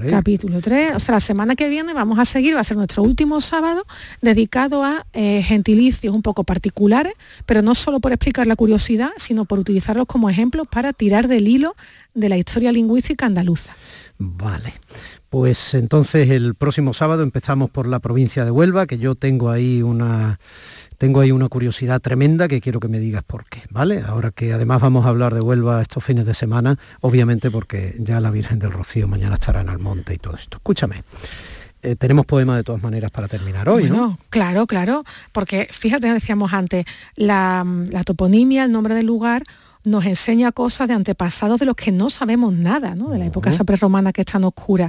Capítulo 0.08 0.60
3. 0.60 0.96
O 0.96 1.00
sea, 1.00 1.14
la 1.14 1.20
semana 1.20 1.56
que 1.56 1.68
viene 1.68 1.92
vamos 1.92 2.18
a 2.18 2.24
seguir, 2.24 2.54
va 2.54 2.60
a 2.60 2.64
ser 2.64 2.76
nuestro 2.76 3.02
último 3.02 3.40
sábado 3.40 3.84
dedicado 4.20 4.84
a 4.84 5.06
eh, 5.12 5.42
gentilicios 5.42 6.14
un 6.14 6.22
poco 6.22 6.44
particulares, 6.44 7.14
pero 7.46 7.62
no 7.62 7.74
solo 7.74 8.00
por 8.00 8.12
explicar 8.12 8.46
la 8.46 8.56
curiosidad, 8.56 9.10
sino 9.16 9.44
por 9.44 9.58
utilizarlos 9.58 10.06
como 10.06 10.30
ejemplos 10.30 10.66
para 10.68 10.92
tirar 10.92 11.28
del 11.28 11.48
hilo 11.48 11.74
de 12.14 12.28
la 12.28 12.36
historia 12.36 12.72
lingüística 12.72 13.26
andaluza. 13.26 13.74
Vale. 14.18 14.74
Pues 15.30 15.72
entonces 15.74 16.28
el 16.28 16.54
próximo 16.54 16.92
sábado 16.92 17.22
empezamos 17.22 17.70
por 17.70 17.86
la 17.86 18.00
provincia 18.00 18.44
de 18.44 18.50
Huelva, 18.50 18.86
que 18.86 18.98
yo 18.98 19.14
tengo 19.14 19.48
ahí 19.48 19.82
una 19.82 20.38
tengo 21.02 21.18
ahí 21.18 21.32
una 21.32 21.48
curiosidad 21.48 22.00
tremenda 22.00 22.46
que 22.46 22.60
quiero 22.60 22.78
que 22.78 22.86
me 22.86 23.00
digas 23.00 23.24
por 23.24 23.46
qué, 23.46 23.62
¿vale? 23.70 24.04
Ahora 24.06 24.30
que 24.30 24.52
además 24.52 24.80
vamos 24.80 25.04
a 25.04 25.08
hablar 25.08 25.34
de 25.34 25.40
Huelva 25.40 25.82
estos 25.82 26.04
fines 26.04 26.24
de 26.26 26.32
semana, 26.32 26.78
obviamente 27.00 27.50
porque 27.50 27.96
ya 27.98 28.20
la 28.20 28.30
Virgen 28.30 28.60
del 28.60 28.70
Rocío 28.70 29.08
mañana 29.08 29.34
estará 29.34 29.62
en 29.62 29.68
Almonte 29.68 30.14
y 30.14 30.18
todo 30.18 30.36
esto. 30.36 30.58
Escúchame. 30.58 31.02
Eh, 31.82 31.96
tenemos 31.96 32.24
poema 32.24 32.56
de 32.56 32.62
todas 32.62 32.84
maneras 32.84 33.10
para 33.10 33.26
terminar 33.26 33.68
hoy, 33.68 33.90
¿no? 33.90 34.16
Claro, 34.30 34.68
claro, 34.68 35.02
porque 35.32 35.68
fíjate, 35.72 36.06
decíamos 36.06 36.52
antes, 36.52 36.84
la, 37.16 37.66
toponimia, 38.06 38.62
el 38.62 38.70
nombre 38.70 38.94
del 38.94 39.06
lugar, 39.06 39.42
nos 39.82 40.06
enseña 40.06 40.52
cosas 40.52 40.86
de 40.86 40.94
antepasados 40.94 41.58
de 41.58 41.66
los 41.66 41.74
que 41.74 41.90
no 41.90 42.10
sabemos 42.10 42.52
nada, 42.52 42.94
¿no? 42.94 43.10
De 43.10 43.18
la 43.18 43.26
época 43.26 43.50
esa 43.50 43.64
prerromana 43.64 44.12
que 44.12 44.20
es 44.20 44.28
tan 44.28 44.44
oscura. 44.44 44.88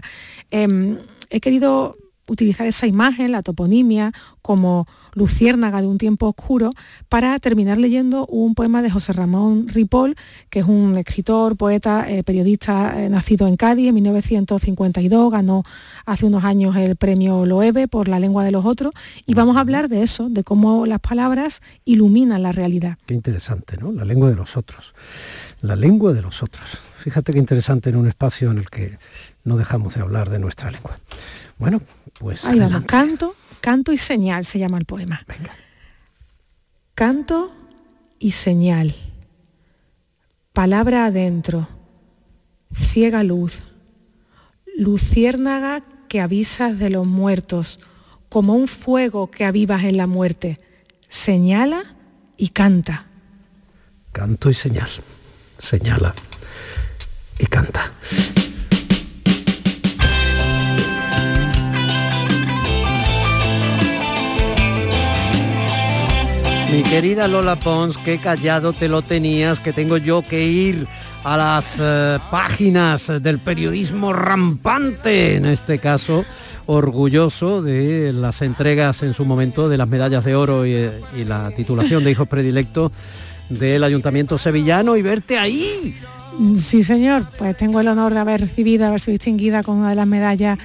Em, 0.52 1.00
he 1.32 1.40
querido 1.40 1.98
utilizar 2.28 2.68
esa 2.68 2.88
imagen, 2.88 3.32
la 3.32 3.42
toponimia, 3.42 4.14
como 4.42 4.88
luciérnaga 5.14 5.82
de 5.82 5.88
un 5.88 5.98
tiempo 5.98 6.28
oscuro, 6.28 6.72
para 7.10 7.38
terminar 7.40 7.78
leyendo 7.78 8.26
un 8.26 8.56
poema 8.56 8.82
de 8.82 8.90
José 8.90 9.14
Ramón 9.14 9.68
Ripoll, 9.68 10.16
que 10.50 10.60
es 10.60 10.66
un 10.66 10.98
escritor, 10.98 11.56
poeta, 11.56 12.10
eh, 12.10 12.24
periodista 12.24 13.02
eh, 13.02 13.10
nacido 13.10 13.48
en 13.48 13.56
Cádiz 13.56 13.90
en 13.90 13.96
1952, 13.96 15.32
ganó 15.32 15.64
hace 16.06 16.26
unos 16.26 16.44
años 16.44 16.76
el 16.76 16.96
premio 16.96 17.46
Loewe 17.46 17.88
por 17.88 18.08
la 18.08 18.20
lengua 18.20 18.44
de 18.44 18.52
los 18.52 18.66
otros, 18.66 18.94
y 19.26 19.34
vamos 19.34 19.58
a 19.58 19.62
hablar 19.62 19.90
de 19.90 20.04
eso, 20.04 20.30
de 20.30 20.44
cómo 20.44 20.86
las 20.86 21.00
palabras 21.00 21.62
iluminan 21.86 22.42
la 22.42 22.52
realidad. 22.52 22.98
Qué 23.06 23.14
interesante, 23.14 23.78
¿no? 23.78 23.92
La 23.92 24.06
lengua 24.06 24.30
de 24.30 24.36
los 24.36 24.58
otros. 24.58 24.94
La 25.62 25.76
lengua 25.76 26.14
de 26.14 26.22
los 26.22 26.44
otros. 26.44 26.66
Fíjate 26.98 27.34
qué 27.34 27.40
interesante 27.40 27.90
en 27.90 27.98
un 27.98 28.08
espacio 28.08 28.52
en 28.52 28.58
el 28.58 28.70
que 28.70 28.98
no 29.44 29.58
dejamos 29.58 29.96
de 29.96 30.02
hablar 30.02 30.30
de 30.30 30.40
nuestra 30.40 30.72
lengua. 30.72 30.98
Bueno, 31.58 31.82
pues... 32.20 32.46
Ahí 32.46 32.60
vamos, 32.60 32.86
canto, 32.86 33.34
canto 33.62 33.92
y 33.92 33.98
señal 33.98 34.46
se 34.46 34.60
llama 34.60 34.78
el 34.78 34.86
poema. 34.86 35.24
Venga. 35.28 35.54
Canto 36.96 37.54
y 38.20 38.32
señal. 38.32 38.96
Palabra 40.54 41.06
adentro. 41.06 41.68
Ciega 42.74 43.24
luz. 43.24 43.62
Luciérnaga 44.76 45.84
que 46.08 46.22
avisas 46.22 46.78
de 46.80 46.90
los 46.90 47.08
muertos, 47.08 47.80
como 48.30 48.54
un 48.54 48.68
fuego 48.68 49.32
que 49.32 49.46
avivas 49.46 49.84
en 49.84 49.98
la 49.98 50.08
muerte. 50.08 50.60
Señala 51.10 51.96
y 52.38 52.50
canta. 52.50 53.08
Canto 54.12 54.50
y 54.50 54.54
señal. 54.54 54.90
Señala 55.58 56.14
y 57.40 57.46
canta. 57.46 57.92
Mi 66.74 66.82
querida 66.82 67.28
Lola 67.28 67.56
Pons, 67.60 68.00
qué 68.00 68.18
callado 68.18 68.74
te 68.74 68.88
lo 68.88 69.04
tenías, 69.04 69.60
que 69.60 69.74
tengo 69.74 69.98
yo 69.98 70.24
que 70.24 70.44
ir 70.44 70.88
a 71.24 71.38
las 71.38 71.78
eh, 71.80 72.18
páginas 72.32 73.12
del 73.22 73.38
periodismo 73.38 74.12
rampante, 74.12 75.36
en 75.36 75.46
este 75.46 75.78
caso 75.78 76.26
orgulloso 76.66 77.62
de 77.62 78.12
las 78.12 78.42
entregas 78.42 79.04
en 79.04 79.14
su 79.14 79.24
momento 79.24 79.70
de 79.70 79.78
las 79.78 79.88
medallas 79.88 80.26
de 80.26 80.34
oro 80.34 80.66
y, 80.66 80.90
y 81.16 81.26
la 81.26 81.52
titulación 81.52 82.04
de 82.04 82.10
hijos 82.10 82.28
predilectos 82.28 82.92
del 83.50 83.84
Ayuntamiento 83.84 84.40
Sevillano 84.40 84.98
y 84.98 85.04
verte 85.04 85.38
ahí. 85.38 85.96
Sí, 86.60 86.82
señor, 86.82 87.28
pues 87.38 87.56
tengo 87.56 87.82
el 87.82 87.88
honor 87.88 88.16
de 88.16 88.20
haber 88.20 88.42
recibido, 88.42 88.88
haber 88.88 89.00
sido 89.00 89.14
distinguida 89.14 89.62
con 89.62 89.78
una 89.78 89.92
de 89.92 89.96
las 89.96 90.08
medallas 90.08 90.58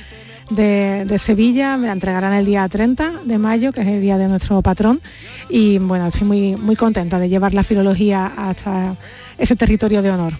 de, 0.51 1.19
Sevilla, 1.19 1.77
me 1.77 1.87
la 1.87 1.93
entregarán 1.93 2.33
el 2.33 2.47
día 2.47 2.69
30 2.69 3.23
de 3.25 3.39
mayo, 3.39 3.73
que 3.73 3.83
es 3.83 3.87
el 3.87 4.01
día 4.01 4.19
de 4.19 4.29
nuestro 4.29 4.61
patrón, 4.63 5.01
y 5.49 5.79
bueno, 5.79 6.07
estoy 6.09 6.27
muy, 6.27 6.57
muy 6.57 6.77
contenta 6.77 7.19
de 7.19 7.29
llevar 7.29 7.55
la 7.55 7.63
filología 7.63 8.33
hasta 8.37 8.97
ese 9.37 9.57
territorio 9.57 10.03
de 10.03 10.11
honor 10.11 10.35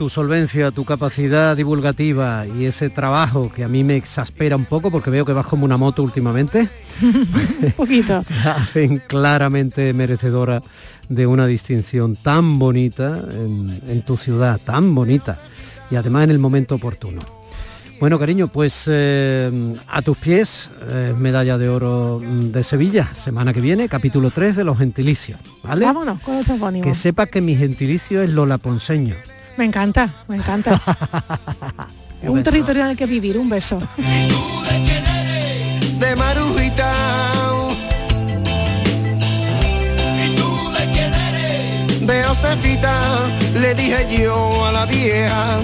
tu 0.00 0.08
solvencia, 0.08 0.70
tu 0.70 0.86
capacidad 0.86 1.54
divulgativa 1.54 2.46
y 2.46 2.64
ese 2.64 2.88
trabajo 2.88 3.52
que 3.54 3.64
a 3.64 3.68
mí 3.68 3.84
me 3.84 3.96
exaspera 3.96 4.56
un 4.56 4.64
poco 4.64 4.90
porque 4.90 5.10
veo 5.10 5.26
que 5.26 5.34
vas 5.34 5.44
como 5.44 5.66
una 5.66 5.76
moto 5.76 6.02
últimamente. 6.02 6.70
un 7.02 7.72
poquito. 7.76 8.24
hacen 8.46 9.02
claramente 9.06 9.92
merecedora 9.92 10.62
de 11.10 11.26
una 11.26 11.46
distinción 11.46 12.16
tan 12.16 12.58
bonita 12.58 13.22
en 13.30 14.02
tu 14.06 14.16
ciudad, 14.16 14.58
tan 14.64 14.94
bonita 14.94 15.38
y 15.90 15.96
además 15.96 16.24
en 16.24 16.30
el 16.30 16.38
momento 16.38 16.76
oportuno. 16.76 17.39
Bueno, 18.00 18.18
cariño, 18.18 18.48
pues 18.48 18.84
eh, 18.86 19.76
a 19.86 20.00
tus 20.00 20.16
pies, 20.16 20.70
eh, 20.88 21.14
medalla 21.18 21.58
de 21.58 21.68
oro 21.68 22.18
de 22.18 22.64
Sevilla, 22.64 23.06
semana 23.14 23.52
que 23.52 23.60
viene, 23.60 23.90
capítulo 23.90 24.30
3 24.30 24.56
de 24.56 24.64
los 24.64 24.78
gentilicios, 24.78 25.38
¿vale? 25.62 25.84
Vámonos 25.84 26.18
con 26.22 26.36
el 26.36 26.46
topónimo. 26.46 26.82
Que 26.82 26.94
sepa 26.94 27.26
que 27.26 27.42
mi 27.42 27.54
gentilicio 27.56 28.22
es 28.22 28.30
Lola 28.30 28.56
Ponceño. 28.56 29.14
Me 29.58 29.66
encanta, 29.66 30.14
me 30.28 30.36
encanta. 30.36 30.80
un 32.22 32.42
territorio 32.42 32.84
en 32.84 32.90
el 32.92 32.96
que 32.96 33.04
vivir, 33.04 33.36
un 33.36 33.50
beso. 33.50 33.78
De 35.98 36.16
Marujita. 36.16 36.94
De 42.00 42.22
Josefita, 42.24 42.98
le 43.60 43.74
dije 43.74 44.24
yo 44.24 44.64
a 44.64 44.72
la 44.72 44.86
vieja 44.86 45.60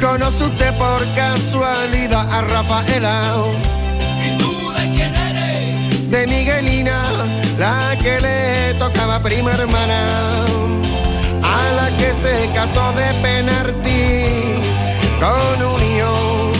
¿Conoce 0.00 0.44
usted 0.44 0.72
por 0.78 1.04
casualidad 1.14 2.32
a 2.32 2.42
Rafaela? 2.42 3.34
¿Y 4.24 4.38
tú 4.38 4.70
de 4.70 4.94
quién 4.94 5.14
eres? 5.14 6.10
De 6.10 6.26
Miguelina, 6.26 7.02
la 7.58 7.96
que 8.00 8.20
le 8.20 8.74
tocaba 8.78 9.20
prima 9.20 9.52
hermana, 9.54 10.44
a 11.42 11.72
la 11.72 11.96
que 11.96 12.12
se 12.22 12.48
casó 12.54 12.92
de 12.92 13.12
penartí 13.22 14.60
con 15.18 15.66
unión, 15.66 16.52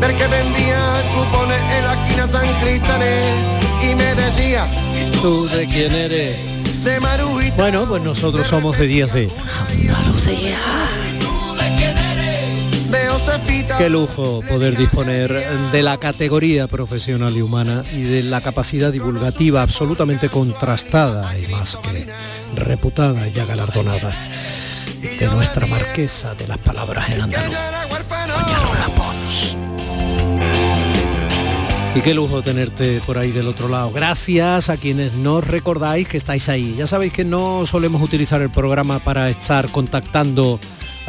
del 0.00 0.16
que 0.16 0.26
vendía 0.26 1.02
cupones 1.14 1.62
en 1.78 1.84
la 1.84 2.02
esquina 2.02 2.26
San 2.26 2.48
Cristales 2.60 3.26
y 3.80 3.94
me 3.94 4.14
decía, 4.16 4.66
¿y 4.98 5.16
tú 5.18 5.46
de 5.48 5.66
quién 5.66 5.92
eres? 5.92 6.84
De 6.84 6.98
Marujita. 6.98 7.54
Bueno, 7.56 7.86
pues 7.86 8.02
nosotros 8.02 8.46
somos 8.48 8.76
de 8.78 8.86
días 8.88 9.12
de 9.12 9.30
Andalucía. 9.68 10.58
Qué 13.78 13.88
lujo 13.88 14.42
poder 14.48 14.76
disponer 14.76 15.30
de 15.72 15.82
la 15.82 15.96
categoría 15.98 16.66
profesional 16.66 17.36
y 17.36 17.42
humana 17.42 17.84
y 17.92 18.02
de 18.02 18.22
la 18.22 18.40
capacidad 18.40 18.92
divulgativa 18.92 19.62
absolutamente 19.62 20.28
contrastada 20.28 21.38
y 21.38 21.46
más 21.48 21.76
que 21.76 22.06
reputada 22.54 23.26
y 23.28 23.32
ya 23.32 23.44
galardonada 23.46 24.12
de 25.00 25.26
nuestra 25.28 25.66
marquesa 25.66 26.34
de 26.34 26.46
las 26.46 26.58
palabras 26.58 27.08
en 27.10 27.22
andaluz, 27.22 27.54
doña 28.08 28.60
Lola 28.60 28.88
Pons. 28.96 29.56
Y 31.94 32.00
qué 32.02 32.14
lujo 32.14 32.42
tenerte 32.42 33.00
por 33.04 33.18
ahí 33.18 33.32
del 33.32 33.48
otro 33.48 33.68
lado. 33.68 33.90
Gracias 33.90 34.70
a 34.70 34.76
quienes 34.76 35.14
nos 35.14 35.46
recordáis 35.46 36.06
que 36.06 36.18
estáis 36.18 36.48
ahí. 36.48 36.76
Ya 36.78 36.86
sabéis 36.86 37.12
que 37.12 37.24
no 37.24 37.66
solemos 37.66 38.00
utilizar 38.00 38.42
el 38.42 38.50
programa 38.50 39.00
para 39.00 39.28
estar 39.28 39.70
contactando 39.70 40.60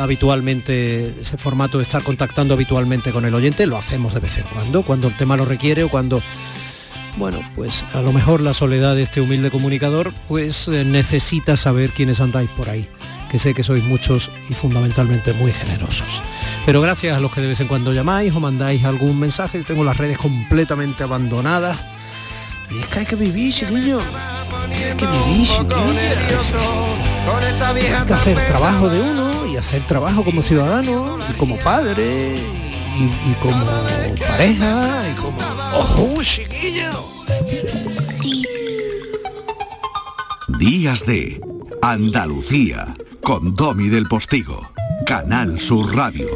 habitualmente 0.02 1.14
ese 1.22 1.38
formato 1.38 1.78
de 1.78 1.84
estar 1.84 2.04
contactando 2.04 2.54
habitualmente 2.54 3.12
con 3.12 3.26
el 3.26 3.34
oyente, 3.34 3.68
lo 3.68 3.78
hacemos 3.78 4.14
de 4.14 4.20
vez 4.20 4.38
en 4.38 4.46
cuando, 4.46 4.84
cuando 4.84 5.08
el 5.08 5.16
tema 5.16 5.38
lo 5.38 5.46
requiere 5.46 5.84
o 5.84 5.90
cuando, 5.90 6.22
bueno, 7.18 7.40
pues 7.56 7.86
a 7.94 8.02
lo 8.02 8.12
mejor 8.12 8.42
la 8.42 8.54
soledad 8.54 8.96
de 8.96 9.04
este 9.04 9.22
humilde 9.22 9.52
comunicador, 9.52 10.14
pues 10.28 10.68
eh, 10.68 10.84
necesita 10.84 11.56
saber 11.58 11.92
quiénes 11.92 12.20
andáis 12.20 12.50
por 12.50 12.70
ahí, 12.70 12.88
que 13.30 13.40
sé 13.40 13.54
que 13.54 13.64
sois 13.64 13.84
muchos 13.84 14.32
y 14.50 14.54
fundamentalmente 14.54 15.34
muy 15.34 15.52
generosos. 15.52 16.24
Pero 16.66 16.82
gracias 16.82 17.18
a 17.18 17.20
los 17.20 17.32
que 17.32 17.42
de 17.42 17.48
vez 17.48 17.60
en 17.60 17.68
cuando 17.68 17.94
llamáis 17.94 18.34
o 18.34 18.40
mandáis 18.40 18.84
algún 18.84 19.20
mensaje, 19.20 19.64
tengo 19.64 19.84
las 19.84 19.98
redes 19.98 20.18
completamente 20.18 21.04
abandonadas. 21.04 21.78
Y 22.72 22.80
es 22.80 22.86
que 22.88 23.00
hay 23.00 23.06
que 23.06 23.16
vivir, 23.16 23.54
chiquillo. 23.54 24.00
Hay 24.00 24.96
que 24.96 25.06
vivir, 25.06 25.50
Hay 27.96 28.06
que 28.06 28.14
hacer 28.14 28.46
trabajo 28.46 28.90
de 28.90 29.02
uno 29.02 29.31
hacer 29.62 29.84
trabajo 29.84 30.24
como 30.24 30.42
ciudadano 30.42 31.20
y 31.30 31.34
como 31.34 31.56
padre 31.58 32.36
y, 32.98 33.34
como 33.44 33.64
pareja 34.20 35.04
y 35.08 35.22
como 35.22 35.38
ojo 35.78 36.24
chiquillo 36.24 36.90
días 40.58 41.06
de 41.06 41.40
Andalucía 41.84 42.96
con 43.22 43.56
Domi 43.56 43.90
del 43.90 44.08
Postigo 44.08 44.72
Canal 45.06 45.60
Sur 45.60 45.96
Radio. 45.96 46.28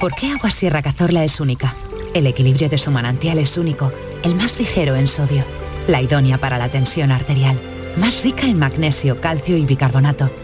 ¿Por 0.00 0.16
qué 0.16 0.32
Agua 0.32 0.50
Sierra 0.50 0.82
Cazorla 0.82 1.22
es 1.22 1.38
única? 1.38 1.76
El 2.12 2.26
equilibrio 2.26 2.68
de 2.68 2.78
su 2.78 2.90
manantial 2.90 3.38
es 3.38 3.56
único, 3.56 3.92
el 4.24 4.34
más 4.34 4.58
ligero 4.58 4.96
en 4.96 5.06
sodio, 5.06 5.44
la 5.86 6.02
idónea 6.02 6.38
para 6.38 6.58
la 6.58 6.70
tensión 6.70 7.12
arterial, 7.12 7.60
más 7.96 8.24
rica 8.24 8.46
en 8.46 8.58
magnesio, 8.58 9.20
calcio 9.20 9.56
y 9.56 9.64
bicarbonato. 9.64 10.43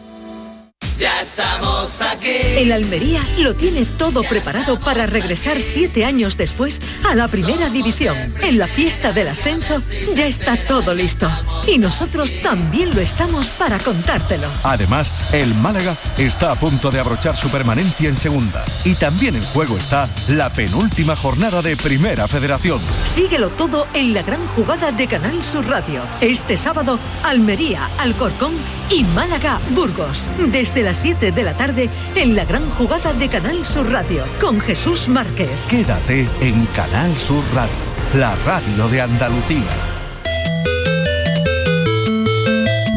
Ya 1.00 1.22
estamos. 1.22 1.79
El 2.24 2.72
Almería 2.72 3.22
lo 3.40 3.56
tiene 3.56 3.86
todo 3.86 4.24
preparado 4.24 4.80
para 4.80 5.06
regresar 5.06 5.60
siete 5.60 6.06
años 6.06 6.38
después 6.38 6.80
a 7.10 7.14
la 7.14 7.28
primera 7.28 7.70
división. 7.70 8.16
En 8.42 8.58
la 8.58 8.68
fiesta 8.68 9.12
del 9.12 9.28
ascenso 9.28 9.82
ya 10.16 10.26
está 10.26 10.56
todo 10.66 10.94
listo. 10.94 11.30
Y 11.68 11.78
nosotros 11.78 12.34
también 12.42 12.96
lo 12.96 13.02
estamos 13.02 13.50
para 13.52 13.80
contártelo. 13.80 14.48
Además, 14.64 15.12
el 15.34 15.54
Málaga 15.56 15.96
está 16.18 16.52
a 16.52 16.56
punto 16.56 16.90
de 16.90 17.00
abrochar 17.00 17.36
su 17.36 17.50
permanencia 17.50 18.08
en 18.08 18.16
segunda. 18.16 18.64
Y 18.86 18.96
también 18.96 19.36
en 19.36 19.44
juego 19.44 19.78
está 19.78 20.08
la 20.30 20.50
penúltima 20.50 21.18
jornada 21.18 21.62
de 21.62 21.76
Primera 21.76 22.28
Federación. 22.30 22.80
Síguelo 23.04 23.50
todo 23.50 23.88
en 23.94 24.14
la 24.14 24.22
gran 24.22 24.48
jugada 24.48 24.94
de 24.94 25.08
Canal 25.08 25.44
Sur 25.44 25.68
Radio. 25.68 26.02
Este 26.22 26.56
sábado, 26.56 26.98
Almería, 27.24 27.90
Alcorcón 28.00 28.54
y 28.90 29.04
Málaga, 29.16 29.60
Burgos. 29.72 30.30
Desde 30.52 30.82
las 30.82 30.98
7 30.98 31.32
de 31.32 31.44
la 31.44 31.56
tarde 31.56 31.89
en 32.16 32.36
la 32.36 32.46
gran 32.46 32.70
jugada 32.72 33.14
de 33.14 33.28
Canal 33.28 33.66
Sur 33.66 33.92
Radio 33.92 34.24
con 34.40 34.60
Jesús 34.60 35.08
Márquez. 35.08 35.50
Quédate 35.70 36.28
en 36.42 36.66
Canal 36.76 37.16
Sur 37.16 37.44
Radio, 37.54 37.74
la 38.16 38.36
radio 38.46 38.88
de 38.90 39.02
Andalucía. 39.02 39.64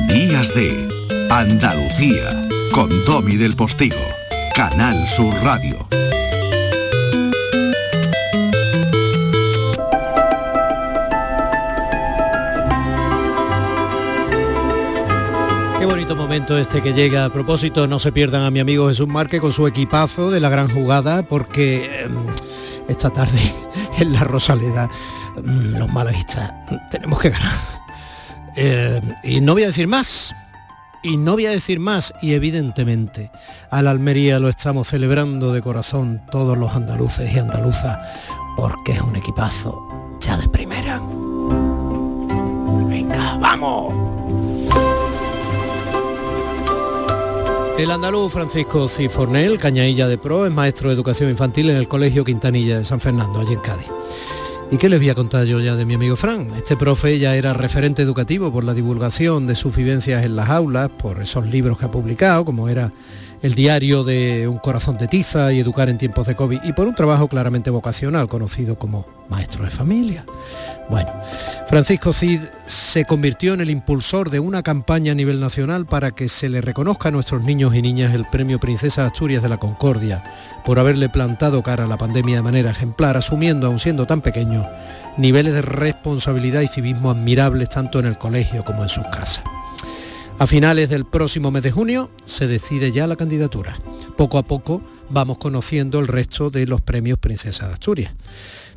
Días 0.09 0.55
de 0.55 0.88
Andalucía 1.30 2.49
con 2.72 2.88
Domi 3.05 3.36
del 3.36 3.55
Postigo, 3.55 3.97
Canal 4.55 5.09
Sur 5.09 5.34
Radio. 5.43 6.01
Bonito 16.03 16.16
momento 16.16 16.59
este 16.59 16.82
que 16.82 16.94
llega. 16.94 17.26
A 17.26 17.32
propósito, 17.32 17.86
no 17.86 18.00
se 18.00 18.11
pierdan 18.11 18.42
a 18.42 18.50
mi 18.50 18.59
amigo 18.59 18.88
Jesús 18.88 19.07
Márquez 19.07 19.40
con 19.40 19.53
su 19.53 19.68
equipazo 19.68 20.32
de 20.32 20.40
la 20.40 20.48
gran 20.48 20.68
jugada, 20.68 21.22
porque 21.22 22.00
em, 22.00 22.26
esta 22.88 23.11
tarde 23.11 23.38
en 24.00 24.12
la 24.12 24.24
Rosaleda 24.24 24.88
mm, 25.36 25.78
los 25.78 25.92
malaguistas 25.92 26.53
tenemos 26.90 27.20
que 27.20 27.30
ganar. 27.30 27.53
Eh, 28.57 29.00
y 29.22 29.40
no 29.42 29.53
voy 29.53 29.62
a 29.62 29.66
decir 29.66 29.86
más. 29.86 30.34
Y 31.05 31.18
no 31.18 31.34
voy 31.34 31.46
a 31.46 31.53
decir 31.53 31.78
más. 31.78 32.12
Y 32.20 32.32
evidentemente 32.32 33.30
a 33.70 33.80
la 33.80 33.92
Almería 33.92 34.40
lo 34.40 34.48
estamos 34.48 34.88
celebrando 34.88 35.53
de 35.53 35.62
corazón 35.62 36.20
todos 36.32 36.59
los 36.59 36.74
andaluces 36.74 37.32
y 37.32 37.38
andaluzas, 37.38 37.96
porque 38.57 38.90
es 38.90 39.03
un 39.03 39.14
equipazo 39.14 40.18
ya 40.20 40.36
de 40.36 40.48
primera. 40.48 41.00
Venga, 42.88 43.38
vamos. 43.38 44.22
El 47.79 47.91
andaluz 47.91 48.33
Francisco 48.33 48.87
Cifornel, 48.87 49.59
Cañailla 49.59 50.07
de 50.07 50.18
Pro, 50.18 50.47
es 50.47 50.53
maestro 50.53 50.89
de 50.89 50.95
educación 50.95 51.31
infantil 51.31 51.70
en 51.70 51.77
el 51.77 51.89
Colegio 51.89 52.23
Quintanilla 52.23 52.79
de 52.79 52.85
San 52.85 53.01
Fernando, 53.01 53.41
allí 53.41 53.55
en 53.55 53.61
Cádiz. 53.61 53.89
¿Y 54.70 54.77
qué 54.77 54.89
les 54.89 55.01
voy 55.01 55.09
a 55.09 55.14
contar 55.14 55.45
yo 55.47 55.59
ya 55.59 55.75
de 55.75 55.85
mi 55.85 55.95
amigo 55.95 56.14
Fran? 56.14 56.53
Este 56.55 56.77
profe 56.77 57.18
ya 57.18 57.35
era 57.35 57.53
referente 57.55 58.03
educativo 58.03 58.53
por 58.53 58.64
la 58.64 58.75
divulgación 58.75 59.47
de 59.47 59.55
sus 59.55 59.75
vivencias 59.75 60.25
en 60.25 60.37
las 60.37 60.49
aulas, 60.51 60.91
por 60.91 61.20
esos 61.20 61.47
libros 61.47 61.77
que 61.77 61.87
ha 61.87 61.91
publicado, 61.91 62.45
como 62.45 62.68
era 62.68 62.93
el 63.43 63.55
diario 63.55 64.05
de 64.05 64.47
Un 64.49 64.59
corazón 64.59 64.97
de 64.99 65.09
tiza 65.09 65.53
y 65.53 65.61
Educar 65.61 65.88
en 65.88 65.99
tiempos 65.99 66.26
de 66.26 66.36
COVID, 66.36 66.61
y 66.64 66.72
por 66.72 66.86
un 66.86 66.95
trabajo 66.95 67.28
claramente 67.28 67.70
vocacional, 67.70 68.28
conocido 68.28 68.78
como 68.78 69.07
maestro 69.28 69.64
de 69.64 69.70
familia. 69.70 70.24
Bueno, 70.88 71.12
Francisco 71.68 72.12
Cid 72.12 72.40
se 72.66 73.05
convirtió 73.05 73.55
en 73.55 73.61
el 73.61 73.70
impulsor 73.70 74.30
de 74.30 74.40
una 74.40 74.62
campaña 74.62 75.12
a 75.12 75.14
nivel 75.14 75.40
nacional 75.40 75.86
para 75.86 76.11
que 76.11 76.28
se 76.28 76.49
le 76.49 76.61
reconozca 76.61 77.09
a 77.09 77.12
nuestros 77.12 77.43
niños 77.43 77.74
y 77.74 77.82
niñas 77.82 78.14
el 78.14 78.26
premio 78.26 78.61
Princesa 78.61 79.07
Asturias 79.07 79.43
de 79.43 79.49
la 79.49 79.59
Concordia 79.59 80.22
por 80.64 80.78
haberle 80.78 81.09
plantado 81.09 81.62
cara 81.62 81.84
a 81.84 81.88
la 81.88 81.99
pandemia 81.99 82.36
de 82.36 82.43
manera 82.43 82.70
ejemplar, 82.70 83.16
asumiendo, 83.16 83.66
aun 83.66 83.78
siendo 83.78 84.07
tan 84.07 84.20
pequeño, 84.20 84.68
niveles 85.16 85.55
de 85.55 85.62
responsabilidad 85.62 86.61
y 86.61 86.68
civismo 86.68 87.11
admirables 87.11 87.68
tanto 87.68 87.99
en 87.99 88.07
el 88.07 88.18
colegio 88.18 88.64
como 88.64 88.82
en 88.82 88.88
sus 88.88 89.05
casas. 89.05 89.43
A 90.43 90.47
finales 90.49 90.90
del 90.90 91.05
próximo 91.05 91.53
mes 91.53 91.62
de 91.62 91.70
junio 91.70 92.11
se 92.24 92.49
decide 92.49 92.90
ya 92.90 93.07
la 93.07 93.14
candidatura. 93.14 93.78
Poco 94.16 94.38
a 94.38 94.43
poco 94.43 94.82
vamos 95.09 95.38
conociendo 95.38 96.01
el 96.01 96.09
resto 96.09 96.51
de 96.51 96.66
los 96.66 96.80
premios 96.80 97.20
Princesa 97.20 97.68
de 97.68 97.74
Asturias. 97.74 98.12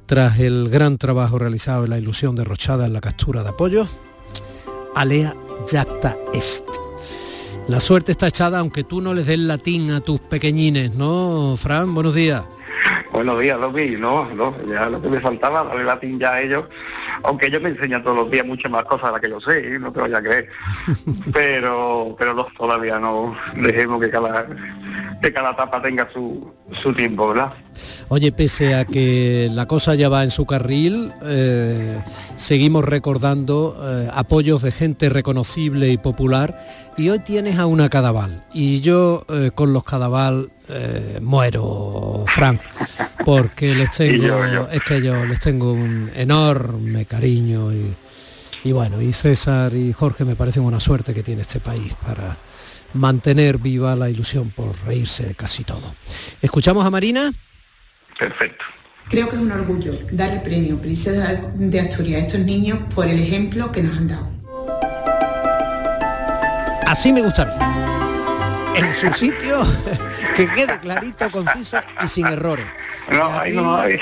Tras 0.06 0.40
el 0.40 0.70
gran 0.70 1.00
trabajo 1.00 1.40
realizado 1.40 1.86
en 1.86 1.90
la 1.90 1.98
ilusión 1.98 2.36
derrochada 2.36 2.86
en 2.86 2.94
la 2.94 3.02
captura 3.02 3.42
de 3.42 3.50
apoyos, 3.50 3.90
alea 4.94 5.36
jacta 5.68 6.16
est. 6.36 6.66
La 7.68 7.80
suerte 7.80 8.12
está 8.12 8.28
echada 8.28 8.60
aunque 8.60 8.84
tú 8.84 9.02
no 9.02 9.16
les 9.16 9.26
des 9.26 9.40
latín 9.40 9.90
a 9.90 10.02
tus 10.02 10.20
pequeñines, 10.20 10.94
¿no, 10.94 11.56
Fran? 11.58 11.96
Buenos 11.96 12.14
días. 12.14 12.44
Buenos 13.12 13.40
días, 13.40 13.60
Domi. 13.60 13.92
No, 13.92 14.26
no, 14.34 14.56
ya 14.68 14.90
lo 14.90 15.02
que 15.02 15.10
me 15.10 15.20
faltaba, 15.20 15.64
darle 15.64 15.84
latín 15.84 16.20
ya 16.20 16.34
a 16.34 16.42
ellos, 16.42 16.66
aunque 17.24 17.48
ellos 17.48 17.62
me 17.62 17.70
enseñan 17.70 18.04
todos 18.04 18.18
los 18.18 18.32
días 18.32 18.46
muchas 18.46 18.72
más 18.72 18.84
cosas 18.84 19.08
de 19.08 19.12
las 19.14 19.22
que 19.22 19.30
yo 19.30 19.42
sé, 19.42 19.76
¿eh? 19.76 19.80
no 19.80 19.92
te 19.92 20.02
vayas 20.02 20.20
a 20.20 20.24
creer. 20.24 20.50
Pero, 21.34 22.16
pero 22.18 22.34
no, 22.34 22.48
todavía 22.58 23.00
no, 23.00 23.36
dejemos 23.56 24.00
que 24.00 24.10
cada, 24.10 24.48
que 25.22 25.34
cada 25.34 25.52
etapa 25.52 25.82
tenga 25.82 26.08
su, 26.14 26.52
su 26.82 26.94
tiempo, 26.94 27.30
¿verdad? 27.30 27.54
Oye, 28.10 28.32
pese 28.32 28.76
a 28.76 28.86
que 28.86 29.50
la 29.52 29.66
cosa 29.68 29.96
ya 29.96 30.10
va 30.10 30.24
en 30.24 30.32
su 30.32 30.46
carril, 30.46 31.12
eh, 31.24 32.02
seguimos 32.36 32.86
recordando 32.86 33.76
eh, 33.82 34.10
apoyos 34.14 34.62
de 34.62 34.72
gente 34.72 35.10
reconocible 35.10 35.90
y 35.90 35.98
popular 35.98 36.64
y 36.98 37.10
hoy 37.10 37.20
tienes 37.20 37.58
a 37.58 37.66
una 37.66 37.90
cadaval 37.90 38.46
y 38.54 38.82
yo 38.82 39.26
eh, 39.30 39.52
con 39.54 39.74
los 39.74 39.84
cadaval 39.84 40.52
muero, 41.22 42.24
Frank, 42.28 42.60
porque 43.24 43.76
les 43.76 43.92
tengo, 43.92 44.16
Y 44.26 44.28
yo, 44.28 44.48
yo. 44.48 44.68
es 44.72 44.84
que 44.84 45.02
yo 45.02 45.26
les 45.26 45.40
tengo 45.40 45.74
un 45.74 46.10
enorme 46.16 47.06
cariño 47.06 47.72
y, 47.72 47.96
y 48.64 48.72
bueno, 48.72 49.00
y 49.02 49.14
César 49.14 49.74
y 49.76 49.94
Jorge 49.94 50.26
me 50.26 50.36
parecen 50.36 50.64
una 50.64 50.80
suerte 50.80 51.14
que 51.14 51.22
tiene 51.22 51.42
este 51.44 51.60
país 51.60 51.94
para 52.04 52.38
mantener 52.96 53.58
viva 53.58 53.96
la 53.96 54.10
ilusión 54.10 54.50
por 54.52 54.76
reírse 54.86 55.28
de 55.28 55.36
casi 55.36 55.64
todo. 55.64 55.96
¿Escuchamos 56.42 56.86
a 56.86 56.90
Marina? 56.90 57.32
Perfecto. 58.18 58.66
Creo 59.10 59.30
que 59.30 59.36
es 59.36 59.42
un 59.42 59.52
orgullo 59.52 59.94
dar 60.12 60.32
el 60.32 60.42
premio 60.42 60.82
Princesa 60.82 61.34
de 61.54 61.80
Asturias 61.80 62.24
a 62.24 62.26
estos 62.26 62.42
niños 62.42 62.80
por 62.96 63.08
el 63.08 63.20
ejemplo 63.20 63.72
que 63.72 63.84
nos 63.84 63.98
han 63.98 64.08
dado. 64.08 64.32
Así 66.88 67.12
me 67.14 67.22
gusta 67.22 67.44
a 67.44 67.46
mí. 67.46 67.76
en 68.78 68.94
su 68.94 69.12
sitio, 69.14 69.58
que 70.36 70.48
quede 70.48 70.80
clarito, 70.80 71.30
conciso 71.32 71.78
y 72.04 72.08
sin 72.08 72.26
errores. 72.26 72.66
No, 73.12 73.40
ahí 73.40 73.54
no 73.54 73.76
hay. 73.76 74.00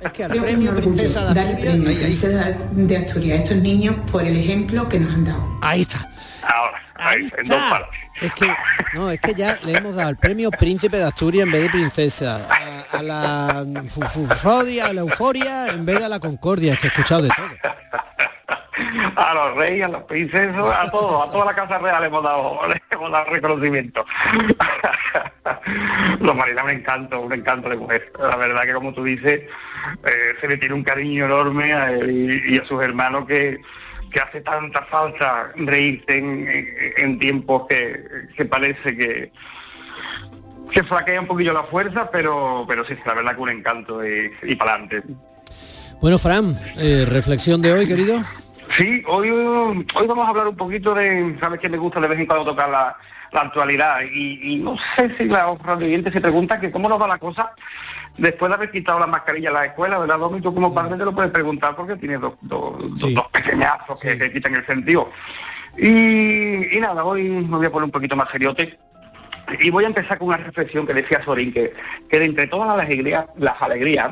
Es 0.00 0.12
que 0.12 0.24
al 0.24 0.30
Creo 0.30 0.42
premio 0.42 0.74
Princesa 0.74 1.32
de 1.32 1.40
Asturias, 1.40 1.60
premio 1.60 1.88
ahí, 1.88 1.96
ahí. 1.96 2.02
Princesa 2.04 2.56
de 2.72 2.96
Asturias 2.96 3.38
a 3.38 3.42
estos 3.42 3.56
niños 3.58 3.96
por 4.10 4.22
el 4.22 4.36
ejemplo 4.36 4.88
que 4.88 5.00
nos 5.00 5.14
han 5.14 5.24
dado. 5.24 5.58
Ahí 5.62 5.82
está. 5.82 6.08
Ahora, 6.42 6.82
ahí, 6.96 7.28
en 7.38 7.48
dos 7.48 7.62
partes. 7.70 8.00
Es 8.20 8.34
que, 8.34 8.54
no, 8.94 9.10
es 9.10 9.20
que 9.20 9.34
ya 9.34 9.58
le 9.62 9.72
hemos 9.72 9.96
dado 9.96 10.10
el 10.10 10.16
premio 10.16 10.50
Príncipe 10.50 10.96
de 10.96 11.04
Asturias 11.04 11.46
en 11.46 11.52
vez 11.52 11.62
de 11.62 11.70
Princesa. 11.70 12.46
A, 12.92 13.02
la 13.02 13.66
fufodia, 13.88 14.86
a 14.86 14.92
la 14.92 15.00
euforia 15.00 15.68
en 15.68 15.84
vez 15.84 15.98
de 15.98 16.04
a 16.04 16.08
la 16.08 16.20
concordia. 16.20 16.76
Que 16.76 16.86
he 16.86 16.90
escuchado 16.90 17.22
de 17.22 17.28
todo. 17.28 17.46
A 19.16 19.34
los 19.34 19.56
reyes, 19.56 19.84
a 19.84 19.88
los 19.88 20.02
princesos, 20.04 20.70
a 20.70 20.90
todos, 20.90 21.28
a 21.28 21.32
toda 21.32 21.46
la 21.46 21.54
casa 21.54 21.78
real 21.78 22.04
hemos 22.04 22.22
dado, 22.22 22.60
le 22.68 22.80
hemos 22.90 23.10
dado 23.10 23.30
reconocimiento. 23.30 24.04
Los 26.20 26.34
marinas 26.34 26.64
un 26.64 26.70
encanto, 26.70 27.20
un 27.20 27.32
encanto 27.32 27.68
de 27.68 27.76
mujer. 27.76 28.12
La 28.18 28.36
verdad 28.36 28.62
que 28.62 28.74
como 28.74 28.92
tú 28.92 29.04
dices, 29.04 29.42
eh, 30.04 30.34
se 30.40 30.48
le 30.48 30.56
tiene 30.56 30.74
un 30.74 30.82
cariño 30.82 31.26
enorme 31.26 31.72
a 31.72 31.92
él 31.92 32.42
y 32.46 32.58
a 32.58 32.66
sus 32.66 32.82
hermanos 32.82 33.26
que, 33.26 33.60
que 34.14 34.20
hace 34.20 34.40
tanta 34.42 34.82
falta 34.84 35.50
reírse 35.56 36.18
en, 36.18 36.46
en- 36.48 36.66
en 36.98 37.18
tiempos 37.18 37.66
que, 37.68 38.04
que 38.36 38.44
parece 38.44 38.96
que 38.96 39.32
que 40.70 40.82
flaquea 40.84 41.20
un 41.20 41.26
poquillo 41.26 41.52
la 41.52 41.64
fuerza, 41.64 42.10
pero 42.10 42.64
pero 42.68 42.84
sí, 42.86 42.94
la 43.04 43.14
verdad 43.14 43.34
que 43.34 43.40
un 43.42 43.50
encanto 43.50 44.04
y, 44.06 44.32
y 44.44 44.54
para 44.56 44.72
adelante. 44.74 45.02
Bueno, 46.00 46.18
Fran, 46.18 46.56
eh, 46.78 47.04
reflexión 47.08 47.60
de 47.60 47.72
hoy, 47.72 47.86
querido. 47.88 48.20
Sí, 48.76 49.02
hoy, 49.06 49.30
hoy 49.30 50.06
vamos 50.06 50.26
a 50.26 50.30
hablar 50.30 50.48
un 50.48 50.56
poquito 50.56 50.94
de, 50.94 51.36
sabes 51.40 51.60
que 51.60 51.68
me 51.68 51.76
gusta 51.76 52.00
de 52.00 52.08
vez 52.08 52.18
en 52.18 52.26
cuando 52.26 52.44
tocar 52.46 52.68
la, 52.70 52.96
la 53.32 53.40
actualidad 53.42 54.00
y, 54.12 54.52
y 54.52 54.56
no 54.56 54.76
sé 54.96 55.14
si 55.16 55.24
la 55.26 55.54
radioyente 55.62 56.10
se 56.12 56.20
pregunta 56.20 56.58
que 56.60 56.70
cómo 56.72 56.88
nos 56.88 57.00
va 57.00 57.06
la 57.08 57.18
cosa 57.18 57.52
después 58.18 58.48
de 58.50 58.54
haber 58.54 58.70
quitado 58.70 58.98
la 59.00 59.06
mascarilla 59.06 59.48
en 59.48 59.54
la 59.54 59.64
escuela, 59.66 59.98
¿verdad, 59.98 60.18
Domi? 60.18 60.40
Tú 60.40 60.54
como 60.54 60.72
padre 60.74 60.96
te 60.96 61.04
lo 61.04 61.14
puedes 61.14 61.30
preguntar 61.32 61.74
porque 61.76 61.96
tienes 61.96 62.20
dos, 62.20 62.34
dos, 62.42 62.74
dos- 62.98 63.14
dos 63.14 63.28
pequeñazos 63.32 64.00
que, 64.00 64.16
que 64.18 64.32
quitan 64.32 64.54
el 64.54 64.66
sentido. 64.66 65.10
Y, 65.76 66.76
y 66.76 66.80
nada, 66.80 67.04
hoy 67.04 67.24
me 67.28 67.56
voy 67.56 67.66
a 67.66 67.70
poner 67.72 67.84
un 67.86 67.90
poquito 67.90 68.14
más 68.16 68.30
seriote 68.30 68.78
y 69.60 69.70
voy 69.70 69.84
a 69.84 69.88
empezar 69.88 70.18
con 70.18 70.28
una 70.28 70.36
reflexión 70.36 70.86
que 70.86 70.94
decía 70.94 71.22
Sorín, 71.24 71.52
que, 71.52 71.74
que 72.08 72.18
de 72.18 72.24
entre 72.26 72.46
todas 72.46 72.68
las 72.76 72.86
alegrías, 72.86 73.26
las 73.36 73.60
alegrías, 73.60 74.10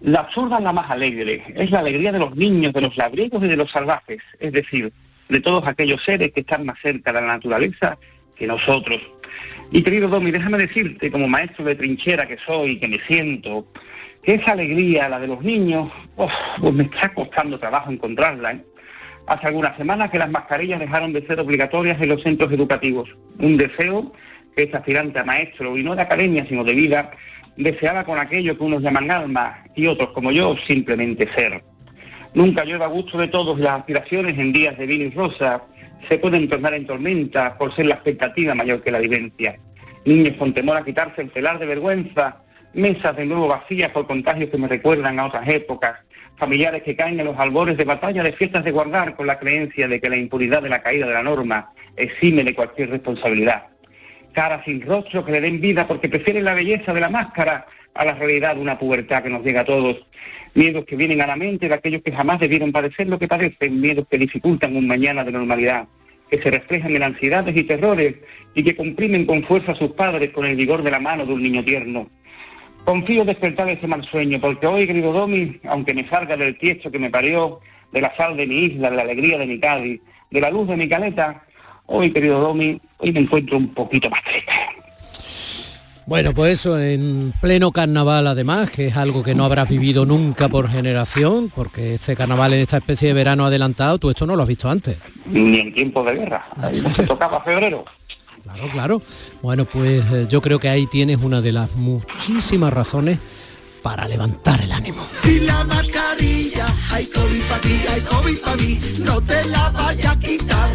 la 0.00 0.20
absurda 0.20 0.58
es 0.58 0.64
la 0.64 0.72
más 0.72 0.90
alegre, 0.90 1.44
es 1.54 1.70
la 1.70 1.80
alegría 1.80 2.12
de 2.12 2.18
los 2.18 2.34
niños, 2.36 2.72
de 2.72 2.80
los 2.80 2.96
labriegos 2.96 3.42
y 3.44 3.48
de 3.48 3.56
los 3.56 3.70
salvajes, 3.70 4.18
es 4.40 4.52
decir, 4.52 4.92
de 5.28 5.40
todos 5.40 5.66
aquellos 5.66 6.02
seres 6.02 6.32
que 6.32 6.40
están 6.40 6.64
más 6.66 6.78
cerca 6.80 7.12
de 7.12 7.20
la 7.20 7.26
naturaleza 7.26 7.98
que 8.36 8.46
nosotros. 8.46 9.00
Y 9.74 9.82
querido 9.82 10.06
Domi, 10.08 10.30
déjame 10.30 10.58
decirte, 10.58 11.10
como 11.10 11.26
maestro 11.26 11.64
de 11.64 11.74
trinchera 11.74 12.28
que 12.28 12.36
soy, 12.36 12.78
que 12.78 12.88
me 12.88 12.98
siento, 12.98 13.66
que 14.22 14.34
esa 14.34 14.52
alegría, 14.52 15.08
la 15.08 15.18
de 15.18 15.28
los 15.28 15.42
niños, 15.42 15.90
uf, 16.14 16.30
pues 16.60 16.74
me 16.74 16.84
está 16.84 17.08
costando 17.14 17.58
trabajo 17.58 17.90
encontrarla. 17.90 18.52
¿eh? 18.52 18.64
Hace 19.26 19.46
algunas 19.46 19.74
semanas 19.78 20.10
que 20.10 20.18
las 20.18 20.30
mascarillas 20.30 20.78
dejaron 20.78 21.14
de 21.14 21.26
ser 21.26 21.40
obligatorias 21.40 21.98
en 22.02 22.10
los 22.10 22.22
centros 22.22 22.52
educativos. 22.52 23.08
Un 23.38 23.56
deseo 23.56 24.12
que 24.54 24.64
es 24.64 24.74
aspirante 24.74 25.18
a 25.18 25.24
maestro, 25.24 25.78
y 25.78 25.82
no 25.82 25.96
de 25.96 26.02
academia, 26.02 26.44
sino 26.46 26.64
de 26.64 26.74
vida, 26.74 27.10
deseaba 27.56 28.04
con 28.04 28.18
aquello 28.18 28.58
que 28.58 28.64
unos 28.64 28.82
llaman 28.82 29.10
alma 29.10 29.64
y 29.74 29.86
otros 29.86 30.10
como 30.10 30.32
yo 30.32 30.54
simplemente 30.54 31.26
ser. 31.34 31.64
Nunca 32.34 32.66
llueva 32.66 32.84
a 32.84 32.88
gusto 32.88 33.16
de 33.16 33.28
todos 33.28 33.58
las 33.58 33.80
aspiraciones 33.80 34.38
en 34.38 34.52
días 34.52 34.76
de 34.76 34.86
vino 34.86 35.04
y 35.04 35.10
rosa, 35.10 35.62
se 36.08 36.18
pueden 36.18 36.48
tornar 36.48 36.74
en 36.74 36.86
tormenta 36.86 37.56
por 37.56 37.74
ser 37.74 37.86
la 37.86 37.94
expectativa 37.94 38.54
mayor 38.54 38.82
que 38.82 38.90
la 38.90 38.98
vivencia. 38.98 39.58
Niños 40.04 40.36
con 40.36 40.52
temor 40.52 40.76
a 40.76 40.84
quitarse 40.84 41.22
el 41.22 41.30
telar 41.30 41.58
de 41.58 41.66
vergüenza, 41.66 42.42
mesas 42.74 43.16
de 43.16 43.26
nuevo 43.26 43.48
vacías 43.48 43.90
por 43.90 44.06
contagios 44.06 44.50
que 44.50 44.58
me 44.58 44.68
recuerdan 44.68 45.18
a 45.18 45.26
otras 45.26 45.48
épocas, 45.48 46.00
familiares 46.36 46.82
que 46.82 46.96
caen 46.96 47.20
en 47.20 47.26
los 47.26 47.38
albores 47.38 47.76
de 47.76 47.84
batalla 47.84 48.22
de 48.22 48.32
fiestas 48.32 48.64
de 48.64 48.72
guardar 48.72 49.14
con 49.14 49.26
la 49.26 49.38
creencia 49.38 49.86
de 49.86 50.00
que 50.00 50.10
la 50.10 50.16
impunidad 50.16 50.62
de 50.62 50.70
la 50.70 50.82
caída 50.82 51.06
de 51.06 51.12
la 51.12 51.22
norma 51.22 51.70
exime 51.96 52.42
de 52.42 52.54
cualquier 52.54 52.90
responsabilidad. 52.90 53.66
Caras 54.32 54.64
sin 54.64 54.80
rostro 54.80 55.24
que 55.24 55.32
le 55.32 55.40
den 55.40 55.60
vida 55.60 55.86
porque 55.86 56.08
prefieren 56.08 56.44
la 56.44 56.54
belleza 56.54 56.92
de 56.92 57.00
la 57.00 57.10
máscara 57.10 57.66
a 57.94 58.04
la 58.04 58.14
realidad 58.14 58.56
de 58.56 58.62
una 58.62 58.78
pubertad 58.78 59.22
que 59.22 59.30
nos 59.30 59.44
llega 59.44 59.60
a 59.60 59.64
todos. 59.64 60.06
Miedos 60.54 60.84
que 60.84 60.96
vienen 60.96 61.20
a 61.22 61.26
la 61.26 61.36
mente 61.36 61.68
de 61.68 61.74
aquellos 61.74 62.02
que 62.02 62.12
jamás 62.12 62.38
debieron 62.38 62.72
padecer 62.72 63.08
lo 63.08 63.18
que 63.18 63.28
padecen, 63.28 63.80
miedos 63.80 64.06
que 64.10 64.18
dificultan 64.18 64.76
un 64.76 64.86
mañana 64.86 65.24
de 65.24 65.32
normalidad, 65.32 65.88
que 66.30 66.40
se 66.42 66.50
reflejan 66.50 66.94
en 66.94 67.02
ansiedades 67.02 67.56
y 67.56 67.62
terrores 67.62 68.16
y 68.54 68.62
que 68.62 68.76
comprimen 68.76 69.24
con 69.24 69.42
fuerza 69.44 69.72
a 69.72 69.76
sus 69.76 69.92
padres 69.92 70.30
con 70.30 70.44
el 70.44 70.56
vigor 70.56 70.82
de 70.82 70.90
la 70.90 71.00
mano 71.00 71.24
de 71.24 71.32
un 71.32 71.42
niño 71.42 71.64
tierno. 71.64 72.10
Confío 72.84 73.24
despertar 73.24 73.68
ese 73.68 73.86
mal 73.86 74.04
sueño, 74.04 74.40
porque 74.40 74.66
hoy, 74.66 74.86
querido 74.86 75.12
Domi, 75.12 75.60
aunque 75.64 75.94
me 75.94 76.08
salga 76.08 76.36
del 76.36 76.58
tiesto 76.58 76.90
que 76.90 76.98
me 76.98 77.10
parió, 77.10 77.60
de 77.92 78.00
la 78.00 78.14
sal 78.16 78.36
de 78.36 78.46
mi 78.46 78.64
isla, 78.64 78.90
de 78.90 78.96
la 78.96 79.02
alegría 79.02 79.38
de 79.38 79.46
mi 79.46 79.58
Cádiz, 79.58 80.00
de 80.30 80.40
la 80.40 80.50
luz 80.50 80.68
de 80.68 80.76
mi 80.76 80.88
caleta, 80.88 81.44
hoy, 81.86 82.10
querido 82.10 82.40
Domi, 82.40 82.80
hoy 82.98 83.12
me 83.12 83.20
encuentro 83.20 83.56
un 83.56 83.72
poquito 83.72 84.10
más 84.10 84.22
triste. 84.24 84.52
Bueno, 86.06 86.34
pues 86.34 86.52
eso, 86.52 86.80
en 86.80 87.32
pleno 87.40 87.70
carnaval 87.70 88.26
además, 88.26 88.70
que 88.70 88.86
es 88.86 88.96
algo 88.96 89.22
que 89.22 89.34
no 89.34 89.44
habrás 89.44 89.68
vivido 89.68 90.04
nunca 90.04 90.48
por 90.48 90.68
generación, 90.68 91.52
porque 91.54 91.94
este 91.94 92.16
carnaval 92.16 92.52
en 92.54 92.60
esta 92.60 92.78
especie 92.78 93.08
de 93.08 93.14
verano 93.14 93.46
adelantado, 93.46 93.98
tú 93.98 94.10
esto 94.10 94.26
no 94.26 94.34
lo 94.34 94.42
has 94.42 94.48
visto 94.48 94.68
antes. 94.68 94.98
Ni 95.26 95.60
en 95.60 95.72
tiempos 95.72 96.04
de 96.06 96.14
guerra. 96.14 96.46
Ahí 96.56 96.80
no 96.82 96.94
se 96.94 97.06
tocaba 97.06 97.40
febrero. 97.42 97.84
Claro, 98.42 98.68
claro. 98.72 99.02
Bueno, 99.40 99.64
pues 99.64 100.02
eh, 100.12 100.26
yo 100.28 100.40
creo 100.40 100.58
que 100.58 100.68
ahí 100.68 100.86
tienes 100.86 101.18
una 101.22 101.40
de 101.40 101.52
las 101.52 101.76
muchísimas 101.76 102.72
razones 102.72 103.20
para 103.82 104.08
levantar 104.08 104.60
el 104.60 104.72
ánimo. 104.72 105.06
Si 105.10 105.40
la 105.40 105.62
mascarilla 105.64 106.66
hay 106.90 107.06
COVID 107.06 107.42
para 107.42 107.60
ti, 107.60 107.80
hay 107.88 108.00
COVID 108.00 108.38
para 108.40 108.56
mí, 108.56 108.80
no 109.04 109.20
te 109.20 109.44
la 109.44 109.70
vaya 109.70 110.10
a 110.10 110.18
quitar. 110.18 110.72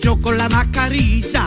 Yo 0.00 0.20
con 0.20 0.36
la 0.36 0.48
mascarilla, 0.48 1.44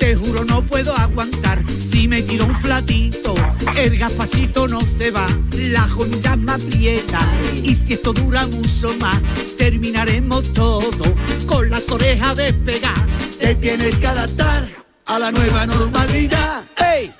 te 0.00 0.16
juro 0.16 0.44
no 0.44 0.62
puedo 0.62 0.96
aguantar. 0.96 1.62
Si 1.68 2.08
me 2.08 2.22
tiro 2.22 2.46
un 2.46 2.56
flatito, 2.56 3.34
el 3.76 3.98
gafacito 3.98 4.66
no 4.66 4.80
se 4.80 5.10
va, 5.10 5.26
la 5.52 5.82
jonilla 5.82 6.34
me 6.36 6.52
aprieta. 6.52 7.20
Y 7.62 7.76
si 7.76 7.92
esto 7.92 8.12
dura 8.12 8.46
mucho 8.46 8.92
más, 8.98 9.20
terminaremos 9.58 10.52
todo 10.54 11.14
con 11.46 11.70
las 11.70 11.88
orejas 11.90 12.36
despegadas. 12.36 13.38
Te 13.38 13.54
tienes 13.54 13.94
que 14.00 14.06
adaptar 14.06 14.68
a 15.06 15.18
la 15.18 15.30
nueva 15.30 15.66
normalidad. 15.66 16.64
¡Ey! 16.78 17.14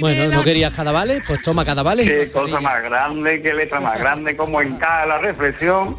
Bueno, 0.00 0.34
¿no 0.34 0.42
querías 0.42 0.72
cadavales? 0.72 1.22
Pues 1.26 1.42
toma 1.42 1.64
cadavales. 1.64 2.08
Qué 2.08 2.30
cosa 2.30 2.60
más 2.60 2.82
grande, 2.82 3.42
qué 3.42 3.52
letra 3.52 3.80
más 3.80 3.98
grande, 3.98 4.36
como 4.36 4.62
encaja 4.62 5.06
la 5.06 5.18
reflexión. 5.18 5.98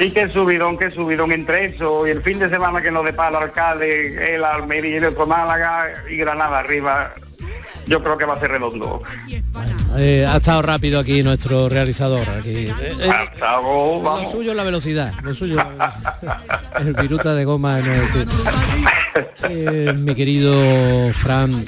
Y 0.00 0.10
qué 0.10 0.30
subidón, 0.32 0.76
qué 0.78 0.90
subidón 0.90 1.32
entre 1.32 1.66
eso 1.66 2.06
y 2.06 2.10
el 2.10 2.22
fin 2.22 2.38
de 2.38 2.48
semana 2.48 2.80
que 2.82 2.90
nos 2.90 3.04
depara 3.04 3.38
el 3.38 3.44
alcalde, 3.44 4.34
el 4.34 4.44
Almería, 4.44 4.96
el 4.98 5.04
otro 5.06 5.26
Málaga 5.26 5.88
y 6.10 6.16
Granada 6.16 6.58
arriba. 6.60 7.12
Yo 7.86 8.02
creo 8.02 8.16
que 8.16 8.24
va 8.24 8.34
a 8.34 8.40
ser 8.40 8.50
redondo. 8.52 9.02
Eh, 9.98 10.24
ha 10.26 10.36
estado 10.36 10.62
rápido 10.62 11.00
aquí 11.00 11.22
nuestro 11.22 11.68
realizador. 11.68 12.26
Aquí. 12.28 12.66
Eh, 12.68 12.74
eh, 12.80 13.10
lo 13.40 14.24
suyo 14.30 14.52
es 14.52 14.56
la 14.56 14.64
velocidad. 14.64 15.12
Lo 15.22 15.34
suyo 15.34 15.56
el 16.80 16.94
viruta 16.94 17.34
de 17.34 17.44
goma 17.44 17.80
es 17.80 17.86
el- 19.50 19.98
mi 19.98 20.14
querido 20.14 21.12
Fran, 21.12 21.64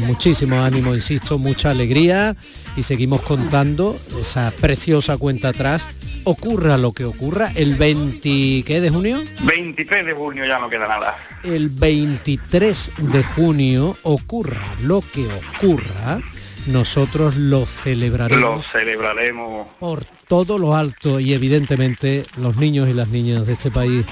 muchísimo 0.00 0.62
ánimo, 0.62 0.94
insisto, 0.94 1.36
mucha 1.38 1.70
alegría 1.70 2.34
y 2.76 2.82
seguimos 2.82 3.22
contando 3.22 3.96
esa 4.20 4.50
preciosa 4.60 5.16
cuenta 5.18 5.48
atrás. 5.50 5.86
Ocurra 6.24 6.78
lo 6.78 6.92
que 6.92 7.04
ocurra, 7.04 7.52
el 7.54 7.74
20 7.74 8.62
¿qué, 8.66 8.80
de 8.80 8.88
junio, 8.88 9.22
23 9.44 10.06
de 10.06 10.12
junio 10.14 10.46
ya 10.46 10.58
no 10.58 10.70
queda 10.70 10.88
nada. 10.88 11.14
el 11.42 11.68
23 11.68 12.92
de 13.12 13.22
junio, 13.22 13.94
ocurra 14.04 14.64
lo 14.82 15.02
que 15.02 15.26
ocurra, 15.26 16.20
nosotros 16.66 17.36
lo 17.36 17.60
Lo 17.60 17.66
celebraremos 17.66 18.66
celebraremos. 18.66 19.68
por 19.78 20.04
todo 20.26 20.58
lo 20.58 20.74
alto 20.74 21.20
y 21.20 21.34
evidentemente 21.34 22.24
los 22.38 22.56
niños 22.56 22.88
y 22.88 22.94
las 22.94 23.08
niñas 23.08 23.46
de 23.46 23.52
este 23.52 23.70
país 23.70 24.06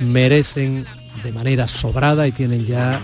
merecen 0.00 0.86
de 1.22 1.32
manera 1.32 1.68
sobrada 1.68 2.26
y 2.26 2.32
tienen 2.32 2.64
ya 2.64 3.00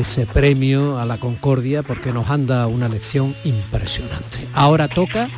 ese 0.00 0.26
premio 0.26 0.98
a 0.98 1.06
la 1.06 1.18
concordia 1.18 1.82
porque 1.82 2.12
nos 2.12 2.30
han 2.30 2.46
dado 2.46 2.68
una 2.68 2.88
lección 2.88 3.34
impresionante. 3.44 4.48
Ahora 4.52 4.88
toca 4.88 5.28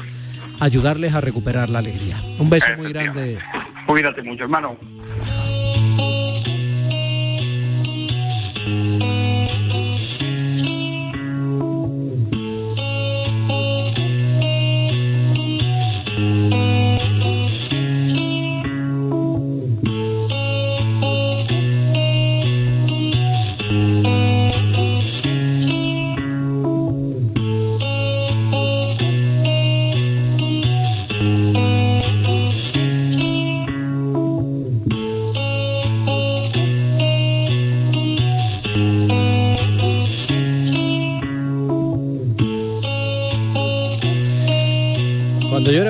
ayudarles 0.60 1.14
a 1.14 1.20
recuperar 1.20 1.70
la 1.70 1.78
alegría. 1.78 2.16
Un 2.38 2.50
beso 2.50 2.66
muy 2.76 2.92
grande. 2.92 3.38
Cuídate 3.86 4.22
mucho, 4.22 4.44
hermano. 4.44 4.76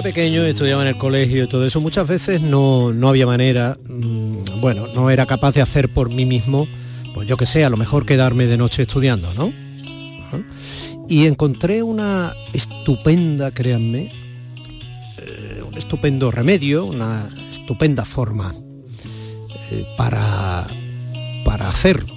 Pequeño, 0.02 0.42
estudiaba 0.42 0.82
en 0.82 0.88
el 0.88 0.98
colegio 0.98 1.44
y 1.44 1.48
todo 1.48 1.64
eso, 1.64 1.80
muchas 1.80 2.08
veces 2.08 2.40
no, 2.40 2.92
no 2.92 3.08
había 3.08 3.26
manera, 3.26 3.76
mm, 3.88 4.60
bueno, 4.60 4.88
no 4.88 5.08
era 5.08 5.24
capaz 5.24 5.54
de 5.54 5.62
hacer 5.62 5.92
por 5.92 6.10
mí 6.10 6.24
mismo, 6.24 6.66
pues 7.14 7.28
yo 7.28 7.36
que 7.36 7.46
sé, 7.46 7.64
a 7.64 7.70
lo 7.70 7.76
mejor 7.76 8.04
quedarme 8.04 8.46
de 8.46 8.56
noche 8.56 8.82
estudiando, 8.82 9.32
¿no? 9.34 9.52
Y 11.08 11.26
encontré 11.26 11.84
una 11.84 12.34
estupenda, 12.52 13.52
créanme, 13.52 14.10
eh, 15.18 15.62
un 15.66 15.78
estupendo 15.78 16.32
remedio, 16.32 16.84
una 16.84 17.28
estupenda 17.50 18.04
forma 18.04 18.52
eh, 19.70 19.86
para, 19.96 20.66
para 21.44 21.68
hacerlo. 21.68 22.14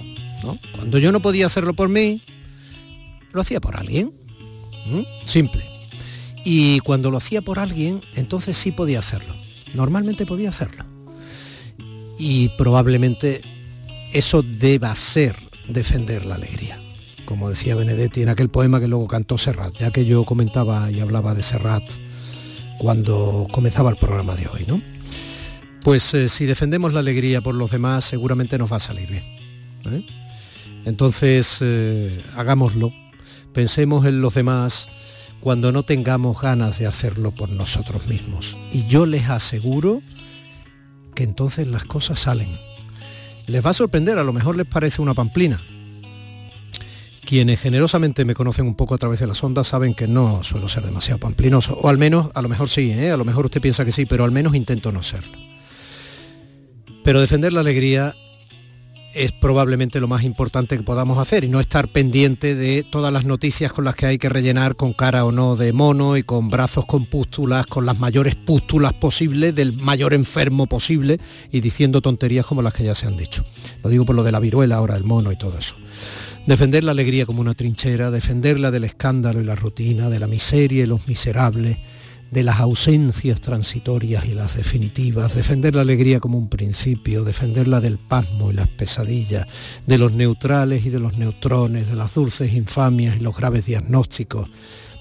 Cuando 0.74 0.98
yo 0.98 1.12
no 1.12 1.20
podía 1.20 1.46
hacerlo 1.46 1.74
por 1.74 1.88
mí, 1.88 2.22
lo 3.32 3.40
hacía 3.40 3.60
por 3.60 3.76
alguien. 3.76 4.12
Simple. 5.24 5.71
Y 6.44 6.80
cuando 6.80 7.10
lo 7.10 7.18
hacía 7.18 7.42
por 7.42 7.58
alguien, 7.58 8.00
entonces 8.14 8.56
sí 8.56 8.72
podía 8.72 8.98
hacerlo. 8.98 9.34
Normalmente 9.74 10.26
podía 10.26 10.48
hacerlo. 10.48 10.84
Y 12.18 12.50
probablemente 12.58 13.40
eso 14.12 14.42
deba 14.42 14.94
ser 14.94 15.36
defender 15.68 16.24
la 16.26 16.34
alegría. 16.34 16.78
Como 17.24 17.48
decía 17.48 17.74
Benedetti 17.74 18.22
en 18.22 18.28
aquel 18.28 18.50
poema 18.50 18.80
que 18.80 18.88
luego 18.88 19.06
cantó 19.06 19.38
Serrat, 19.38 19.74
ya 19.76 19.90
que 19.90 20.04
yo 20.04 20.24
comentaba 20.24 20.90
y 20.90 21.00
hablaba 21.00 21.34
de 21.34 21.42
Serrat 21.42 21.84
cuando 22.78 23.46
comenzaba 23.52 23.90
el 23.90 23.96
programa 23.96 24.34
de 24.34 24.48
hoy, 24.48 24.64
¿no? 24.66 24.82
Pues 25.82 26.14
eh, 26.14 26.28
si 26.28 26.46
defendemos 26.46 26.92
la 26.92 27.00
alegría 27.00 27.40
por 27.40 27.54
los 27.54 27.70
demás, 27.70 28.04
seguramente 28.04 28.58
nos 28.58 28.70
va 28.70 28.76
a 28.76 28.80
salir 28.80 29.08
bien. 29.08 29.24
¿eh? 29.86 30.06
Entonces, 30.84 31.58
eh, 31.60 32.24
hagámoslo, 32.36 32.92
pensemos 33.52 34.06
en 34.06 34.20
los 34.20 34.34
demás 34.34 34.88
cuando 35.42 35.72
no 35.72 35.82
tengamos 35.82 36.40
ganas 36.40 36.78
de 36.78 36.86
hacerlo 36.86 37.32
por 37.32 37.48
nosotros 37.48 38.06
mismos. 38.06 38.56
Y 38.70 38.86
yo 38.86 39.06
les 39.06 39.28
aseguro 39.28 40.00
que 41.16 41.24
entonces 41.24 41.66
las 41.66 41.84
cosas 41.84 42.20
salen. 42.20 42.48
Les 43.46 43.64
va 43.64 43.70
a 43.70 43.74
sorprender, 43.74 44.18
a 44.18 44.24
lo 44.24 44.32
mejor 44.32 44.56
les 44.56 44.66
parece 44.66 45.02
una 45.02 45.14
pamplina. 45.14 45.60
Quienes 47.24 47.60
generosamente 47.60 48.24
me 48.24 48.34
conocen 48.34 48.66
un 48.66 48.76
poco 48.76 48.94
a 48.94 48.98
través 48.98 49.18
de 49.18 49.26
las 49.26 49.42
ondas 49.42 49.66
saben 49.66 49.94
que 49.94 50.06
no 50.06 50.44
suelo 50.44 50.68
ser 50.68 50.84
demasiado 50.84 51.18
pamplinoso, 51.18 51.76
o 51.80 51.88
al 51.88 51.98
menos, 51.98 52.30
a 52.34 52.42
lo 52.42 52.48
mejor 52.48 52.68
sí, 52.68 52.92
a 52.92 53.16
lo 53.16 53.24
mejor 53.24 53.46
usted 53.46 53.60
piensa 53.60 53.84
que 53.84 53.92
sí, 53.92 54.06
pero 54.06 54.24
al 54.24 54.30
menos 54.30 54.54
intento 54.54 54.92
no 54.92 55.02
serlo. 55.02 55.36
Pero 57.02 57.20
defender 57.20 57.52
la 57.52 57.60
alegría 57.60 58.14
es 59.14 59.32
probablemente 59.32 60.00
lo 60.00 60.08
más 60.08 60.24
importante 60.24 60.76
que 60.76 60.82
podamos 60.82 61.18
hacer 61.18 61.44
y 61.44 61.48
no 61.48 61.60
estar 61.60 61.88
pendiente 61.88 62.54
de 62.54 62.82
todas 62.82 63.12
las 63.12 63.24
noticias 63.24 63.72
con 63.72 63.84
las 63.84 63.94
que 63.94 64.06
hay 64.06 64.18
que 64.18 64.28
rellenar 64.28 64.76
con 64.76 64.92
cara 64.92 65.24
o 65.24 65.32
no 65.32 65.56
de 65.56 65.72
mono 65.72 66.16
y 66.16 66.22
con 66.22 66.50
brazos 66.50 66.86
con 66.86 67.06
pústulas, 67.06 67.66
con 67.66 67.86
las 67.86 67.98
mayores 67.98 68.34
pústulas 68.34 68.92
posibles, 68.94 69.54
del 69.54 69.74
mayor 69.74 70.14
enfermo 70.14 70.66
posible 70.66 71.18
y 71.50 71.60
diciendo 71.60 72.00
tonterías 72.00 72.46
como 72.46 72.62
las 72.62 72.74
que 72.74 72.84
ya 72.84 72.94
se 72.94 73.06
han 73.06 73.16
dicho. 73.16 73.44
Lo 73.82 73.90
digo 73.90 74.04
por 74.04 74.16
lo 74.16 74.22
de 74.22 74.32
la 74.32 74.40
viruela 74.40 74.76
ahora, 74.76 74.96
el 74.96 75.04
mono 75.04 75.32
y 75.32 75.36
todo 75.36 75.58
eso. 75.58 75.74
Defender 76.46 76.82
la 76.82 76.92
alegría 76.92 77.26
como 77.26 77.40
una 77.40 77.54
trinchera, 77.54 78.10
defenderla 78.10 78.70
del 78.70 78.84
escándalo 78.84 79.40
y 79.40 79.44
la 79.44 79.54
rutina, 79.54 80.10
de 80.10 80.18
la 80.18 80.26
miseria 80.26 80.82
y 80.82 80.86
los 80.86 81.06
miserables, 81.06 81.78
de 82.32 82.42
las 82.42 82.60
ausencias 82.60 83.42
transitorias 83.42 84.24
y 84.24 84.32
las 84.32 84.56
definitivas, 84.56 85.34
defender 85.34 85.76
la 85.76 85.82
alegría 85.82 86.18
como 86.18 86.38
un 86.38 86.48
principio, 86.48 87.24
defenderla 87.24 87.82
del 87.82 87.98
pasmo 87.98 88.50
y 88.50 88.54
las 88.54 88.68
pesadillas, 88.68 89.46
de 89.86 89.98
los 89.98 90.14
neutrales 90.14 90.86
y 90.86 90.90
de 90.90 90.98
los 90.98 91.18
neutrones, 91.18 91.90
de 91.90 91.94
las 91.94 92.14
dulces 92.14 92.54
infamias 92.54 93.18
y 93.18 93.20
los 93.20 93.36
graves 93.36 93.66
diagnósticos, 93.66 94.48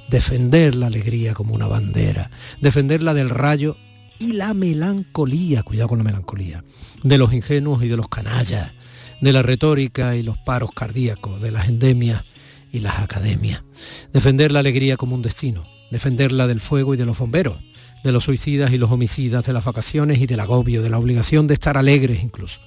defender 0.09 0.75
la 0.75 0.87
alegría 0.87 1.33
como 1.33 1.55
una 1.55 1.67
bandera, 1.67 2.29
defenderla 2.59 3.13
del 3.13 3.29
rayo 3.29 3.77
y 4.19 4.33
la 4.33 4.53
melancolía, 4.53 5.63
cuidado 5.63 5.87
con 5.87 5.99
la 5.99 6.03
melancolía, 6.03 6.65
de 7.01 7.17
los 7.17 7.31
ingenuos 7.31 7.81
y 7.81 7.87
de 7.87 7.95
los 7.95 8.09
canallas, 8.09 8.73
de 9.21 9.31
la 9.31 9.41
retórica 9.41 10.17
y 10.17 10.23
los 10.23 10.37
paros 10.37 10.71
cardíacos, 10.75 11.41
de 11.41 11.51
las 11.51 11.69
endemias 11.69 12.25
y 12.73 12.81
las 12.81 12.99
academias, 12.99 13.63
defender 14.11 14.51
la 14.51 14.59
alegría 14.59 14.97
como 14.97 15.15
un 15.15 15.21
destino, 15.21 15.70
defenderla 15.91 16.47
del 16.47 16.61
fuego 16.61 16.93
y 16.93 16.97
de 16.97 17.05
los 17.05 17.19
bomberos, 17.19 17.57
de 18.03 18.11
los 18.11 18.23
suicidas 18.23 18.71
y 18.71 18.77
los 18.77 18.89
homicidas, 18.89 19.45
de 19.45 19.53
las 19.53 19.65
vacaciones 19.65 20.19
y 20.19 20.25
del 20.25 20.39
agobio, 20.39 20.81
de 20.81 20.89
la 20.89 20.97
obligación 20.97 21.45
de 21.47 21.53
estar 21.53 21.77
alegres 21.77 22.23
incluso. 22.23 22.61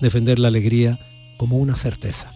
Defender 0.00 0.38
la 0.38 0.48
alegría 0.48 0.98
como 1.36 1.58
una 1.58 1.76
certeza. 1.76 2.32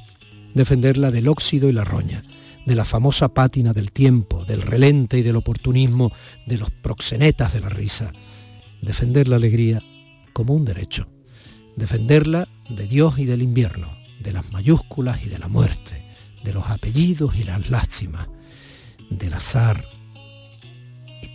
Defenderla 0.55 1.11
del 1.11 1.29
óxido 1.29 1.69
y 1.69 1.73
la 1.73 1.85
roña, 1.85 2.23
de 2.65 2.77
la 2.77 2.85
famosa 2.85 3.29
pátina 3.29 3.73
del 3.73 3.93
tiempo, 3.93 4.45
del 4.45 4.63
relente 4.63 5.19
y 5.19 5.23
del 5.23 5.37
oportunismo, 5.37 6.13
de 6.47 6.59
los 6.59 6.71
proxenetas 6.71 7.53
de 7.53 7.61
la 7.61 7.69
risa. 7.69 8.13
Defender 8.81 9.29
la 9.29 9.37
alegría 9.37 9.83
como 10.33 10.55
un 10.55 10.65
derecho. 10.65 11.09
Defenderla 11.77 12.49
de 12.69 12.87
Dios 12.87 13.19
y 13.19 13.25
del 13.25 13.43
invierno, 13.43 13.89
de 14.21 14.33
las 14.33 14.53
mayúsculas 14.53 15.25
y 15.27 15.29
de 15.29 15.39
la 15.39 15.49
muerte, 15.49 16.07
de 16.45 16.53
los 16.55 16.69
apellidos 16.71 17.37
y 17.37 17.45
las 17.45 17.69
lástimas, 17.71 18.29
del 19.11 19.35
azar 19.35 19.85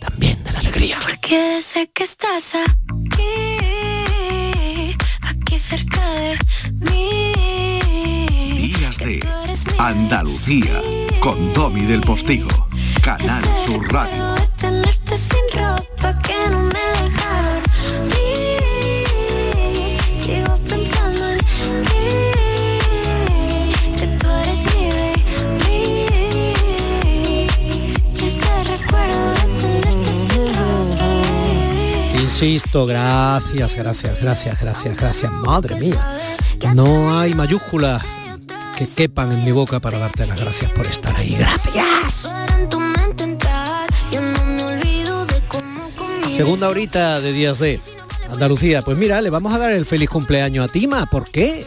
también 0.02 0.42
de 0.44 0.52
la 0.52 0.60
alegría. 0.60 0.98
Porque 1.00 1.60
sé 1.62 1.90
que 1.94 2.04
estás 2.04 2.54
aquí, 2.54 3.22
aquí 5.22 5.58
cerca 5.58 6.04
de 6.22 6.38
mí. 6.90 8.72
Días 8.74 8.98
de 8.98 9.20
Andalucía, 9.78 10.80
con 11.20 11.52
Domi 11.54 11.82
del 11.82 12.00
Postigo, 12.00 12.50
Canal 13.02 13.44
Sur 13.64 13.80
Radio. 13.92 14.34
Tenerte 14.56 15.16
sin 15.16 15.46
ropa 15.54 16.18
que 16.22 16.50
no 16.50 16.60
me 16.62 17.01
Insisto, 32.42 32.86
gracias, 32.86 33.76
gracias, 33.76 34.20
gracias, 34.20 34.60
gracias, 34.60 34.96
gracias. 34.96 35.30
Madre 35.30 35.76
mía. 35.76 36.18
No 36.74 37.16
hay 37.16 37.34
mayúsculas 37.34 38.02
que 38.76 38.88
quepan 38.88 39.30
en 39.30 39.44
mi 39.44 39.52
boca 39.52 39.78
para 39.78 40.00
darte 40.00 40.26
las 40.26 40.40
gracias 40.40 40.72
por 40.72 40.84
estar 40.84 41.14
ahí. 41.14 41.36
Gracias. 41.38 42.32
Segunda 46.34 46.68
horita 46.68 47.20
de 47.20 47.32
Días 47.32 47.60
de 47.60 47.78
Andalucía. 48.32 48.82
Pues 48.82 48.98
mira, 48.98 49.20
le 49.22 49.30
vamos 49.30 49.52
a 49.52 49.58
dar 49.58 49.70
el 49.70 49.86
feliz 49.86 50.10
cumpleaños 50.10 50.68
a 50.68 50.72
Tima. 50.72 51.06
¿Por 51.06 51.30
qué? 51.30 51.64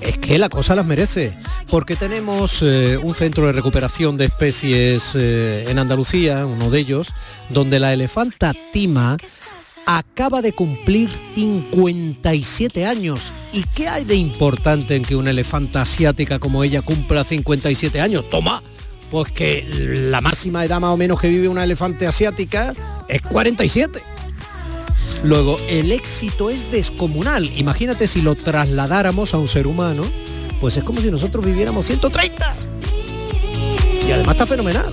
Es 0.00 0.16
que 0.16 0.38
la 0.38 0.48
cosa 0.48 0.76
las 0.76 0.86
merece. 0.86 1.36
Porque 1.70 1.94
tenemos 1.94 2.62
eh, 2.62 2.96
un 2.96 3.14
centro 3.14 3.44
de 3.44 3.52
recuperación 3.52 4.16
de 4.16 4.24
especies 4.24 5.12
eh, 5.14 5.66
en 5.68 5.78
Andalucía, 5.78 6.46
uno 6.46 6.70
de 6.70 6.78
ellos, 6.78 7.12
donde 7.50 7.78
la 7.78 7.92
elefanta 7.92 8.54
Tima 8.72 9.18
acaba 9.90 10.42
de 10.42 10.52
cumplir 10.52 11.08
57 11.34 12.84
años. 12.84 13.32
¿Y 13.54 13.62
qué 13.74 13.88
hay 13.88 14.04
de 14.04 14.16
importante 14.16 14.94
en 14.94 15.02
que 15.02 15.16
una 15.16 15.30
elefanta 15.30 15.80
asiática 15.80 16.38
como 16.38 16.62
ella 16.62 16.82
cumpla 16.82 17.24
57 17.24 17.98
años? 17.98 18.28
Toma, 18.28 18.62
pues 19.10 19.32
que 19.32 19.66
la 20.10 20.20
máxima 20.20 20.62
edad 20.62 20.78
más 20.78 20.92
o 20.92 20.98
menos 20.98 21.18
que 21.18 21.28
vive 21.28 21.48
una 21.48 21.64
elefante 21.64 22.06
asiática 22.06 22.74
es 23.08 23.22
47. 23.22 24.02
Luego, 25.24 25.56
el 25.70 25.90
éxito 25.90 26.50
es 26.50 26.70
descomunal. 26.70 27.50
Imagínate 27.56 28.06
si 28.08 28.20
lo 28.20 28.34
trasladáramos 28.34 29.32
a 29.32 29.38
un 29.38 29.48
ser 29.48 29.66
humano, 29.66 30.02
pues 30.60 30.76
es 30.76 30.84
como 30.84 31.00
si 31.00 31.10
nosotros 31.10 31.46
viviéramos 31.46 31.86
130. 31.86 32.54
Y 34.06 34.12
además 34.12 34.34
está 34.34 34.44
fenomenal. 34.44 34.92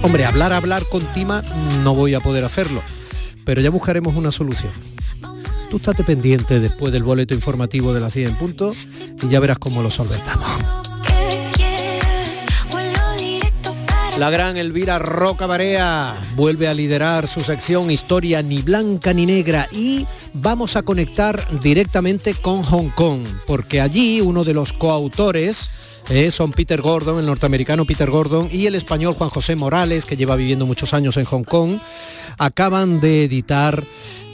Hombre, 0.00 0.24
hablar, 0.24 0.52
hablar 0.54 0.84
con 0.88 1.02
Tima 1.12 1.42
no 1.84 1.94
voy 1.94 2.14
a 2.14 2.20
poder 2.20 2.44
hacerlo, 2.44 2.82
pero 3.44 3.60
ya 3.60 3.70
buscaremos 3.70 4.16
una 4.16 4.32
solución. 4.32 4.72
Tú 5.70 5.76
estate 5.76 6.04
pendiente 6.04 6.60
después 6.60 6.92
del 6.92 7.02
boleto 7.02 7.32
informativo 7.34 7.94
de 7.94 8.00
la 8.00 8.10
100 8.10 8.28
en 8.28 8.36
punto 8.36 8.74
y 9.22 9.28
ya 9.28 9.40
verás 9.40 9.58
cómo 9.58 9.82
lo 9.82 9.90
solventamos. 9.90 10.41
La 14.18 14.30
gran 14.30 14.56
Elvira 14.56 14.98
Roca 14.98 15.46
Barea 15.46 16.14
vuelve 16.36 16.68
a 16.68 16.74
liderar 16.74 17.26
su 17.26 17.42
sección 17.42 17.90
Historia 17.90 18.42
ni 18.42 18.60
blanca 18.60 19.12
ni 19.14 19.26
negra 19.26 19.68
y 19.72 20.06
vamos 20.34 20.76
a 20.76 20.82
conectar 20.82 21.60
directamente 21.60 22.34
con 22.34 22.62
Hong 22.62 22.90
Kong, 22.90 23.26
porque 23.46 23.80
allí 23.80 24.20
uno 24.20 24.44
de 24.44 24.54
los 24.54 24.72
coautores 24.74 25.70
son 26.30 26.52
Peter 26.52 26.82
Gordon, 26.82 27.18
el 27.18 27.26
norteamericano 27.26 27.86
Peter 27.86 28.10
Gordon, 28.10 28.48
y 28.50 28.66
el 28.66 28.74
español 28.74 29.14
Juan 29.14 29.30
José 29.30 29.56
Morales, 29.56 30.04
que 30.04 30.16
lleva 30.16 30.36
viviendo 30.36 30.66
muchos 30.66 30.92
años 30.92 31.16
en 31.16 31.24
Hong 31.24 31.44
Kong, 31.44 31.78
acaban 32.38 33.00
de 33.00 33.24
editar 33.24 33.82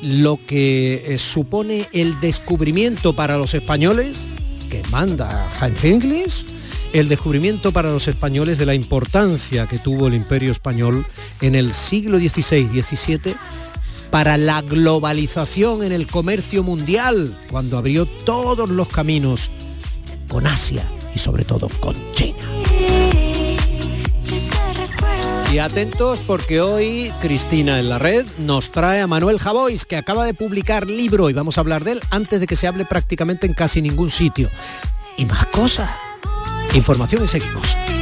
lo 0.02 0.38
que 0.44 1.04
eh, 1.06 1.18
supone 1.18 1.88
el 1.92 2.18
descubrimiento 2.20 3.14
para 3.14 3.36
los 3.36 3.54
españoles 3.54 4.26
que 4.70 4.82
manda 4.90 5.48
Heinz 5.60 5.84
English 5.84 6.57
el 6.92 7.08
descubrimiento 7.08 7.72
para 7.72 7.90
los 7.90 8.08
españoles 8.08 8.58
de 8.58 8.66
la 8.66 8.74
importancia 8.74 9.66
que 9.66 9.78
tuvo 9.78 10.06
el 10.06 10.14
imperio 10.14 10.52
español 10.52 11.06
en 11.40 11.54
el 11.54 11.72
siglo 11.74 12.18
XVI-XVII 12.18 13.34
para 14.10 14.36
la 14.36 14.62
globalización 14.62 15.84
en 15.84 15.92
el 15.92 16.06
comercio 16.06 16.62
mundial, 16.62 17.36
cuando 17.50 17.76
abrió 17.76 18.06
todos 18.06 18.70
los 18.70 18.88
caminos 18.88 19.50
con 20.28 20.46
Asia 20.46 20.84
y 21.14 21.18
sobre 21.18 21.44
todo 21.44 21.68
con 21.80 21.94
China. 22.12 22.38
Y 25.52 25.58
atentos 25.58 26.20
porque 26.26 26.60
hoy 26.60 27.10
Cristina 27.20 27.78
en 27.78 27.88
la 27.88 27.98
red 27.98 28.26
nos 28.36 28.70
trae 28.70 29.00
a 29.00 29.06
Manuel 29.06 29.38
Javois, 29.38 29.86
que 29.86 29.96
acaba 29.96 30.26
de 30.26 30.34
publicar 30.34 30.86
libro 30.86 31.30
y 31.30 31.32
vamos 31.32 31.56
a 31.56 31.62
hablar 31.62 31.84
de 31.84 31.92
él 31.92 32.00
antes 32.10 32.38
de 32.40 32.46
que 32.46 32.56
se 32.56 32.66
hable 32.66 32.84
prácticamente 32.84 33.46
en 33.46 33.54
casi 33.54 33.80
ningún 33.80 34.10
sitio. 34.10 34.50
Y 35.16 35.24
más 35.24 35.46
cosas. 35.46 35.90
Información 36.74 37.24
y 37.24 37.26
seguimos. 37.26 37.97